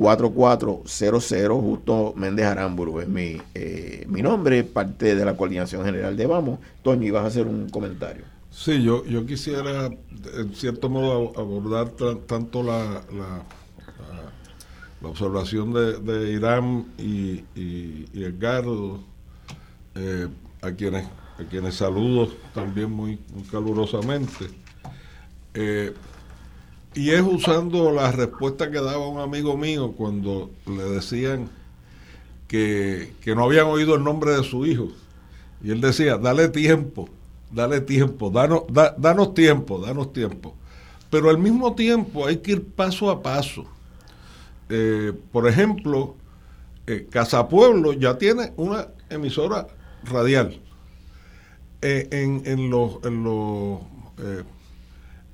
[0.00, 6.24] 4400, justo Méndez Aramburu es mi, eh, mi nombre, parte de la coordinación general de
[6.24, 6.58] Vamos.
[6.82, 8.24] Toño, ibas a hacer un comentario.
[8.50, 9.90] Sí, yo, yo quisiera,
[10.38, 11.90] en cierto modo, abordar
[12.26, 19.00] tanto la, la, observación de, de, Irán y, y, Edgardo,
[19.96, 20.28] eh,
[20.62, 21.04] a, quienes,
[21.38, 24.46] a quienes saludo también muy, muy calurosamente.
[25.52, 25.92] Eh,
[26.94, 31.48] y es usando la respuesta que daba un amigo mío cuando le decían
[32.48, 34.88] que, no habían oído el nombre de su hijo.
[35.62, 37.08] Y él decía, dale tiempo,
[37.52, 38.64] dale tiempo, danos,
[38.98, 40.56] danos tiempo, danos tiempo.
[41.10, 43.66] Pero al mismo tiempo hay que ir paso a paso.
[44.68, 46.16] Eh, por ejemplo,
[46.86, 49.68] eh, Casa Pueblo ya tiene una emisora
[50.04, 50.58] radial.
[51.82, 53.80] Eh, en, en, los, en, los,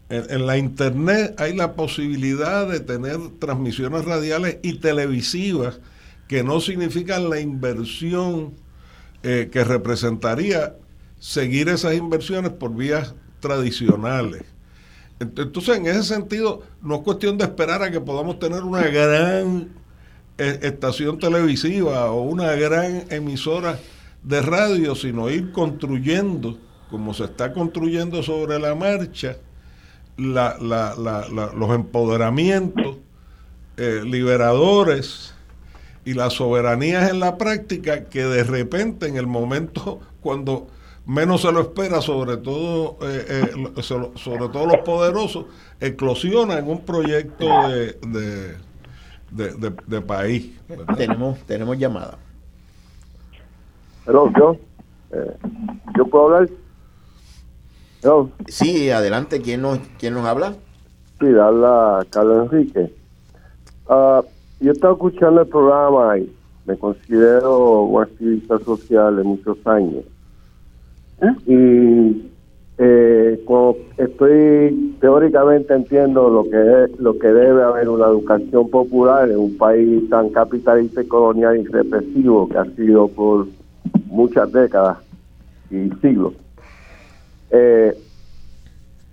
[0.08, 5.80] eh, en, la internet hay la posibilidad de tener transmisiones radiales y televisivas
[6.28, 8.54] que no significan la inversión
[9.22, 10.76] eh, que representaría
[11.18, 14.42] seguir esas inversiones por vías tradicionales.
[15.18, 19.70] Entonces, en ese sentido, no es cuestión de esperar a que podamos tener una gran
[20.36, 23.78] estación televisiva o una gran emisora
[24.22, 26.58] de radio, sino ir construyendo,
[26.90, 29.36] como se está construyendo sobre la marcha,
[30.16, 32.96] la, la, la, los empoderamientos
[33.76, 35.34] eh, liberadores
[36.04, 40.68] y las soberanías en la práctica que de repente en el momento cuando
[41.06, 45.46] menos se lo espera, sobre todo, eh, eh, sobre, todo los poderosos,
[45.80, 48.56] eclosiona en un proyecto de,
[49.30, 50.60] de, país.
[50.96, 52.18] Tenemos, tenemos llamada.
[54.06, 54.56] Yo.
[55.12, 55.36] Eh,
[55.96, 56.48] ¿Yo puedo hablar?
[58.48, 59.40] Sí, adelante.
[59.40, 60.54] ¿Quién nos, quién nos habla?
[61.20, 62.92] Sí, habla Carlos Enrique.
[63.88, 64.22] Uh,
[64.60, 66.32] yo estaba escuchando el programa y
[66.66, 70.04] me considero un activista social de muchos años.
[71.20, 71.34] ¿Eh?
[71.46, 72.30] Y
[72.78, 73.40] eh,
[73.96, 79.56] estoy teóricamente entiendo lo que es, lo que debe haber una educación popular en un
[79.56, 83.46] país tan capitalista y colonial y represivo que ha sido por
[84.06, 84.98] muchas décadas
[85.70, 86.34] y siglos.
[87.50, 87.96] Eh,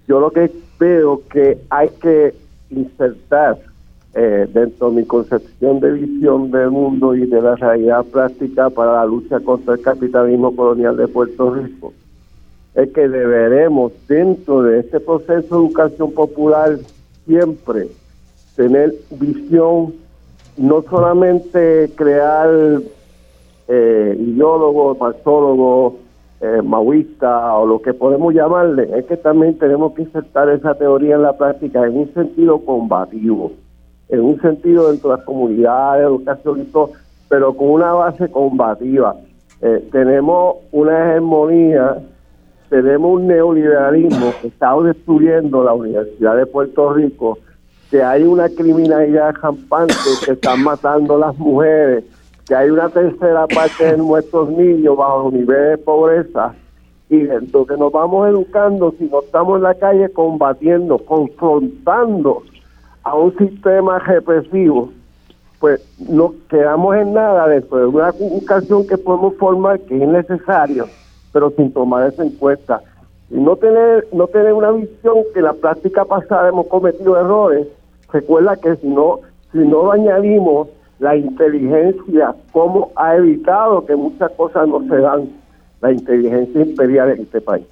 [0.07, 2.33] yo lo que veo que hay que
[2.69, 3.57] insertar
[4.15, 8.93] eh, dentro de mi concepción de visión del mundo y de la realidad práctica para
[8.93, 11.93] la lucha contra el capitalismo colonial de Puerto Rico
[12.75, 16.77] es que deberemos dentro de este proceso de educación popular
[17.25, 17.87] siempre
[18.55, 19.93] tener visión,
[20.57, 22.81] no solamente crear
[23.67, 25.93] eh, ideólogos, marxólogos,
[26.43, 31.15] eh, maoístas o lo que podemos llamarle, es que también tenemos que insertar esa teoría
[31.15, 33.53] en la práctica en un sentido combativo,
[34.09, 36.91] en un sentido dentro de las comunidades, educación y todo,
[37.29, 39.15] pero con una base combativa.
[39.61, 41.97] Eh, tenemos una hegemonía
[42.73, 47.37] tenemos un neoliberalismo que está destruyendo la Universidad de Puerto Rico,
[47.91, 49.93] que hay una criminalidad campante
[50.25, 52.03] que están matando las mujeres,
[52.47, 56.53] que hay una tercera parte de nuestros niños bajo nivel de pobreza,
[57.09, 62.43] y entonces nos vamos educando si no estamos en la calle combatiendo, confrontando
[63.03, 64.89] a un sistema represivo,
[65.59, 70.87] pues no quedamos en nada dentro de una educación que podemos formar que es necesario
[71.33, 72.81] pero sin tomar esa encuesta.
[73.29, 77.67] Y no tener, no tener una visión que en la práctica pasada hemos cometido errores.
[78.11, 79.19] Recuerda que si no,
[79.51, 80.69] si no añadimos
[81.03, 85.27] la inteligencia, cómo ha evitado que muchas cosas no se dan,
[85.81, 87.65] la inteligencia imperial en este país.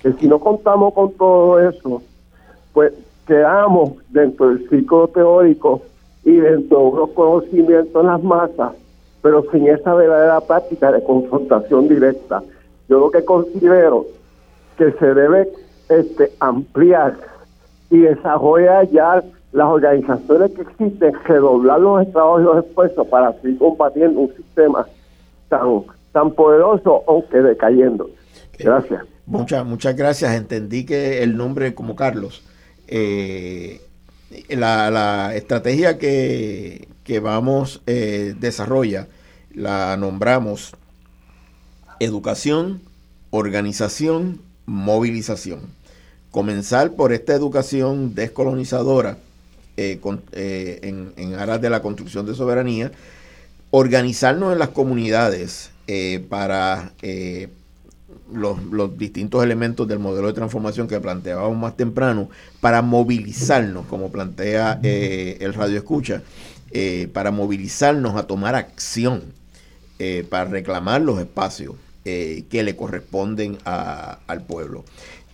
[0.00, 2.00] Que si no contamos con todo eso,
[2.72, 2.92] pues
[3.26, 5.82] quedamos dentro del ciclo teórico
[6.24, 8.72] y dentro de unos conocimientos en las masas,
[9.20, 12.40] pero sin esa verdadera práctica de confrontación directa.
[12.88, 14.06] Yo lo que considero
[14.78, 15.48] que se debe
[15.88, 17.16] este, ampliar
[17.90, 23.58] y desarrollar ya las organizaciones que existen, redoblar los estados y los esfuerzos para seguir
[23.58, 24.86] combatiendo un sistema
[25.48, 28.10] tan, tan poderoso, aunque decayendo.
[28.58, 29.02] Gracias.
[29.26, 30.34] Muchas, muchas gracias.
[30.34, 32.42] Entendí que el nombre como Carlos.
[32.88, 33.80] Eh,
[34.48, 39.08] la, la, estrategia que, que vamos eh, desarrolla
[39.54, 40.74] la nombramos
[41.98, 42.82] educación,
[43.30, 45.60] organización, movilización.
[46.30, 49.16] Comenzar por esta educación descolonizadora
[49.78, 50.00] eh,
[50.32, 52.92] eh, en, en, aras de la construcción de soberanía,
[53.70, 56.92] organizarnos en las comunidades eh, para
[58.32, 62.30] los, distintos elementos del modelo de transformación que planteábamos más temprano,
[62.62, 66.22] para movilizarnos, como plantea el Radio Escucha,
[67.12, 69.24] para movilizarnos a tomar acción,
[70.30, 74.84] para reclamar los espacios que le corresponden al pueblo.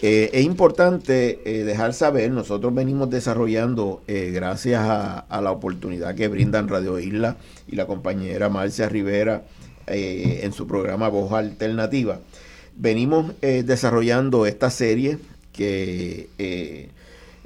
[0.03, 6.69] Eh, es importante eh, dejar saber, nosotros venimos desarrollando, gracias a, la oportunidad que brindan
[6.69, 7.37] Radio Isla
[7.69, 9.45] y la compañera Marcia Rivera
[9.87, 12.20] en su programa Voz Alternativa,
[12.77, 15.19] venimos desarrollando esta serie
[15.53, 16.29] que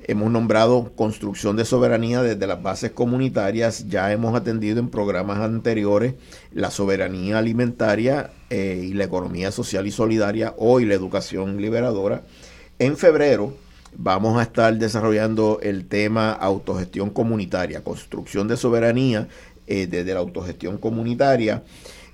[0.08, 3.88] Hemos nombrado construcción de soberanía desde las bases comunitarias.
[3.88, 6.14] Ya hemos atendido en programas anteriores
[6.52, 12.22] la soberanía alimentaria eh, y la economía social y solidaria, hoy la educación liberadora.
[12.78, 13.56] En febrero
[13.96, 19.28] vamos a estar desarrollando el tema autogestión comunitaria, construcción de soberanía
[19.66, 21.62] eh, desde la autogestión comunitaria.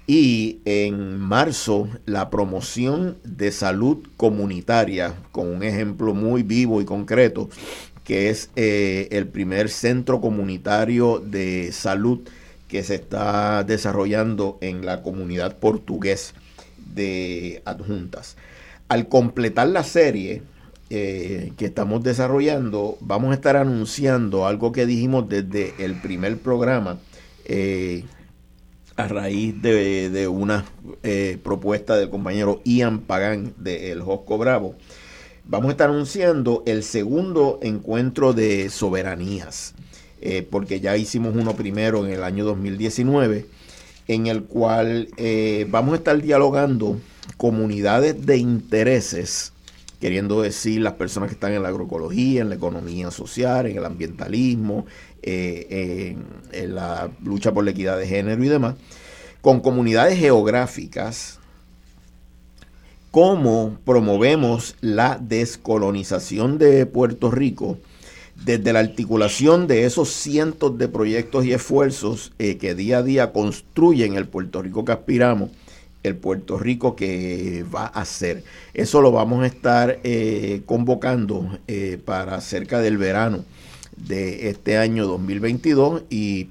[0.07, 7.49] y en marzo la promoción de salud comunitaria, con un ejemplo muy vivo y concreto,
[8.05, 12.21] que es eh, el primer centro comunitario de salud
[12.69, 16.35] que se está desarrollando en la comunidad portugués
[16.95, 18.37] de adjuntas.
[18.89, 20.43] Al completar la serie
[20.95, 26.99] eh, que estamos desarrollando, vamos a estar anunciando algo que dijimos desde el primer programa.
[27.47, 28.05] Eh,
[28.97, 30.67] a raíz de, una
[31.03, 34.75] eh, propuesta del compañero Ian Pagán de El Josco Bravo,
[35.47, 39.75] vamos a estar anunciando el segundo encuentro de soberanías,
[40.51, 43.47] porque ya hicimos uno primero en el año 2019,
[44.09, 45.09] en el cual
[45.69, 47.01] vamos a estar dialogando
[47.39, 49.52] comunidades de intereses,
[50.03, 53.85] queriendo decir las personas que están en la agroecología, en la economía social, en el
[53.85, 54.85] ambientalismo,
[55.23, 56.17] eh,
[56.51, 58.75] en, la lucha por la equidad de género y demás,
[59.43, 61.39] con comunidades geográficas,
[63.13, 67.79] cómo promovemos la descolonización de Puerto Rico
[68.45, 73.33] desde la articulación de esos cientos de proyectos y esfuerzos eh, que día a día
[73.33, 75.51] construyen el Puerto Rico que aspiramos,
[76.03, 78.45] el Puerto Rico que va a ser.
[78.75, 81.59] Eso lo vamos a estar eh, convocando
[82.05, 83.45] para cerca del verano
[83.97, 86.49] de este año 2022 y,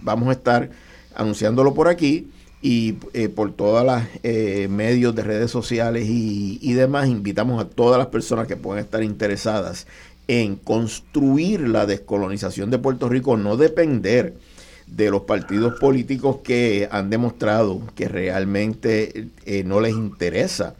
[0.00, 0.70] vamos a estar
[1.14, 2.30] anunciándolo por aquí
[2.62, 7.98] y eh, por todas las eh, medios de redes sociales y, demás invitamos a todas
[7.98, 9.86] las personas que puedan estar interesadas
[10.26, 14.34] en construir la descolonización de Puerto Rico, no depender
[14.90, 20.74] de los partidos políticos que han demostrado que realmente eh, no les interesa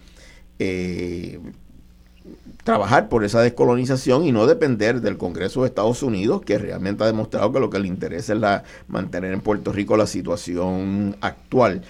[2.69, 7.07] trabajar por esa descolonización y no depender del Congreso de Estados Unidos, que realmente ha
[7.07, 11.81] demostrado que lo que le interesa es la, mantener en Puerto Rico la situación actual.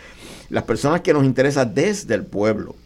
[0.51, 2.77] Las personas que nos interesa desde el pueblo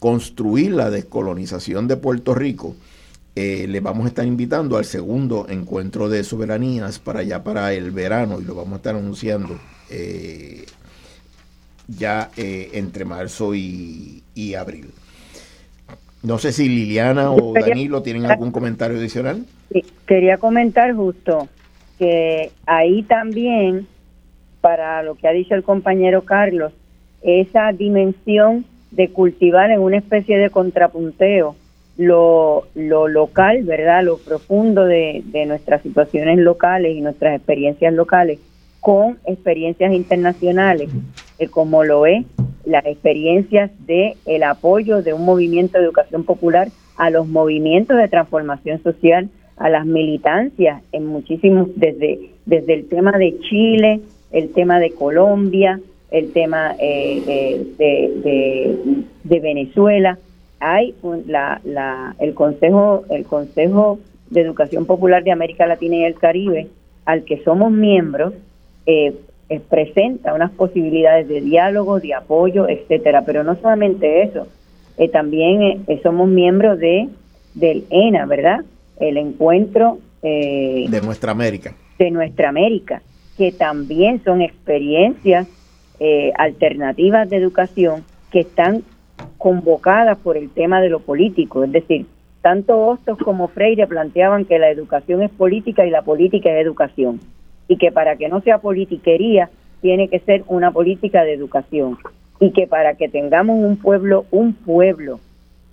[0.00, 2.74] construir la descolonización de Puerto Rico,
[3.40, 7.92] eh, le vamos a estar invitando al segundo encuentro de soberanías para allá para el
[7.92, 9.56] verano y lo vamos a estar anunciando
[9.90, 10.66] eh,
[11.86, 14.24] ya eh, entre marzo y
[14.58, 14.90] abril.
[16.24, 19.46] No sé si Liliana o Danilo tienen algún comentario adicional.
[19.72, 21.46] Sí, quería comentar justo
[21.96, 23.86] que ahí también,
[24.60, 26.72] para lo que ha dicho el compañero Carlos,
[27.22, 31.54] esa dimensión de cultivar en una especie de contrapunteo
[31.98, 34.02] lo, lo local, ¿verdad?
[34.04, 38.38] Lo profundo de, de nuestras situaciones locales y nuestras experiencias locales
[38.80, 40.88] con experiencias internacionales,
[41.50, 42.24] como lo es
[42.64, 48.08] las experiencias de el apoyo de un movimiento de educación popular a los movimientos de
[48.08, 54.00] transformación social, a las militancias en muchísimos desde desde el tema de Chile,
[54.32, 55.80] el tema de Colombia,
[56.10, 58.78] el tema eh, eh, de,
[59.22, 60.18] de, Venezuela.
[60.60, 60.94] Hay
[61.26, 63.98] la, la, el consejo el consejo
[64.30, 66.68] de educación popular de América Latina y el Caribe
[67.04, 68.34] al que somos miembros
[68.86, 69.14] eh,
[69.50, 73.22] eh, presenta unas posibilidades de diálogo, de apoyo, etcétera.
[73.24, 74.46] Pero no solamente eso,
[74.98, 77.08] eh, también eh, somos miembros de
[77.54, 78.60] del ENA, ¿verdad?
[79.00, 81.74] El encuentro de nuestra América.
[81.98, 83.02] De nuestra América,
[83.38, 85.48] que también son experiencias
[86.36, 88.84] alternativas de educación que están
[89.36, 92.06] convocadas por el tema de lo político, es decir,
[92.42, 97.20] tanto Hostos como Freire planteaban que la educación es política y la política es educación
[97.66, 99.50] y que para que no sea politiquería
[99.80, 101.98] tiene que ser una política de educación
[102.40, 105.20] y que para que tengamos un pueblo, un pueblo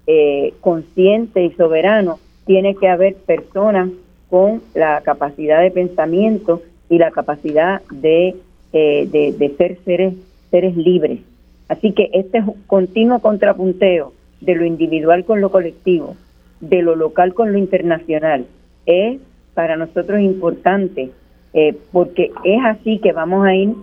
[0.08, 3.90] eh, consciente y soberano, tiene que haber personas
[4.30, 8.36] con la capacidad de pensamiento y la capacidad de,
[8.74, 9.08] eh,
[9.38, 10.14] de, ser seres,
[10.52, 11.20] seres libres.
[11.68, 16.16] Así que este continuo contrapunteo de lo individual con lo colectivo,
[16.60, 18.46] de lo local con lo internacional.
[18.86, 19.20] Es
[19.54, 21.10] para nosotros importante
[21.54, 23.74] eh, porque es así que vamos a ir,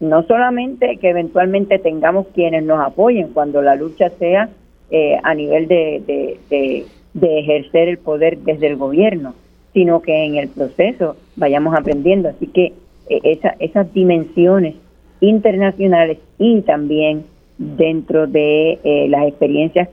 [0.00, 4.50] no solamente que eventualmente tengamos quienes nos apoyen cuando la lucha sea
[4.90, 6.02] eh, a nivel de,
[6.50, 9.34] de, ejercer el poder desde el gobierno,
[9.72, 12.28] sino que en el proceso vayamos aprendiendo.
[12.28, 12.74] Así que
[13.08, 14.74] eh, esa, esas dimensiones
[15.20, 17.24] internacionales y también
[17.58, 18.78] dentro de
[19.08, 19.88] las experiencias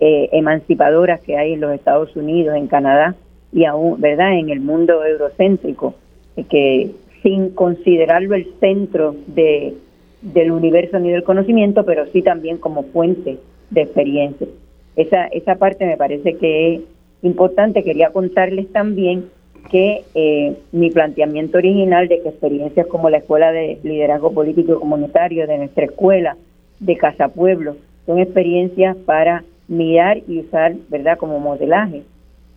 [0.00, 3.14] emancipadoras que hay en los Estados Unidos, en Canadá
[3.52, 5.94] y aún, ¿verdad?, en el mundo eurocéntrico,
[6.48, 6.90] que
[7.22, 9.74] sin considerarlo el centro de,
[10.20, 13.38] del universo ni del conocimiento, pero sí también como fuente
[13.70, 14.46] de experiencia.
[14.96, 16.80] Esa, esa parte me parece que es
[17.22, 17.82] importante.
[17.82, 19.30] Quería contarles también
[19.70, 24.78] que eh, mi planteamiento original de que experiencias como la Escuela de Liderazgo Político y
[24.78, 26.36] Comunitario de nuestra escuela
[26.80, 27.76] de Casa Pueblo
[28.06, 32.02] son experiencias para mirar y usar, ¿verdad?, como modelaje.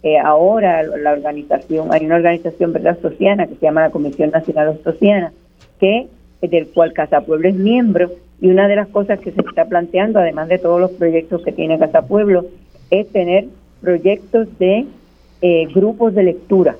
[0.03, 4.79] Eh, ahora la organización, hay una organización, ¿verdad?, sociana que se llama la Comisión Nacional
[4.83, 5.31] Sociana,
[5.79, 6.07] que
[6.41, 10.19] del cual Casa Pueblo es miembro y una de las cosas que se está planteando,
[10.19, 12.45] además de todos los proyectos que tiene Casa Pueblo,
[12.91, 13.45] es tener
[13.81, 14.85] proyectos de
[15.41, 16.75] eh, grupos de lectura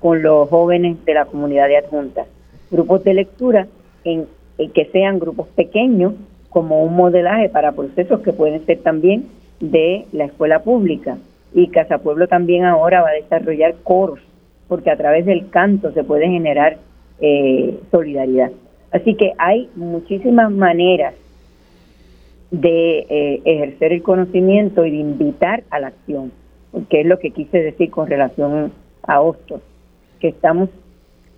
[0.00, 2.26] con los jóvenes de la comunidad de adjuntas.
[2.70, 3.66] Grupos de lectura
[4.04, 4.26] en,
[4.74, 6.14] que sean grupos pequeños
[6.50, 9.26] como un modelaje para procesos que pueden ser también
[9.60, 11.18] de la escuela pública.
[11.54, 14.20] Y Casa Pueblo también ahora va a desarrollar coros,
[14.68, 16.78] porque a través del canto se puede generar
[17.20, 18.50] eh, solidaridad.
[18.90, 21.14] Así que hay muchísimas maneras
[22.50, 26.32] de eh, ejercer el conocimiento y de invitar a la acción,
[26.88, 28.72] que es lo que quise decir con relación
[29.02, 29.60] a Hostos,
[30.20, 30.68] que estamos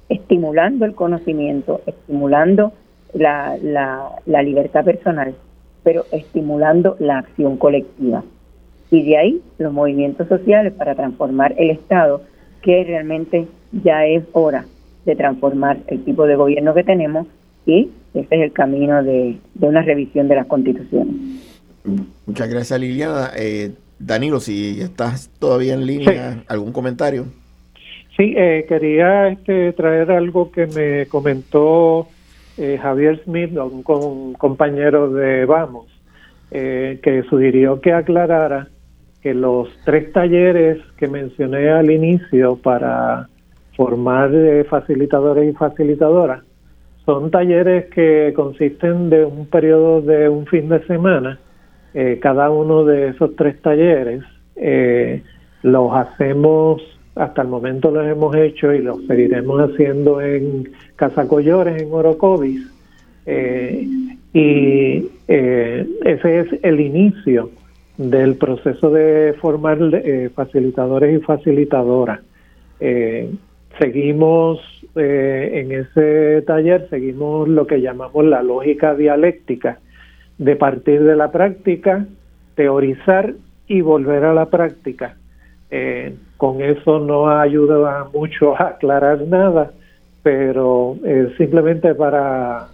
[0.09, 2.73] estimulando el conocimiento, estimulando
[3.15, 5.35] la, la, libertad personal,
[5.83, 8.25] pero estimulando la acción colectiva.
[8.91, 12.23] Y de ahí los movimientos sociales para transformar el Estado,
[12.63, 14.65] que realmente ya es hora
[15.07, 17.27] de transformar el tipo de gobierno que tenemos
[17.67, 21.15] y ese es el camino de, una revisión de las constituciones.
[22.27, 23.31] Muchas gracias Liliana.
[23.37, 27.27] Eh, Danilo, si estás todavía en línea, ¿algún comentario?
[28.21, 32.07] Sí, eh, quería este, traer algo que me comentó
[32.59, 35.87] eh, Javier Smith, un, compañero de Vamos,
[36.51, 38.69] que sugirió que aclarara
[39.23, 43.29] que los tres talleres que mencioné al inicio para
[43.75, 44.31] formar
[44.69, 46.43] facilitadores y facilitadoras
[47.07, 51.39] son talleres que consisten de un periodo de un fin de semana.
[51.95, 54.23] Eh, cada uno de esos tres talleres
[54.57, 55.23] eh,
[55.63, 56.83] los hacemos,
[57.15, 62.67] hasta el momento los hemos hecho y los seguiremos haciendo en Casacollores, en Orocovis.
[63.27, 63.87] Eh,
[64.33, 67.51] y ese es el inicio
[67.97, 69.79] del proceso de formar
[70.35, 72.21] facilitadores y facilitadoras.
[73.79, 74.61] seguimos
[74.97, 79.79] eh, en ese taller seguimos lo que llamamos la lógica dialéctica,
[80.39, 82.07] de partir de la práctica,
[82.57, 83.35] teorizar
[83.69, 85.17] y volver a la práctica.
[86.41, 89.73] Eh, con eso no ayuda mucho a aclarar nada,
[90.23, 92.69] pero eh, simplemente para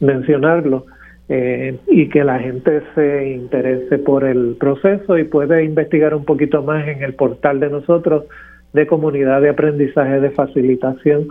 [0.00, 0.86] mencionarlo
[1.26, 6.86] y que la gente se interese por el proceso y puede investigar un poquito más
[6.86, 8.24] en el portal de nosotros
[8.74, 11.28] de comunidad de aprendizaje de facilitación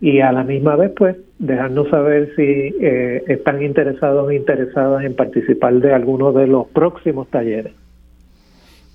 [0.00, 5.14] y a la misma vez pues dejarnos saber si eh, están interesados o interesadas en
[5.14, 7.72] participar de alguno de los próximos talleres.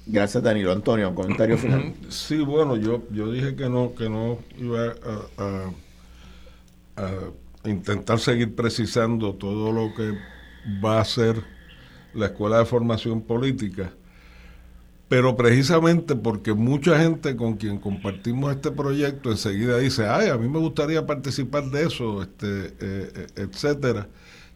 [0.07, 0.71] Gracias Danilo.
[0.71, 1.93] Antonio, comentario final.
[2.09, 4.95] Sí, bueno, yo, yo dije que no, que no iba
[5.37, 5.71] a,
[7.65, 10.17] intentar seguir precisando todo lo que
[10.83, 11.43] va a ser
[12.13, 13.91] la Escuela de Formación Política
[15.07, 20.49] pero precisamente porque mucha gente con quien compartimos este proyecto enseguida dice, ay, a mí
[20.49, 24.07] me gustaría participar de eso, este, eh, etcétera.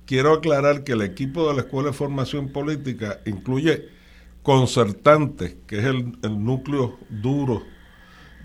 [0.06, 3.90] Quiero aclarar que el equipo de la Escuela de Formación Política incluye
[4.50, 7.62] concertantes, que es el, núcleo duro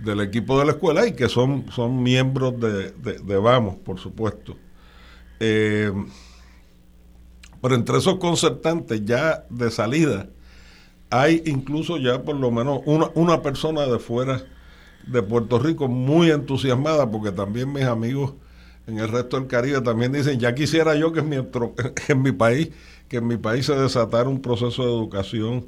[0.05, 4.55] del equipo de la escuela y que son, son miembros de, de, Vamos, por supuesto.
[5.41, 5.91] Eh,
[7.63, 10.29] pero entre esos concertantes ya de salida,
[11.09, 14.43] hay incluso ya por lo menos una, una persona de fuera
[15.07, 18.35] de Puerto Rico muy entusiasmada, porque también mis amigos
[18.87, 21.37] en el resto del Caribe también dicen, ya quisiera yo que en mi,
[22.09, 22.73] en mi país,
[23.09, 25.65] que en mi país se desatara un proceso de educación,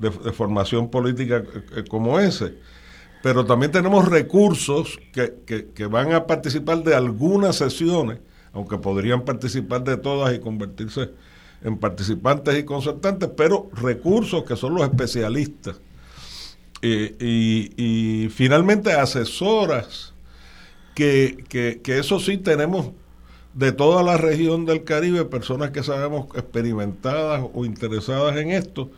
[0.00, 2.54] de, formación política eh, eh, como ese.
[3.22, 8.18] Pero también tenemos recursos que, que, que van a participar de algunas sesiones,
[8.52, 11.10] aunque podrían participar de todas y convertirse
[11.62, 15.76] en participantes y concertantes, pero recursos que son los especialistas.
[16.82, 20.14] y, finalmente asesoras,
[20.94, 21.44] que,
[21.82, 22.92] que, eso sí tenemos
[23.54, 28.90] de toda la región del Caribe, personas que sabemos experimentadas o interesadas en esto,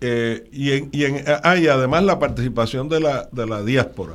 [0.00, 4.14] eh, y, en, y, en, ah, y además la participación de la, de la diáspora.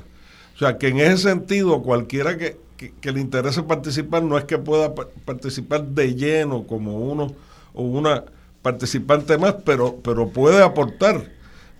[0.55, 4.57] O sea, que en ese sentido, cualquiera que, que le interese participar, no es que
[4.57, 7.33] pueda participar de lleno como uno
[7.73, 8.23] o una
[8.65, 11.29] participante más, pero, pero puede aportar,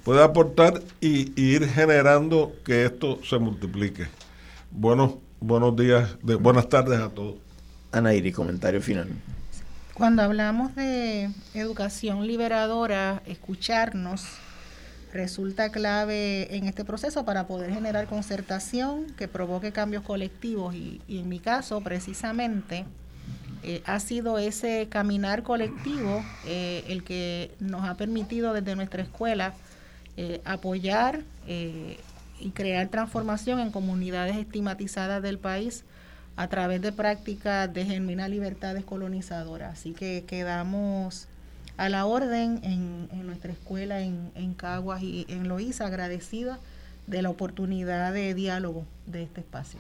[0.03, 4.05] puede aportar y, ir generando que esto se multiplique.
[4.69, 7.37] Buenos, buenos días, de, buenas tardes a todos.
[7.91, 9.07] Anairi, comentario final.
[9.95, 14.25] Cuando hablamos de educación liberadora, escucharnos
[15.13, 21.29] resulta clave en este proceso para poder generar concertación que provoque cambios colectivos y, en
[21.29, 22.83] mi caso precisamente
[23.63, 29.53] eh, ha sido ese caminar colectivo eh, el que nos ha permitido desde nuestra escuela
[30.17, 35.85] eh, apoyar y crear transformación en comunidades estigmatizadas del país
[36.37, 39.69] a través de prácticas de genuina libertad descolonizadora.
[39.69, 41.27] Así que quedamos
[41.77, 46.59] a la orden en, nuestra escuela en, Caguas y en Loíza, agradecida
[47.07, 49.79] de la oportunidad de diálogo de este espacio.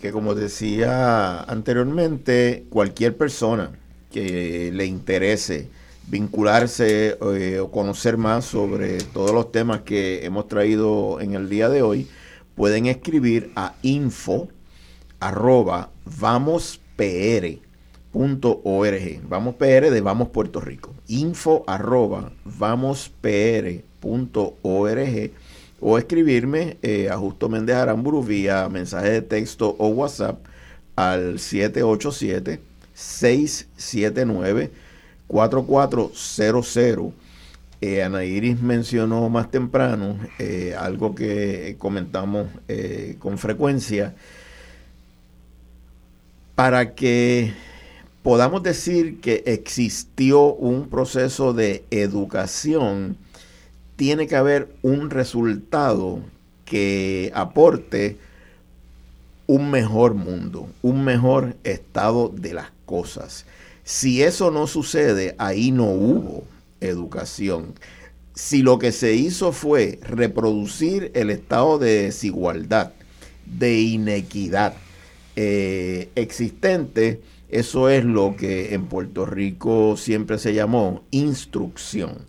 [0.00, 3.70] Que como decía anteriormente, cualquier persona
[4.10, 5.68] que le interese
[6.06, 11.68] vincularse eh, o conocer más sobre todos los temas que hemos traído en el día
[11.68, 12.08] de hoy,
[12.54, 14.48] pueden escribir a info
[15.24, 17.58] arroba vamospr.org.
[19.26, 20.94] Vamos PR de Vamos Puerto Rico.
[21.08, 23.82] Info arroba vamospr.org
[25.80, 30.44] o escribirme eh, a Justo Méndez Aramburu vía mensaje de texto o WhatsApp
[30.94, 32.60] al 787
[32.92, 34.70] 679
[35.26, 37.12] 4400.
[37.80, 44.14] Eh, Ana Iris mencionó más temprano eh, algo que comentamos eh, con frecuencia.
[46.54, 47.52] Para que
[48.22, 53.16] podamos decir que existió un proceso de educación,
[53.96, 56.20] tiene que haber un resultado
[56.64, 58.18] que aporte
[59.48, 63.46] un mejor mundo, un mejor estado de las cosas.
[63.82, 66.44] Si eso no sucede, ahí no hubo
[66.80, 67.74] educación.
[68.34, 72.92] Si lo que se hizo fue reproducir el estado de desigualdad,
[73.44, 74.74] de inequidad
[75.36, 82.26] eh, existente, eso es lo que en Puerto Rico siempre se llamó instrucción.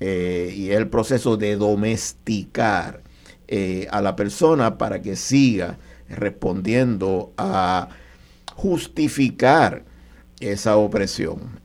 [0.00, 3.02] Eh, y es el proceso de domesticar
[3.48, 7.88] eh, a la persona para que siga respondiendo a
[8.54, 9.84] justificar
[10.40, 11.60] esa opresión.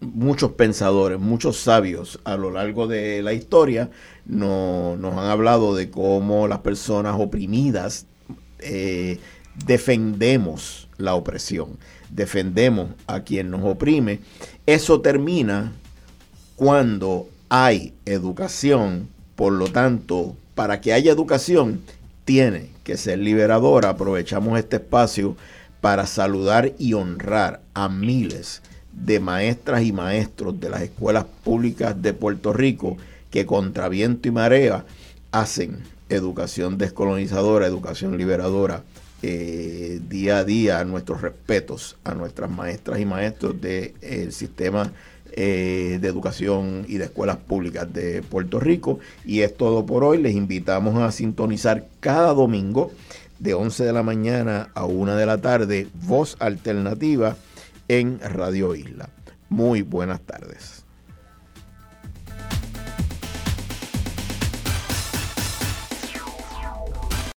[0.00, 3.90] Muchos pensadores, muchos sabios a lo largo de la historia
[4.24, 8.06] nos han hablado de cómo las personas oprimidas
[8.62, 9.18] eh,
[9.66, 11.78] defendemos la opresión,
[12.10, 14.20] defendemos a quien nos oprime.
[14.66, 15.72] Eso termina
[16.56, 21.80] cuando hay educación, por lo tanto, para que haya educación,
[22.24, 23.90] tiene que ser liberadora.
[23.90, 25.36] Aprovechamos este espacio
[25.80, 28.62] para saludar y honrar a miles
[28.92, 32.96] de maestras y maestros de las escuelas públicas de Puerto Rico
[33.30, 34.84] que contra viento y marea
[35.32, 35.78] hacen
[36.10, 38.82] educación descolonizadora, educación liberadora.
[39.22, 44.90] Eh, día a día nuestros respetos a nuestras maestras y maestros del sistema
[45.32, 48.98] eh, de educación y de escuelas públicas de Puerto Rico.
[49.24, 50.18] Y es todo por hoy.
[50.18, 52.92] Les invitamos a sintonizar cada domingo
[53.38, 57.36] de 11 de la mañana a 1 de la tarde, Voz Alternativa
[57.88, 59.08] en Radio Isla.
[59.48, 60.79] Muy buenas tardes.